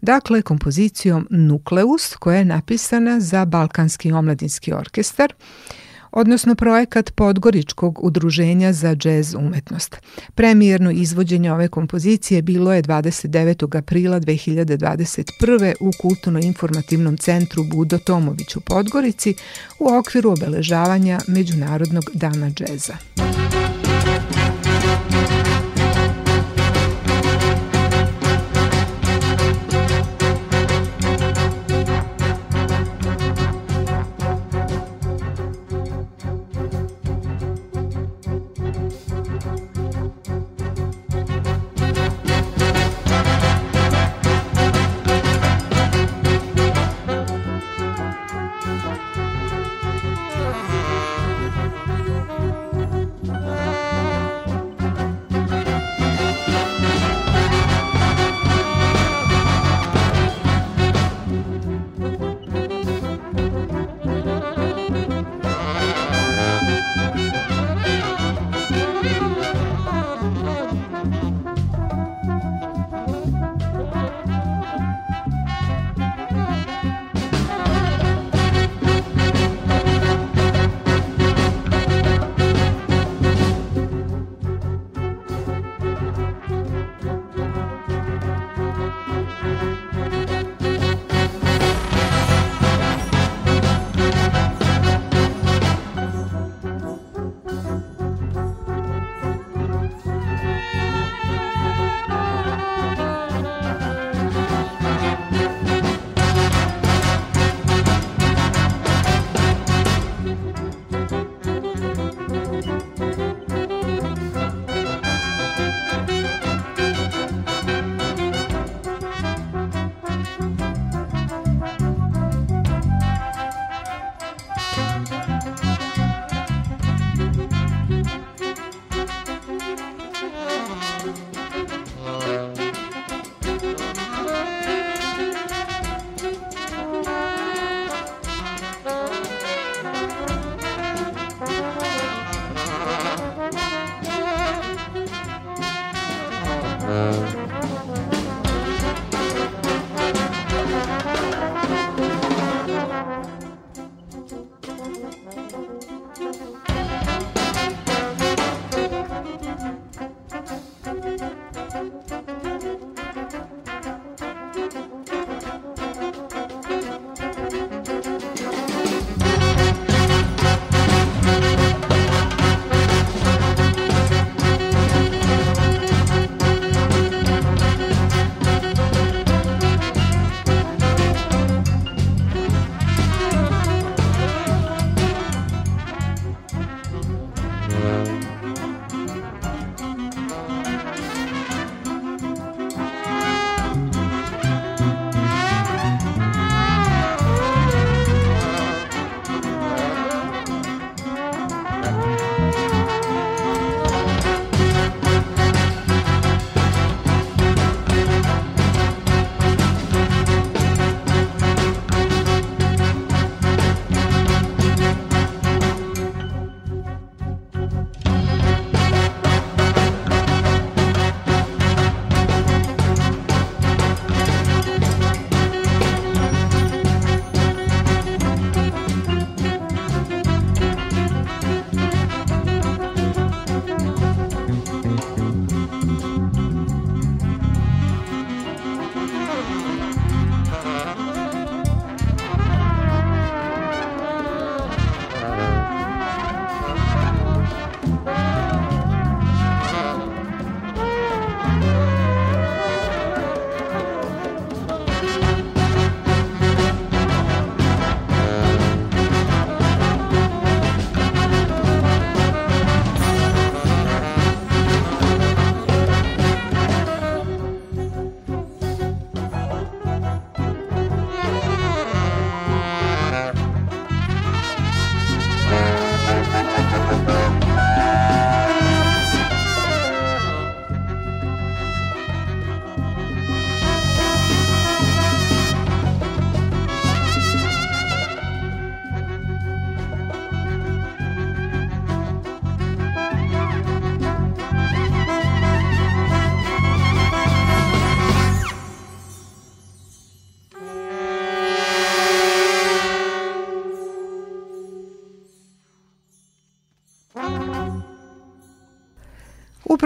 Dakle, 0.00 0.42
kompozicijom 0.42 1.26
Nukleus 1.30 2.16
koja 2.16 2.38
je 2.38 2.44
napisana 2.44 3.20
za 3.20 3.44
Balkanski 3.44 4.12
omladinski 4.12 4.72
orkestar 4.72 5.32
odnosno 6.10 6.54
projekat 6.54 7.10
Podgoričkog 7.14 8.04
udruženja 8.04 8.72
za 8.72 8.94
džez 8.94 9.34
umetnost. 9.34 9.96
Premijerno 10.34 10.90
izvođenje 10.90 11.52
ove 11.52 11.68
kompozicije 11.68 12.42
bilo 12.42 12.72
je 12.72 12.82
29. 12.82 13.78
aprila 13.78 14.20
2021. 14.20 15.74
u 15.80 15.90
Kulturno-informativnom 16.02 17.16
centru 17.16 17.64
Budo 17.64 17.98
Tomović 17.98 18.56
u 18.56 18.60
Podgorici 18.60 19.34
u 19.78 19.88
okviru 19.94 20.30
obeležavanja 20.30 21.18
Međunarodnog 21.26 22.04
dana 22.14 22.50
džeza. 22.50 22.94
U 23.54 23.57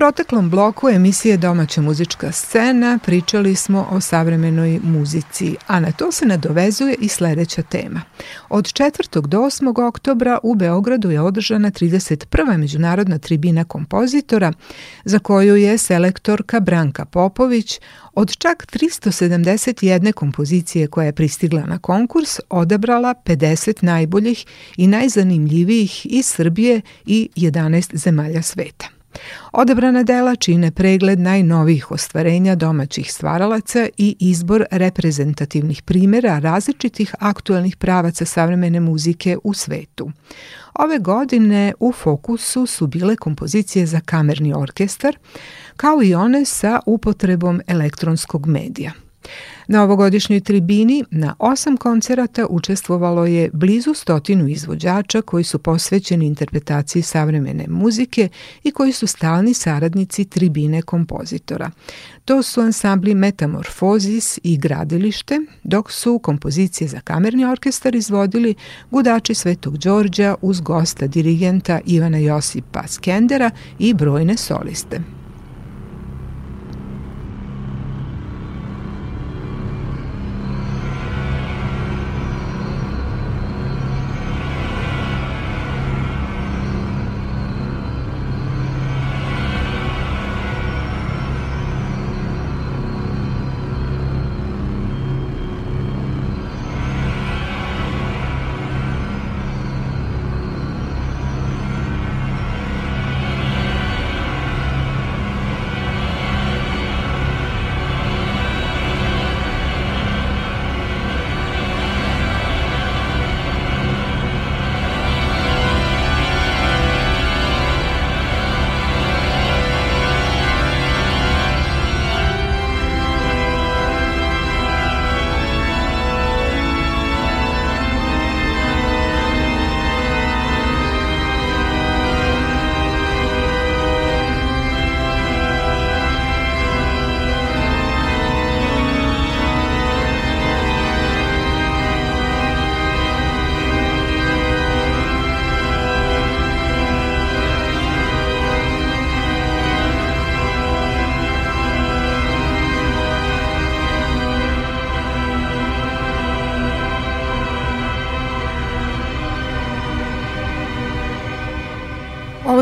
proteklom 0.02 0.50
bloku 0.50 0.88
emisije 0.88 1.36
Domaća 1.36 1.82
muzička 1.82 2.32
scena 2.32 2.98
pričali 3.04 3.54
smo 3.54 3.88
o 3.90 4.00
savremenoj 4.00 4.80
muzici, 4.82 5.56
a 5.66 5.80
na 5.80 5.92
to 5.92 6.12
se 6.12 6.26
nadovezuje 6.26 6.94
i 6.94 7.08
sledeća 7.08 7.62
tema. 7.62 8.00
Od 8.48 8.64
4. 8.64 9.26
do 9.26 9.38
8. 9.38 9.88
oktobra 9.88 10.38
u 10.42 10.54
Beogradu 10.54 11.10
je 11.10 11.20
održana 11.20 11.70
31. 11.70 12.56
međunarodna 12.56 13.18
tribina 13.18 13.64
kompozitora 13.64 14.52
za 15.04 15.18
koju 15.18 15.56
je 15.56 15.78
selektorka 15.78 16.60
Branka 16.60 17.04
Popović 17.04 17.80
od 18.12 18.36
čak 18.36 18.66
371 18.72 20.12
kompozicije 20.12 20.86
koja 20.86 21.06
je 21.06 21.12
pristigla 21.12 21.62
na 21.66 21.78
konkurs 21.78 22.40
odabrala 22.48 23.14
50 23.24 23.84
najboljih 23.84 24.46
i 24.76 24.86
najzanimljivijih 24.86 26.06
iz 26.06 26.26
Srbije 26.26 26.80
i 27.06 27.28
11 27.36 27.96
zemalja 27.96 28.42
sveta. 28.42 29.01
Odabrana 29.52 30.02
dela 30.02 30.36
čine 30.36 30.70
pregled 30.70 31.20
najnovijih 31.20 31.90
ostvarenja 31.90 32.54
domaćih 32.54 33.12
stvaralaca 33.12 33.88
i 33.96 34.16
izbor 34.20 34.64
reprezentativnih 34.70 35.82
primera 35.82 36.38
različitih 36.38 37.14
aktuelnih 37.18 37.76
pravaca 37.76 38.24
savremene 38.24 38.80
muzike 38.80 39.38
u 39.44 39.54
svetu. 39.54 40.10
Ove 40.74 40.98
godine 40.98 41.72
u 41.80 41.92
fokusu 41.92 42.66
su 42.66 42.86
bile 42.86 43.16
kompozicije 43.16 43.86
za 43.86 44.00
kamerni 44.00 44.54
orkestar, 44.54 45.16
kao 45.76 46.02
i 46.02 46.14
one 46.14 46.44
sa 46.44 46.80
upotrebom 46.86 47.60
elektronskog 47.66 48.46
medija. 48.46 48.92
Na 49.66 49.82
ovogodišnjoj 49.82 50.40
tribini 50.40 51.04
na 51.10 51.34
osam 51.38 51.76
koncerata 51.76 52.46
učestvovalo 52.50 53.26
je 53.26 53.50
blizu 53.52 53.94
stotinu 53.94 54.48
izvođača 54.48 55.22
koji 55.22 55.44
su 55.44 55.58
posvećeni 55.58 56.26
interpretaciji 56.26 57.02
savremene 57.02 57.66
muzike 57.68 58.28
i 58.62 58.70
koji 58.70 58.92
su 58.92 59.06
stalni 59.06 59.54
saradnici 59.54 60.24
tribine 60.24 60.82
kompozitora. 60.82 61.70
To 62.24 62.42
su 62.42 62.60
ansambli 62.60 63.14
Metamorfozis 63.14 64.38
i 64.42 64.56
Gradilište, 64.56 65.40
dok 65.62 65.92
su 65.92 66.18
kompozicije 66.18 66.88
za 66.88 67.00
kamerni 67.00 67.44
orkestar 67.44 67.94
izvodili 67.94 68.54
gudači 68.90 69.34
Svetog 69.34 69.78
Đorđa 69.78 70.34
uz 70.42 70.60
gosta 70.60 71.06
dirigenta 71.06 71.80
Ivana 71.86 72.18
Josipa 72.18 72.86
Skendera 72.86 73.50
i 73.78 73.94
brojne 73.94 74.36
soliste. 74.36 75.21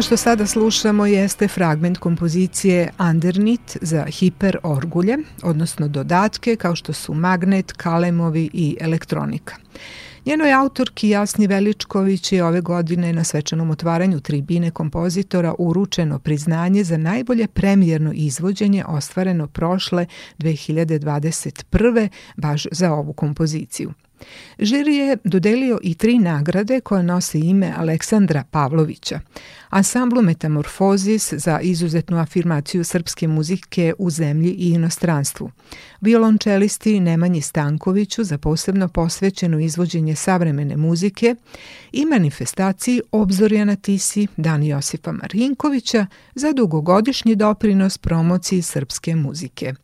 Ovo 0.00 0.04
što 0.04 0.16
sada 0.16 0.46
slušamo 0.46 1.06
jeste 1.06 1.48
fragment 1.48 1.98
kompozicije 1.98 2.90
Undernit 2.98 3.78
za 3.80 4.04
hiperorgulje, 4.04 5.18
odnosno 5.42 5.88
dodatke 5.88 6.56
kao 6.56 6.76
što 6.76 6.92
su 6.92 7.14
magnet, 7.14 7.72
kalemovi 7.72 8.50
i 8.52 8.76
elektronika. 8.80 9.54
Njenoj 10.26 10.52
autorki 10.52 11.08
Jasni 11.08 11.46
Veličković 11.46 12.32
je 12.32 12.44
ove 12.44 12.60
godine 12.60 13.12
na 13.12 13.24
svečanom 13.24 13.70
otvaranju 13.70 14.20
tribine 14.20 14.70
kompozitora 14.70 15.54
uručeno 15.58 16.18
priznanje 16.18 16.84
za 16.84 16.96
najbolje 16.96 17.46
premijerno 17.46 18.12
izvođenje 18.14 18.84
ostvareno 18.84 19.46
prošle 19.46 20.06
2021. 20.38 22.08
baš 22.36 22.66
za 22.72 22.92
ovu 22.92 23.12
kompoziciju. 23.12 23.92
Žiri 24.58 24.96
je 24.96 25.16
dodelio 25.24 25.78
i 25.82 25.94
tri 25.94 26.18
nagrade 26.18 26.80
koje 26.80 27.02
nose 27.02 27.38
ime 27.38 27.74
Aleksandra 27.76 28.44
Pavlovića. 28.50 29.20
Ansamblu 29.70 30.22
Metamorfozis 30.22 31.32
za 31.32 31.60
izuzetnu 31.60 32.18
afirmaciju 32.18 32.84
srpske 32.84 33.28
muzike 33.28 33.94
u 33.98 34.10
zemlji 34.10 34.50
i 34.50 34.70
inostranstvu. 34.70 35.50
Violončelisti 36.00 37.00
Nemanji 37.00 37.40
Stankoviću 37.40 38.24
za 38.24 38.38
posebno 38.38 38.88
posvećeno 38.88 39.60
izvođenje 39.60 40.14
savremene 40.14 40.76
muzike 40.76 41.34
i 41.92 42.04
manifestaciji 42.06 43.00
Obzorja 43.12 43.64
na 43.64 43.76
Tisi 43.76 44.26
Dan 44.36 44.62
Josipa 44.62 45.12
Marinkovića 45.12 46.06
za 46.34 46.52
dugogodišnji 46.52 47.36
doprinos 47.36 47.98
promociji 47.98 48.62
srpske 48.62 49.16
muzike. 49.16 49.74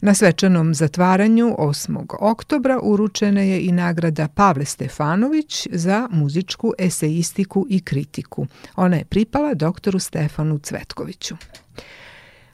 Na 0.00 0.14
svečanom 0.14 0.74
zatvaranju 0.74 1.54
8. 1.58 2.06
oktobra 2.20 2.78
uručena 2.82 3.40
je 3.40 3.66
i 3.66 3.72
nagrada 3.72 4.28
Pavle 4.28 4.64
Stefanović 4.64 5.66
za 5.72 6.08
muzičku 6.10 6.72
eseistiku 6.78 7.66
i 7.68 7.80
kritiku. 7.80 8.46
Ona 8.76 8.96
je 8.96 9.04
pripala 9.04 9.54
doktoru 9.54 9.98
Stefanu 9.98 10.58
Cvetkoviću. 10.58 11.36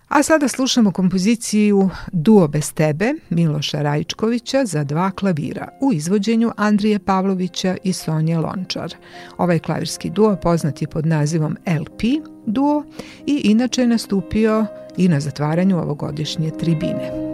A 0.09 0.22
sada 0.22 0.49
slušamo 0.49 0.90
kompoziciju 0.90 1.90
Duo 2.12 2.49
bez 2.49 2.72
tebe 2.72 3.14
Miloša 3.30 3.82
Rajčkovića 3.82 4.64
za 4.64 4.84
dva 4.84 5.11
klavira 5.11 5.68
u 5.80 5.93
izvođenju 5.93 6.53
Andrije 6.57 6.99
Pavlovića 6.99 7.76
i 7.84 7.93
Sonje 7.93 8.38
Lončar. 8.38 8.95
Ovaj 9.38 9.59
klavirski 9.59 10.11
duo 10.11 10.36
poznat 10.36 10.82
je 10.82 10.88
pod 10.88 11.07
nazivom 11.07 11.57
LP 11.66 12.02
duo 12.47 12.85
i 13.27 13.40
inače 13.44 13.81
je 13.81 13.86
nastupio 13.86 14.66
i 14.97 15.09
na 15.09 15.20
zatvaranju 15.20 15.78
ovogodišnje 15.78 16.51
tribine. 16.51 17.32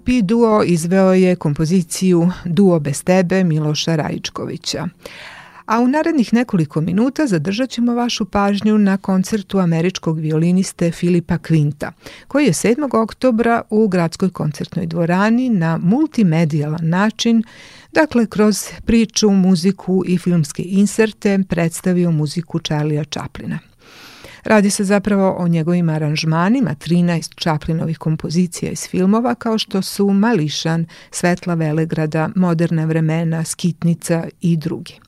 LP 0.00 0.22
duo 0.22 0.62
izveo 0.62 1.12
je 1.12 1.36
kompoziciju 1.36 2.30
Duo 2.44 2.80
bez 2.80 3.04
tebe 3.04 3.44
Miloša 3.44 3.96
Rajičkovića. 3.96 4.88
A 5.66 5.80
u 5.80 5.88
narednih 5.88 6.34
nekoliko 6.34 6.80
minuta 6.80 7.26
zadržat 7.26 7.70
ćemo 7.70 7.94
vašu 7.94 8.24
pažnju 8.24 8.78
na 8.78 8.96
koncertu 8.96 9.58
američkog 9.58 10.18
violiniste 10.18 10.90
Filipa 10.90 11.38
Kvinta, 11.38 11.92
koji 12.28 12.44
je 12.46 12.52
7. 12.52 13.02
oktobra 13.02 13.62
u 13.70 13.88
gradskoj 13.88 14.30
koncertnoj 14.30 14.86
dvorani 14.86 15.48
na 15.48 15.78
multimedijalan 15.82 16.88
način, 16.88 17.42
dakle 17.92 18.26
kroz 18.26 18.68
priču, 18.84 19.30
muziku 19.30 20.02
i 20.06 20.18
filmske 20.18 20.62
inserte, 20.62 21.38
predstavio 21.48 22.10
muziku 22.10 22.58
Charlie'a 22.58 23.12
Chaplina. 23.12 23.69
Radi 24.44 24.70
se 24.70 24.84
zapravo 24.84 25.36
o 25.38 25.48
njegovim 25.48 25.88
aranžmanima 25.88 26.74
13 26.74 27.34
Čaplinovih 27.34 27.98
kompozicija 27.98 28.72
iz 28.72 28.88
filmova 28.88 29.34
kao 29.34 29.58
što 29.58 29.82
su 29.82 30.10
Mališan, 30.10 30.86
Svetla 31.10 31.54
Velegrada, 31.54 32.28
Moderna 32.36 32.84
vremena, 32.84 33.44
Skitnica 33.44 34.24
i 34.40 34.56
drugi. 34.56 35.00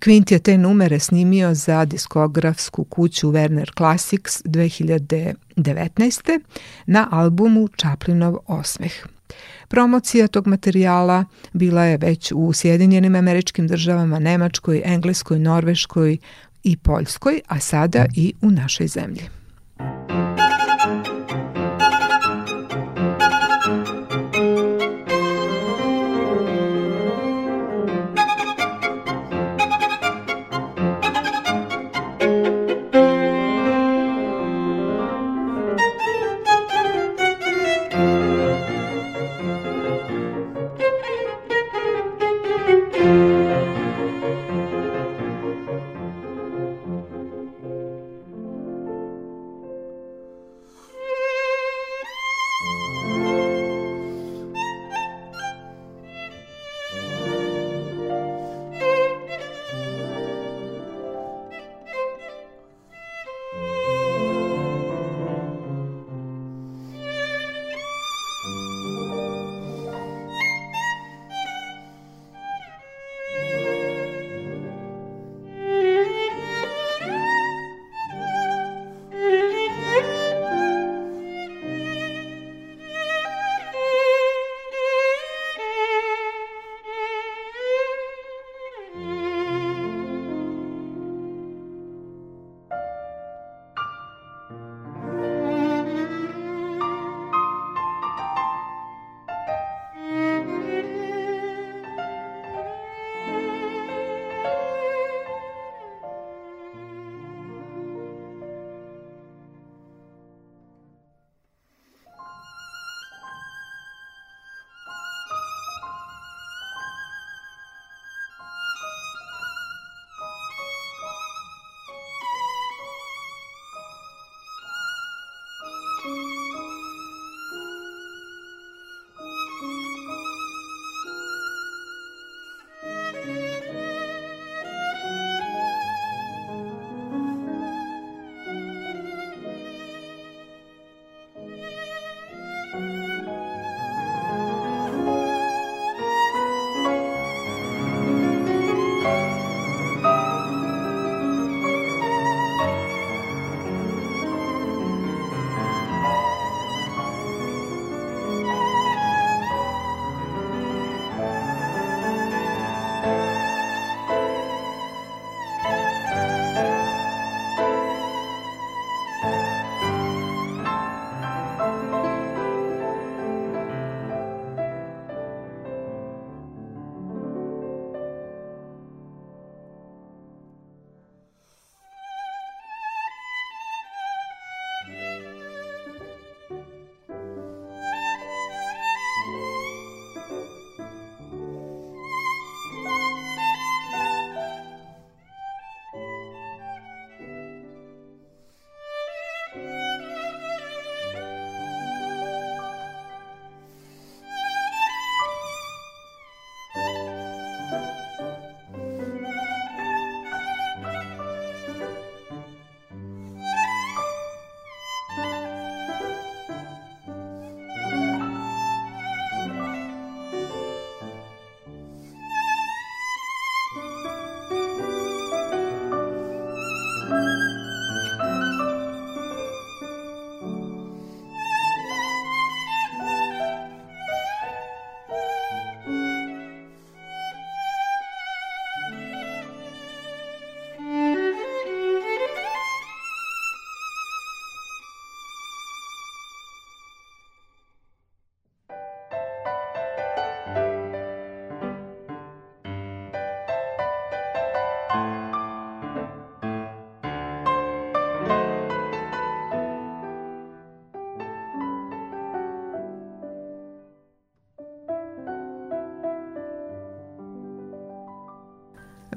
Quint 0.00 0.32
je 0.32 0.38
te 0.38 0.58
numere 0.58 0.98
snimio 0.98 1.54
za 1.54 1.84
diskografsku 1.84 2.84
kuću 2.84 3.30
Werner 3.30 3.76
Classics 3.76 4.42
2019. 4.44 6.40
na 6.86 7.08
albumu 7.10 7.68
Čaplinov 7.68 8.36
osmeh. 8.46 8.92
Promocija 9.68 10.28
tog 10.28 10.46
materijala 10.46 11.24
bila 11.52 11.84
je 11.84 11.96
već 11.96 12.32
u 12.34 12.52
Sjedinjenim 12.52 13.14
američkim 13.14 13.68
državama, 13.68 14.18
Nemačkoj, 14.18 14.82
Engleskoj, 14.84 15.38
Norveškoj 15.38 16.18
i 16.62 16.76
Poljskoj, 16.76 17.40
a 17.48 17.60
sada 17.60 18.06
i 18.16 18.34
u 18.42 18.50
našoj 18.50 18.86
zemlji. 18.86 19.22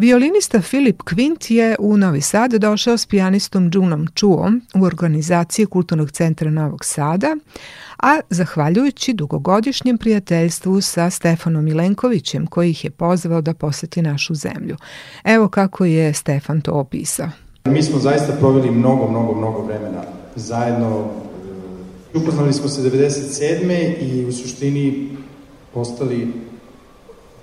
Violinista 0.03 0.61
Filip 0.61 1.01
Kvint 1.01 1.51
je 1.51 1.75
u 1.80 1.97
Novi 1.97 2.21
Sad 2.21 2.53
došao 2.53 2.97
s 2.97 3.05
pijanistom 3.05 3.69
Džunom 3.69 4.07
Čuom 4.15 4.61
u 4.75 4.84
organizaciji 4.84 5.65
Kulturnog 5.65 6.11
centra 6.11 6.51
Novog 6.51 6.85
Sada, 6.85 7.35
a 7.97 8.19
zahvaljujući 8.30 9.13
dugogodišnjem 9.13 9.97
prijateljstvu 9.97 10.81
sa 10.81 11.09
Stefanom 11.09 11.65
Milenkovićem 11.65 12.47
koji 12.47 12.69
ih 12.69 12.84
je 12.84 12.91
pozvao 12.91 13.41
da 13.41 13.53
poseti 13.53 14.01
našu 14.01 14.35
zemlju. 14.35 14.77
Evo 15.23 15.47
kako 15.47 15.85
je 15.85 16.13
Stefan 16.13 16.61
to 16.61 16.71
opisao. 16.71 17.30
Mi 17.65 17.84
smo 17.84 17.99
zaista 17.99 18.34
proveli 18.39 18.71
mnogo, 18.71 19.09
mnogo, 19.09 19.35
mnogo 19.35 19.61
vremena 19.61 20.03
zajedno. 20.35 21.11
Upoznali 22.13 22.53
smo 22.53 22.67
se 22.67 22.81
97. 22.81 23.95
i 24.01 24.25
u 24.25 24.31
suštini 24.31 25.09
postali 25.73 26.34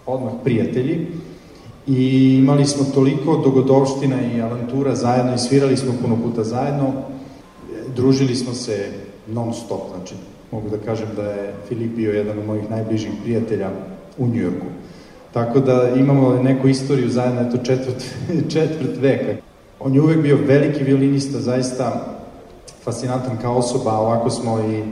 odmah 0.06 0.32
prijatelji 0.44 1.06
i 1.86 2.36
imali 2.39 2.66
smo 2.66 2.85
toliko 2.94 3.36
dogodovština 3.36 4.16
i 4.35 4.40
avantura 4.40 4.94
zajedno 4.94 5.35
i 5.35 5.39
svirali 5.39 5.77
smo 5.77 5.93
puno 6.02 6.16
puta 6.23 6.44
zajedno. 6.44 6.93
Družili 7.97 8.36
smo 8.36 8.55
se 8.55 8.90
non 9.28 9.55
stop, 9.55 9.81
znači 9.97 10.15
mogu 10.52 10.69
da 10.69 10.77
kažem 10.77 11.09
da 11.16 11.23
je 11.23 11.55
Filip 11.69 11.97
bio 11.97 12.12
jedan 12.12 12.39
od 12.39 12.47
mojih 12.47 12.70
najbližih 12.70 13.11
prijatelja 13.23 13.70
u 14.19 14.27
Njujorku. 14.27 14.66
Tako 15.32 15.61
da 15.61 15.89
imamo 15.97 16.43
neku 16.43 16.69
istoriju 16.69 17.09
zajedno, 17.09 17.40
eto 17.40 17.57
četvrt, 17.65 18.05
četvrt 18.52 18.97
veka. 19.01 19.43
On 19.81 19.94
je 19.94 20.01
uvek 20.01 20.23
bio 20.23 20.39
veliki 20.47 20.85
violinista, 20.85 21.40
zaista 21.40 22.16
fascinantan 22.85 23.39
kao 23.43 23.57
osoba, 23.57 23.98
ovako 23.98 24.31
smo 24.31 24.61
i 24.61 24.82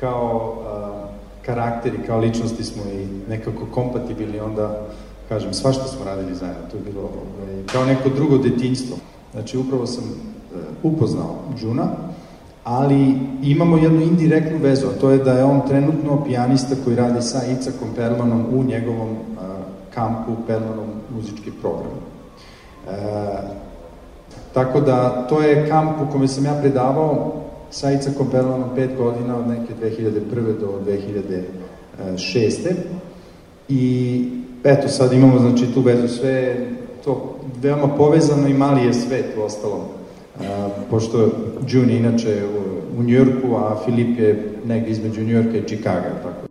kao 0.00 0.56
uh, 0.58 1.10
karakteri, 1.46 1.98
kao 2.06 2.18
ličnosti 2.18 2.64
smo 2.64 2.82
i 2.82 3.30
nekako 3.30 3.66
kompatibilni, 3.66 4.40
onda 4.40 4.86
kažem, 5.28 5.54
svašta 5.54 5.84
smo 5.84 6.04
radili 6.04 6.34
zajedno, 6.34 6.62
to 6.70 6.76
je 6.76 6.82
bilo 6.82 7.00
ovaj, 7.00 7.66
kao 7.72 7.84
neko 7.84 8.08
drugo 8.08 8.38
detinjstvo. 8.38 8.96
Znači, 9.32 9.58
upravo 9.58 9.86
sam 9.86 10.04
uh, 10.04 10.92
upoznao 10.92 11.36
Džuna, 11.58 11.86
ali 12.64 13.18
imamo 13.42 13.76
jednu 13.76 14.00
indirektnu 14.00 14.58
vezu, 14.58 14.86
a 14.86 15.00
to 15.00 15.10
je 15.10 15.18
da 15.18 15.32
je 15.32 15.44
on 15.44 15.68
trenutno 15.68 16.24
pijanista 16.24 16.74
koji 16.84 16.96
radi 16.96 17.22
sa 17.22 17.40
Icakom 17.46 17.88
Perlanom 17.96 18.46
u 18.52 18.64
njegovom 18.64 19.10
uh, 19.10 19.16
kampu 19.94 20.32
Perlanom 20.46 20.88
muzički 21.14 21.50
program. 21.50 21.92
E, 22.88 22.96
tako 24.54 24.80
da, 24.80 25.26
to 25.28 25.40
je 25.42 25.68
kamp 25.68 25.90
u 26.00 26.12
kome 26.12 26.28
sam 26.28 26.44
ja 26.44 26.54
predavao 26.60 27.32
sa 27.70 27.92
Icakom 27.92 28.30
Perlanom 28.30 28.70
pet 28.74 28.90
godina, 28.96 29.36
od 29.36 29.48
neke 29.48 29.74
2001. 29.82 30.60
do 30.60 30.80
2006. 32.16 32.74
I 33.68 34.43
eto, 34.64 34.88
sad 34.88 35.12
imamo 35.12 35.38
znači, 35.38 35.66
tu 35.74 35.80
vezu, 35.80 36.08
sve 36.08 36.56
to 37.04 37.34
veoma 37.62 37.88
povezano 37.88 38.48
i 38.48 38.54
mali 38.54 38.86
je 38.86 38.94
svet 38.94 39.26
u 39.38 39.42
ostalom. 39.42 39.80
Pošto 40.90 41.30
June 41.68 41.96
inače 41.96 42.42
u, 42.44 43.00
u 43.00 43.02
Njujorku, 43.02 43.56
a 43.56 43.76
Filip 43.84 44.18
je 44.18 44.52
negde 44.64 44.90
između 44.90 45.24
Njujorka 45.24 45.58
i 45.58 45.68
Čikaga, 45.68 46.10
tako 46.22 46.43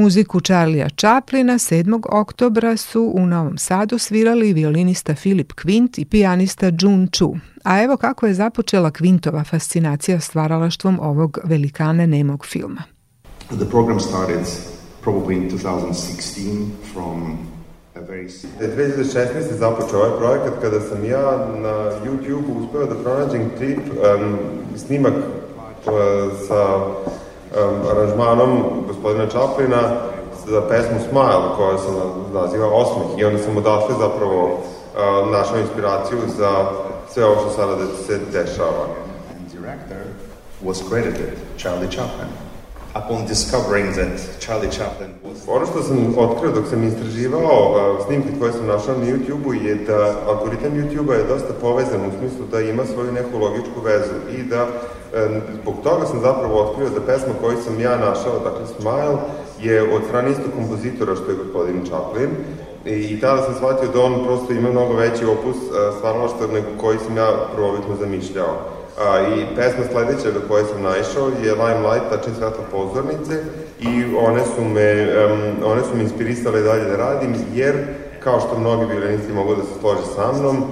Muziku 0.00 0.40
Charlija 0.40 0.88
Chaplina 0.88 1.54
7. 1.54 2.00
oktobra 2.10 2.76
su 2.76 3.12
u 3.14 3.26
Novom 3.26 3.58
Sadu 3.58 3.98
svirali 3.98 4.52
violinista 4.52 5.14
Filip 5.14 5.52
Kvint 5.52 5.98
i 5.98 6.04
pijanista 6.04 6.66
Jun 6.80 7.08
Chu. 7.08 7.36
A 7.64 7.82
evo 7.82 7.96
kako 7.96 8.26
je 8.26 8.34
započela 8.34 8.90
Kvintova 8.90 9.44
fascinacija 9.44 10.20
stvaralaštvom 10.20 11.00
ovog 11.02 11.38
velikana 11.44 12.06
nemog 12.06 12.46
filma. 12.46 12.82
The 13.48 13.70
program 13.70 14.00
started 14.00 14.46
probably 15.04 15.34
in 15.36 15.50
2016 15.50 16.66
from 16.92 17.38
2016. 17.94 19.58
započeo 19.58 19.98
ovaj 19.98 20.18
projekat 20.18 20.60
kada 20.60 20.80
sam 20.80 21.04
ja 21.04 21.48
na 21.62 21.90
YouTube 22.04 22.44
uspeo 22.56 22.86
da 22.86 23.02
pronađem 23.02 23.50
klip, 23.58 23.78
um, 23.78 24.38
snimak 24.76 25.14
uh, 25.14 25.92
sa 26.48 26.86
um, 27.50 27.90
aranžmanom 27.90 28.62
gospodina 28.86 29.26
Čaplina 29.26 29.82
za 30.46 30.60
pesmu 30.68 30.98
Smile 31.10 31.56
koja 31.56 31.78
se 31.78 31.88
naziva 32.32 32.66
Osmih 32.66 33.18
i 33.18 33.24
onda 33.24 33.38
sam 33.38 33.56
odatle 33.56 33.94
zapravo 33.98 34.44
uh, 34.44 35.30
našao 35.32 35.58
inspiraciju 35.58 36.18
za 36.38 36.70
sve 37.12 37.24
ovo 37.24 37.36
što 37.40 37.50
sada 37.50 37.76
se 38.06 38.18
dešava. 38.32 38.86
Director 39.52 40.02
was 40.64 40.88
credited 40.88 41.32
Charlie 41.56 41.90
Chaplin 41.90 42.30
upon 42.94 43.26
discovering 43.26 43.94
that 43.94 44.40
Charlie 44.40 44.70
Chaplin. 44.70 45.10
Ono 45.46 45.66
što 45.66 45.82
sam 45.82 46.14
otkrio 46.18 46.52
dok 46.52 46.66
sam 46.70 46.84
istraživao 46.84 47.98
snimke 48.06 48.28
koje 48.38 48.52
sam 48.52 48.66
našao 48.66 48.98
na 48.98 49.06
YouTube-u 49.06 49.54
je 49.54 49.74
da 49.74 50.14
algoritam 50.26 50.72
YouTube-a 50.72 51.14
je 51.14 51.24
dosta 51.24 51.52
povezan 51.60 52.00
u 52.00 52.10
smislu 52.18 52.46
da 52.50 52.60
ima 52.60 52.84
svoju 52.84 53.12
neku 53.12 53.38
logičku 53.38 53.80
vezu 53.84 54.16
i 54.38 54.42
da 54.42 54.62
um, 54.62 55.40
zbog 55.62 55.74
toga 55.82 56.06
sam 56.06 56.20
zapravo 56.20 56.62
otkrio 56.62 56.88
da 56.88 57.00
pesma 57.00 57.34
koju 57.40 57.56
sam 57.64 57.80
ja 57.80 57.96
našao, 57.96 58.38
dakle 58.44 58.66
Smile, 58.76 59.16
je 59.62 59.94
od 59.94 60.02
strane 60.08 60.30
istog 60.30 60.50
kompozitora 60.56 61.16
što 61.16 61.30
je 61.30 61.36
gospodin 61.36 61.86
Chaplin 61.86 62.30
i, 62.84 63.14
i 63.14 63.20
tada 63.20 63.42
sam 63.42 63.54
shvatio 63.54 63.88
da 63.88 64.00
on 64.00 64.24
prosto 64.24 64.52
ima 64.52 64.70
mnogo 64.70 64.94
veći 64.94 65.24
opus 65.24 65.56
uh, 65.56 65.72
stvaralaštva 65.96 66.46
nego 66.52 66.68
koji 66.80 66.98
sam 66.98 67.16
ja 67.16 67.30
prvobitno 67.54 67.96
zamišljao. 68.00 68.54
A, 68.98 69.20
I 69.20 69.56
pesma 69.56 69.84
sledeća 69.92 70.30
do 70.30 70.40
koje 70.48 70.64
sam 70.64 70.82
naišao 70.82 71.28
je 71.44 71.54
Limelight, 71.54 72.08
tačni 72.10 72.32
svetlo 72.38 72.64
pozornice 72.70 73.44
i 73.82 74.04
one 74.16 74.42
su 74.56 74.64
me, 74.64 75.02
um, 75.02 75.70
one 75.72 75.82
su 75.82 75.96
me 75.96 76.02
inspirisale 76.02 76.60
dalje 76.60 76.84
da 76.84 76.96
radim, 76.96 77.34
jer 77.54 77.74
kao 78.24 78.40
što 78.40 78.58
mnogi 78.58 78.92
violinisti 78.92 79.32
mogu 79.32 79.54
da 79.54 79.62
se 79.62 79.80
slože 79.80 80.02
sa 80.14 80.32
mnom, 80.32 80.64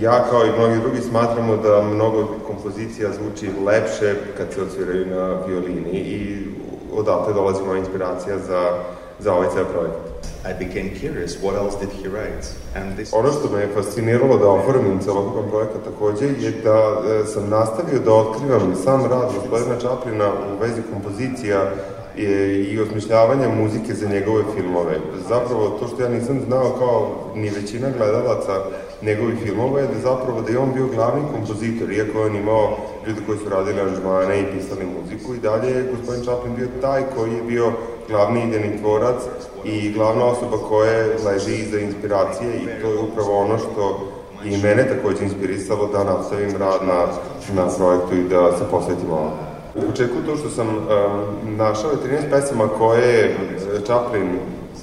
ja 0.00 0.24
kao 0.30 0.46
i 0.46 0.58
mnogi 0.58 0.80
drugi 0.80 1.00
smatramo 1.00 1.56
da 1.56 1.82
mnogo 1.82 2.28
kompozicija 2.46 3.08
zvuči 3.12 3.50
lepše 3.66 4.14
kad 4.36 4.46
se 4.54 4.62
odsviraju 4.62 5.06
na 5.06 5.38
violini 5.46 5.98
i 5.98 6.46
odatle 6.94 7.34
dolazi 7.34 7.62
moja 7.62 7.78
inspiracija 7.78 8.38
za, 8.38 8.72
za 9.18 9.34
ovaj 9.34 9.48
ceo 9.54 9.64
projekat. 9.64 10.10
I 10.50 10.52
became 10.64 10.90
curious 11.00 11.36
what 11.42 11.54
else 11.54 11.76
did 11.80 11.90
he 12.02 12.08
write. 12.08 12.46
And 12.74 12.96
this 12.96 13.12
Ono 13.12 13.32
što 13.32 13.50
me 13.52 13.60
je 13.60 13.68
fasciniralo 13.74 14.38
da 14.38 14.48
oformim 14.48 14.98
celokupan 14.98 15.50
projekat 15.50 15.84
takođe 15.84 16.26
je 16.26 16.50
da 16.64 16.78
e, 16.78 17.26
sam 17.26 17.48
nastavio 17.48 17.98
da 18.04 18.12
otkrivam 18.14 18.74
sam 18.84 19.04
rad 19.04 19.28
gospodina 19.34 19.80
Čaplina 19.80 20.28
u 20.28 20.60
vezi 20.60 20.82
kompozicija 20.92 21.70
i, 22.16 22.24
i 22.72 22.80
osmišljavanja 22.80 23.48
muzike 23.48 23.94
za 23.94 24.08
njegove 24.08 24.44
filmove. 24.56 24.96
Zapravo 25.28 25.68
to 25.68 25.88
što 25.88 26.02
ja 26.02 26.08
nisam 26.08 26.40
znao 26.46 26.74
kao 26.78 27.08
ni 27.34 27.50
većina 27.50 27.88
gledalaca 27.98 28.64
njegovih 29.02 29.38
filmova 29.44 29.80
je 29.80 29.86
da 29.86 30.00
zapravo 30.00 30.40
da 30.40 30.52
je 30.52 30.58
on 30.58 30.72
bio 30.74 30.86
glavni 30.86 31.22
kompozitor, 31.32 31.92
iako 31.92 32.18
je 32.18 32.26
on 32.26 32.36
imao 32.36 32.76
ljudi 33.06 33.20
koji 33.26 33.38
su 33.38 33.48
radili 33.48 33.80
aranžmane 33.80 34.40
i 34.40 34.52
pisali 34.52 34.86
muziku 34.86 35.34
i 35.34 35.38
dalje 35.38 35.70
je 35.70 35.90
gospodin 35.96 36.24
Chaplin 36.24 36.54
bio 36.56 36.68
taj 36.80 37.02
koji 37.16 37.32
je 37.32 37.42
bio 37.42 37.72
glavni 38.08 38.42
idejni 38.44 38.78
tvorac 38.78 39.22
i 39.64 39.92
glavna 39.92 40.24
osoba 40.24 40.56
koja 40.68 41.06
leži 41.26 41.54
iza 41.54 41.78
inspiracije 41.78 42.50
i 42.56 42.82
to 42.82 42.88
je 42.90 42.98
upravo 42.98 43.38
ono 43.38 43.58
što 43.58 44.08
i 44.44 44.56
mene 44.56 44.88
takođe 44.88 45.24
inspirisalo 45.24 45.86
da 45.86 46.04
nastavim 46.04 46.56
rad 46.58 46.80
na, 46.86 47.06
na 47.54 47.68
projektu 47.76 48.14
i 48.14 48.28
da 48.28 48.58
se 48.58 48.64
posvetim 48.70 49.10
ovom. 49.10 49.49
U 49.74 49.80
početku 49.90 50.16
to 50.26 50.36
što 50.36 50.50
sam 50.50 50.68
um, 50.68 51.56
našao 51.56 51.90
je 51.90 51.96
13 51.96 52.30
pesama 52.30 52.68
koje 52.78 53.08
je 53.18 53.36
Chaplin, 53.84 54.28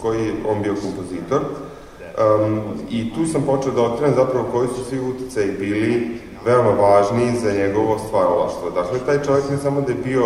koji 0.02 0.32
on 0.50 0.62
bio 0.62 0.76
kompozitor, 0.82 1.42
um, 1.42 2.62
i 2.90 3.14
tu 3.14 3.26
sam 3.26 3.42
počeo 3.42 3.72
da 3.72 3.82
otkrivam 3.82 4.16
zapravo 4.16 4.48
koji 4.52 4.68
su 4.68 4.86
svi 4.90 5.00
uticaji 5.00 5.52
bili 5.60 6.20
veoma 6.46 6.70
važni 6.70 7.40
za 7.44 7.52
njegovo 7.52 8.00
stvaralaštvo. 8.00 8.70
Dakle, 8.70 9.00
taj 9.06 9.24
čovjek 9.24 9.50
ne 9.50 9.58
samo 9.58 9.82
da 9.82 9.92
je 9.92 9.98
bio 10.04 10.24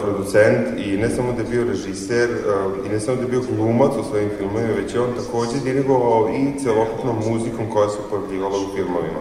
producent 0.00 0.66
i 0.86 0.96
ne 0.96 1.08
samo 1.10 1.32
da 1.32 1.42
je 1.42 1.48
bio 1.50 1.64
režiser 1.64 2.28
i 2.86 2.88
ne 2.88 3.00
samo 3.00 3.16
da 3.16 3.22
je 3.22 3.28
bio 3.28 3.42
glumac 3.56 3.92
u 4.00 4.04
svojim 4.10 4.30
filmovima, 4.38 4.74
već 4.82 4.94
je 4.94 5.00
on 5.00 5.12
takođe 5.16 5.60
dirigovao 5.64 6.28
i 6.28 6.58
celokupnom 6.62 7.16
muzikom 7.28 7.70
koja 7.72 7.88
se 7.88 7.98
pojavljivala 8.10 8.56
u 8.56 8.76
filmovima. 8.76 9.20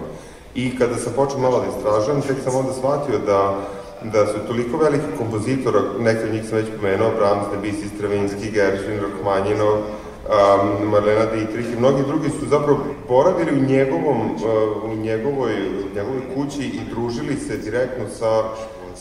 I 0.56 0.78
kada 0.78 0.96
sam 0.96 1.14
počeo 1.16 1.40
malo 1.40 1.60
da 1.60 1.78
istražujem, 1.78 2.22
tek 2.22 2.38
sam 2.44 2.56
onda 2.56 2.74
shvatio 2.74 3.20
da 3.26 3.58
da 4.04 4.26
su 4.28 4.40
toliko 4.48 4.78
veliki 4.78 5.18
kompozitora, 5.18 5.80
neke 6.00 6.24
od 6.24 6.34
njih 6.34 6.50
sam 6.50 6.58
već 6.58 6.68
pomenuo, 6.78 7.12
Brahms, 7.18 7.46
Debussy, 7.54 7.88
Stravinsky, 7.96 8.52
Gershwin, 8.52 9.00
Rachmaninov, 9.02 9.74
um, 9.74 10.90
Marlena 10.90 11.26
Dietrich 11.26 11.74
i 11.74 11.80
mnogi 11.80 12.04
drugi 12.08 12.30
su 12.30 12.46
zapravo 12.50 12.80
boravili 13.10 13.52
u 13.52 13.66
njegovom, 13.70 14.22
uh, 14.22 14.92
u 14.92 14.96
njegovoj, 14.96 15.54
u 15.54 15.96
njegovoj 15.96 16.22
kući 16.36 16.64
i 16.64 16.80
družili 16.94 17.36
se 17.36 17.58
direktno 17.58 18.06
sa 18.20 18.44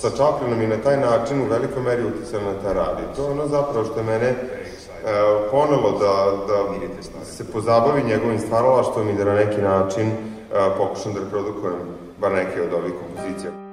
sa 0.01 0.11
Chaplinom 0.11 0.63
i 0.63 0.67
na 0.67 0.77
taj 0.77 0.97
način 0.97 1.41
u 1.41 1.51
velikoj 1.51 1.83
meri 1.83 2.05
uticali 2.05 2.45
na 2.45 2.63
taj 2.63 2.75
rad. 2.75 3.17
To 3.17 3.25
je 3.25 3.31
ono 3.31 3.47
zapravo 3.49 3.85
što 3.85 3.99
je 3.99 4.05
mene 4.05 4.27
e, 4.27 4.37
ponelo 5.51 5.91
da, 5.99 6.15
da 6.49 7.25
se 7.25 7.53
pozabavi 7.53 8.03
njegovim 8.05 8.39
stvaralaštvom 8.39 9.09
i 9.09 9.15
da 9.15 9.25
na 9.25 9.35
neki 9.35 9.63
način 9.63 10.07
e, 10.07 10.15
pokušam 10.77 11.13
da 11.15 11.21
reprodukujem 11.21 11.77
bar 12.21 12.33
neke 12.33 12.63
od 12.63 12.73
ovih 12.73 12.93
kompozicija. 13.03 13.68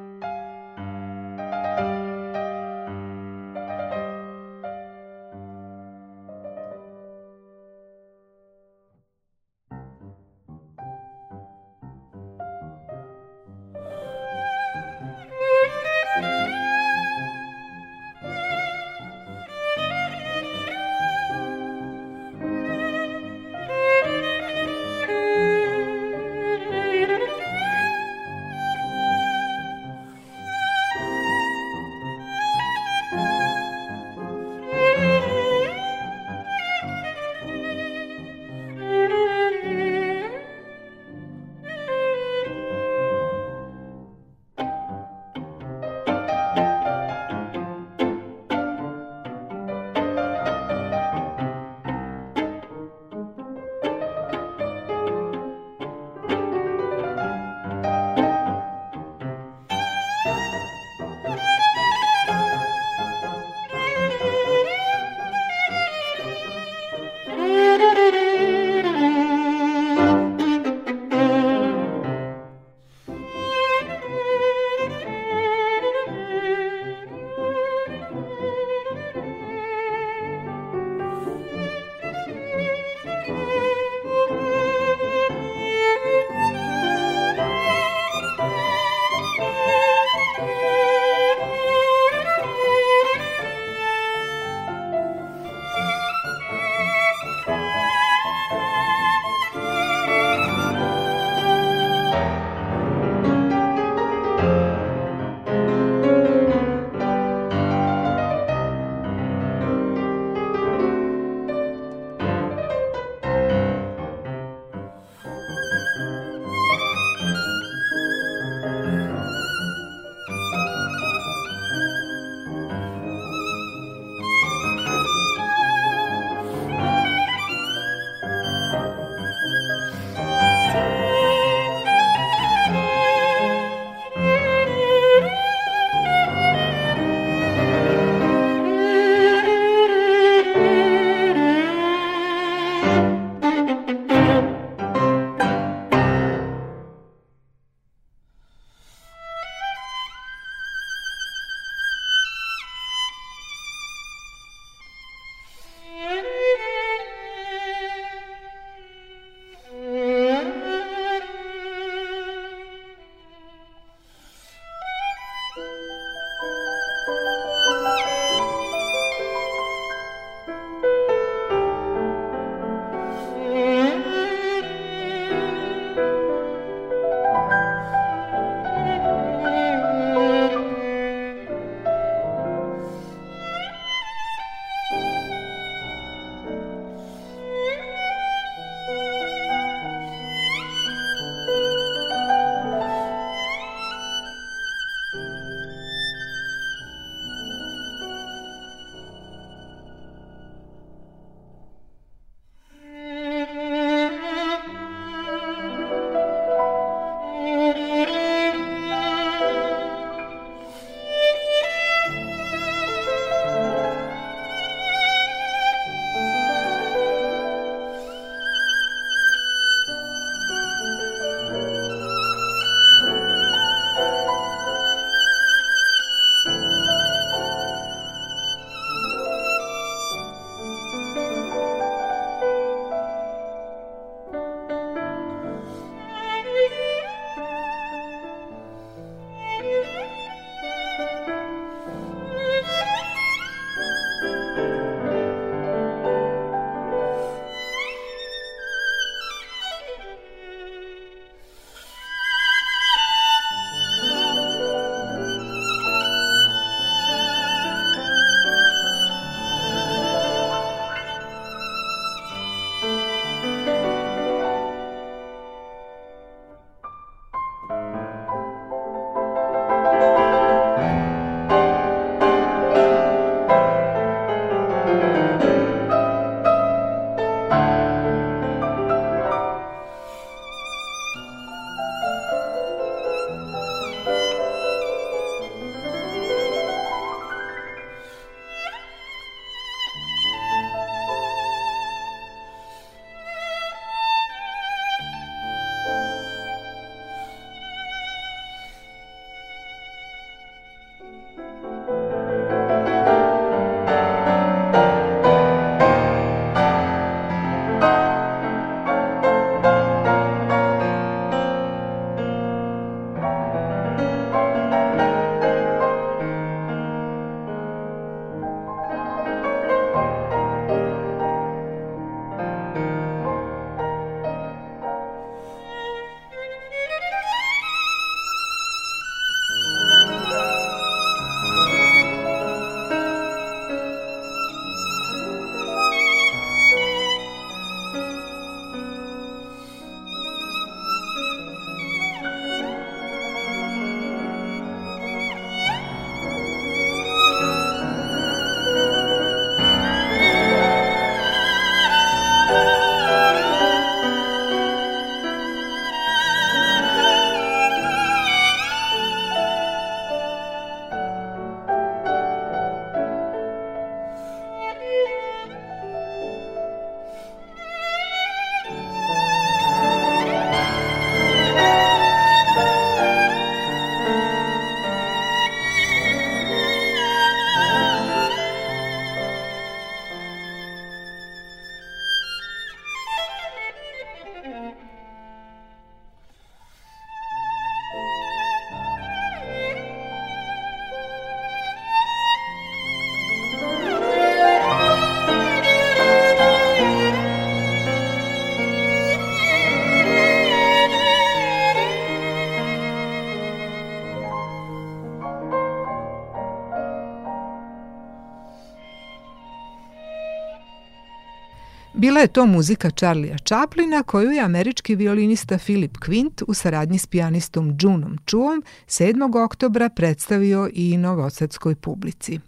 Je 412.25 412.33
to 412.33 412.45
muzika 412.45 412.89
Charlija 412.89 413.37
Chaplina 413.37 414.03
koju 414.03 414.31
je 414.31 414.41
američki 414.41 414.95
violinista 414.95 415.57
Philip 415.57 415.97
Quint 415.97 416.43
u 416.47 416.53
saradnji 416.53 416.97
s 416.97 417.07
pijanistom 417.07 417.77
Junom 417.81 418.17
Chuom 418.25 418.63
7. 418.87 419.45
oktobra 419.45 419.89
predstavio 419.89 420.69
i 420.73 420.97
novosadskoj 420.97 421.75
publici. 421.75 422.39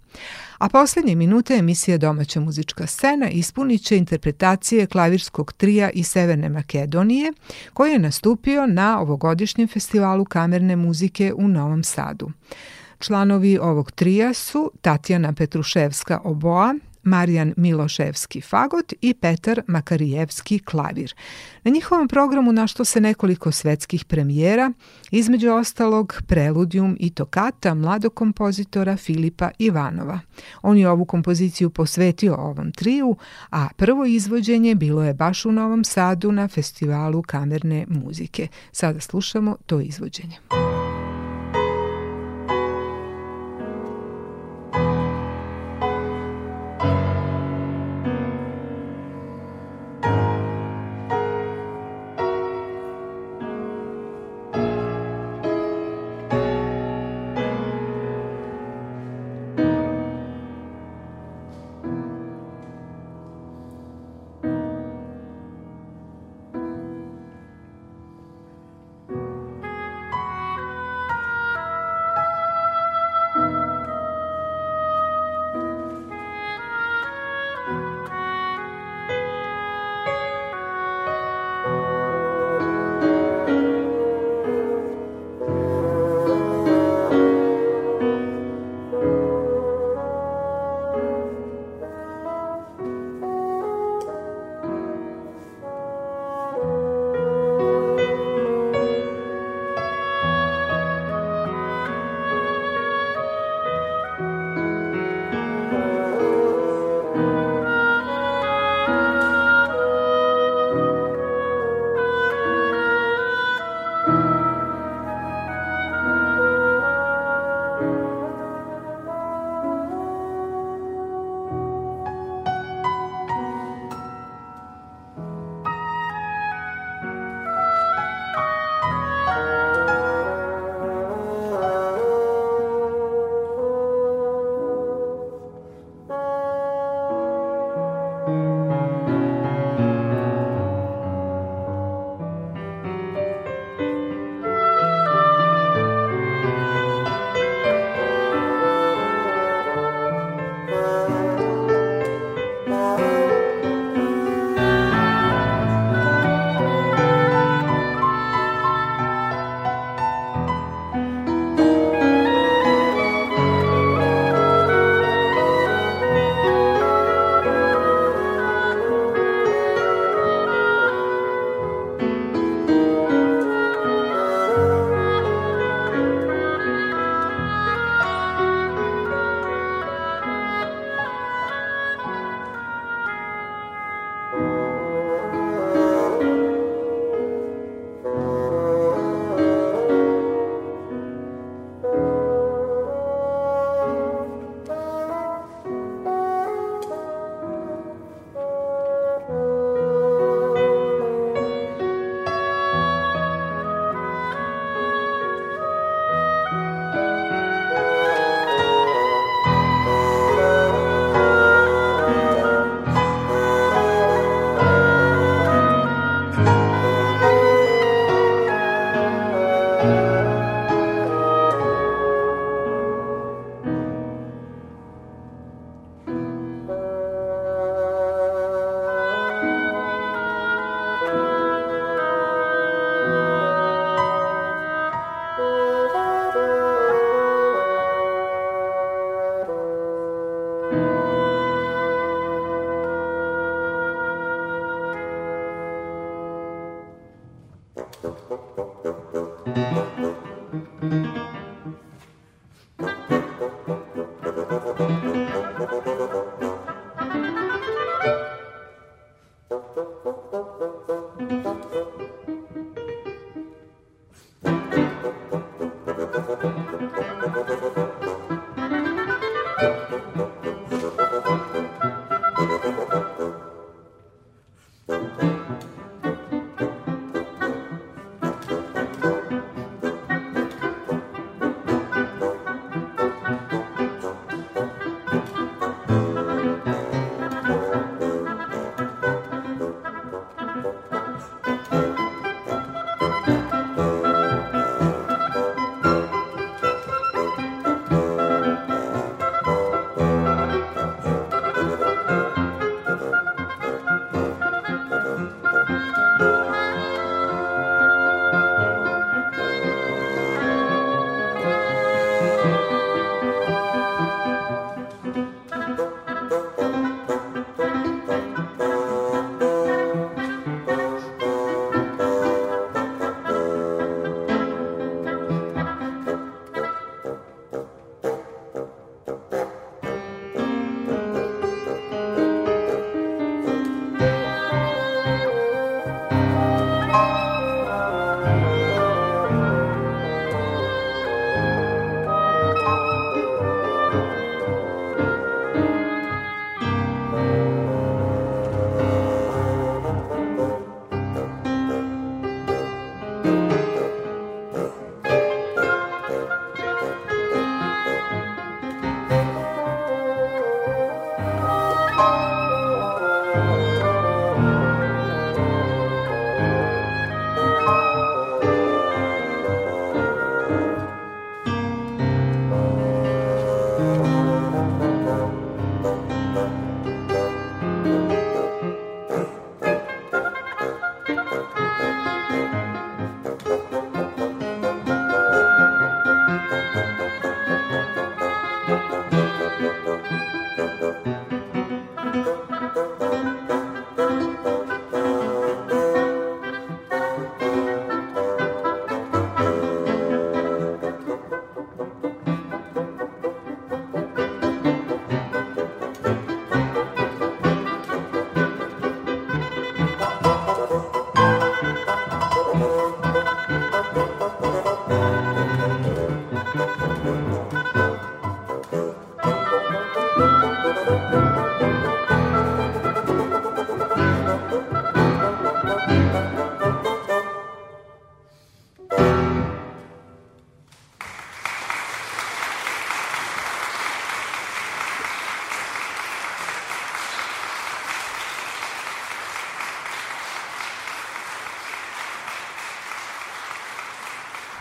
A 0.58 0.70
poslednje 0.70 1.16
minute 1.16 1.54
emisije 1.54 1.98
Domaća 1.98 2.40
muzička 2.40 2.88
scena 2.88 3.30
ispunit 3.30 3.84
će 3.84 3.98
interpretacije 3.98 4.86
klavirskog 4.86 5.54
trija 5.54 5.90
iz 5.90 6.08
Severne 6.08 6.50
Makedonije, 6.50 7.34
koji 7.74 7.92
je 7.92 8.00
nastupio 8.00 8.66
na 8.66 9.02
ovogodišnjem 9.02 9.68
festivalu 9.68 10.26
kamerne 10.26 10.76
muzike 10.76 11.34
u 11.34 11.48
Novom 11.48 11.84
Sadu. 11.84 12.32
Članovi 13.00 13.58
ovog 13.58 13.92
trija 13.92 14.34
su 14.34 14.72
Tatjana 14.82 15.34
Petruševska 15.34 16.20
oboa, 16.24 16.76
Marijan 17.08 17.54
Miloševski 17.58 18.42
fagot 18.42 18.94
i 19.02 19.14
Petar 19.14 19.62
Makarijevski 19.68 20.60
klavir. 20.60 21.14
Na 21.64 21.72
njihovom 21.72 22.08
programu 22.08 22.52
našlo 22.52 22.86
se 22.86 23.02
nekoliko 23.02 23.52
svetskih 23.52 24.06
premijera, 24.06 24.72
između 25.12 25.52
ostalog 25.52 26.22
Preludijum 26.28 26.98
i 27.00 27.10
Tokata 27.10 27.74
mladog 27.74 28.14
kompozitora 28.14 28.98
Filipa 28.98 29.50
Ivanova. 29.60 30.20
On 30.62 30.78
je 30.78 30.90
ovu 30.90 31.06
kompoziciju 31.06 31.70
posvetio 31.70 32.36
ovom 32.36 32.72
triju, 32.72 33.16
a 33.52 33.68
prvo 33.76 34.06
izvođenje 34.06 34.76
bilo 34.76 35.04
je 35.04 35.14
baš 35.14 35.46
u 35.46 35.52
Novom 35.52 35.84
Sadu 35.84 36.32
na 36.32 36.48
festivalu 36.48 37.22
kamerne 37.22 37.86
muzike. 37.90 38.48
Sada 38.72 39.00
slušamo 39.00 39.56
to 39.66 39.80
izvođenje. 39.80 40.38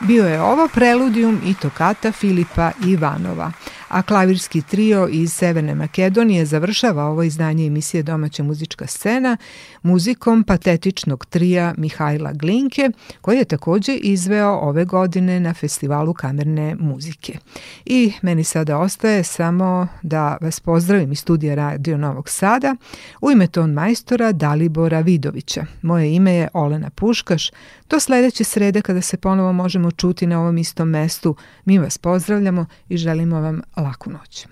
Bio 0.07 0.27
je 0.27 0.43
ovo 0.43 0.69
preludijum 0.69 1.41
i 1.45 1.55
tokata 1.55 2.13
Filipa 2.13 2.71
Ivanova 2.87 3.53
a 3.89 4.03
klavirski 4.03 4.63
trio 4.63 5.09
iz 5.09 5.33
Severne 5.33 5.75
Makedonije 5.75 6.47
završava 6.47 7.05
ovo 7.05 7.23
izdanje 7.23 7.67
emisije 7.67 8.03
Domaća 8.03 8.43
muzička 8.43 8.87
scena 8.87 9.37
muzikom 9.83 10.45
patetičnog 10.45 11.27
trija 11.27 11.75
Mihajla 11.77 12.33
Glinke, 12.33 12.91
koji 13.21 13.39
je 13.39 13.45
takođe 13.45 13.95
izveo 13.95 14.53
ove 14.53 14.85
godine 14.85 15.41
na 15.41 15.55
festivalu 15.55 16.15
kamerne 16.15 16.77
muzike. 16.81 17.39
I 17.85 18.13
meni 18.23 18.45
sada 18.45 18.79
ostaje 18.79 19.23
samo 19.23 19.89
da 20.03 20.37
vas 20.41 20.61
pozdravim 20.61 21.13
iz 21.13 21.19
studija 21.19 21.55
Radio 21.55 21.97
Novog 21.97 22.29
Sada 22.29 22.77
u 23.21 23.31
ime 23.31 23.47
ton 23.47 23.73
majstora 23.73 24.33
Dalibora 24.33 25.01
Vidovića. 25.01 25.67
Moje 25.83 26.15
ime 26.15 26.33
je 26.35 26.49
Olena 26.53 26.91
Puškaš. 26.91 27.51
Do 27.91 28.01
sledeće 28.01 28.45
srede 28.45 28.83
kada 28.83 29.01
se 29.01 29.17
ponovo 29.17 29.53
možemo 29.53 29.91
čuti 29.91 30.27
na 30.27 30.41
ovom 30.41 30.59
istom 30.59 30.89
mestu, 30.89 31.37
mi 31.65 31.79
vas 31.79 31.99
pozdravljamo 31.99 32.67
i 32.89 32.97
želimo 32.97 33.41
vam 33.41 33.61
laku 33.83 34.11
noć. 34.11 34.49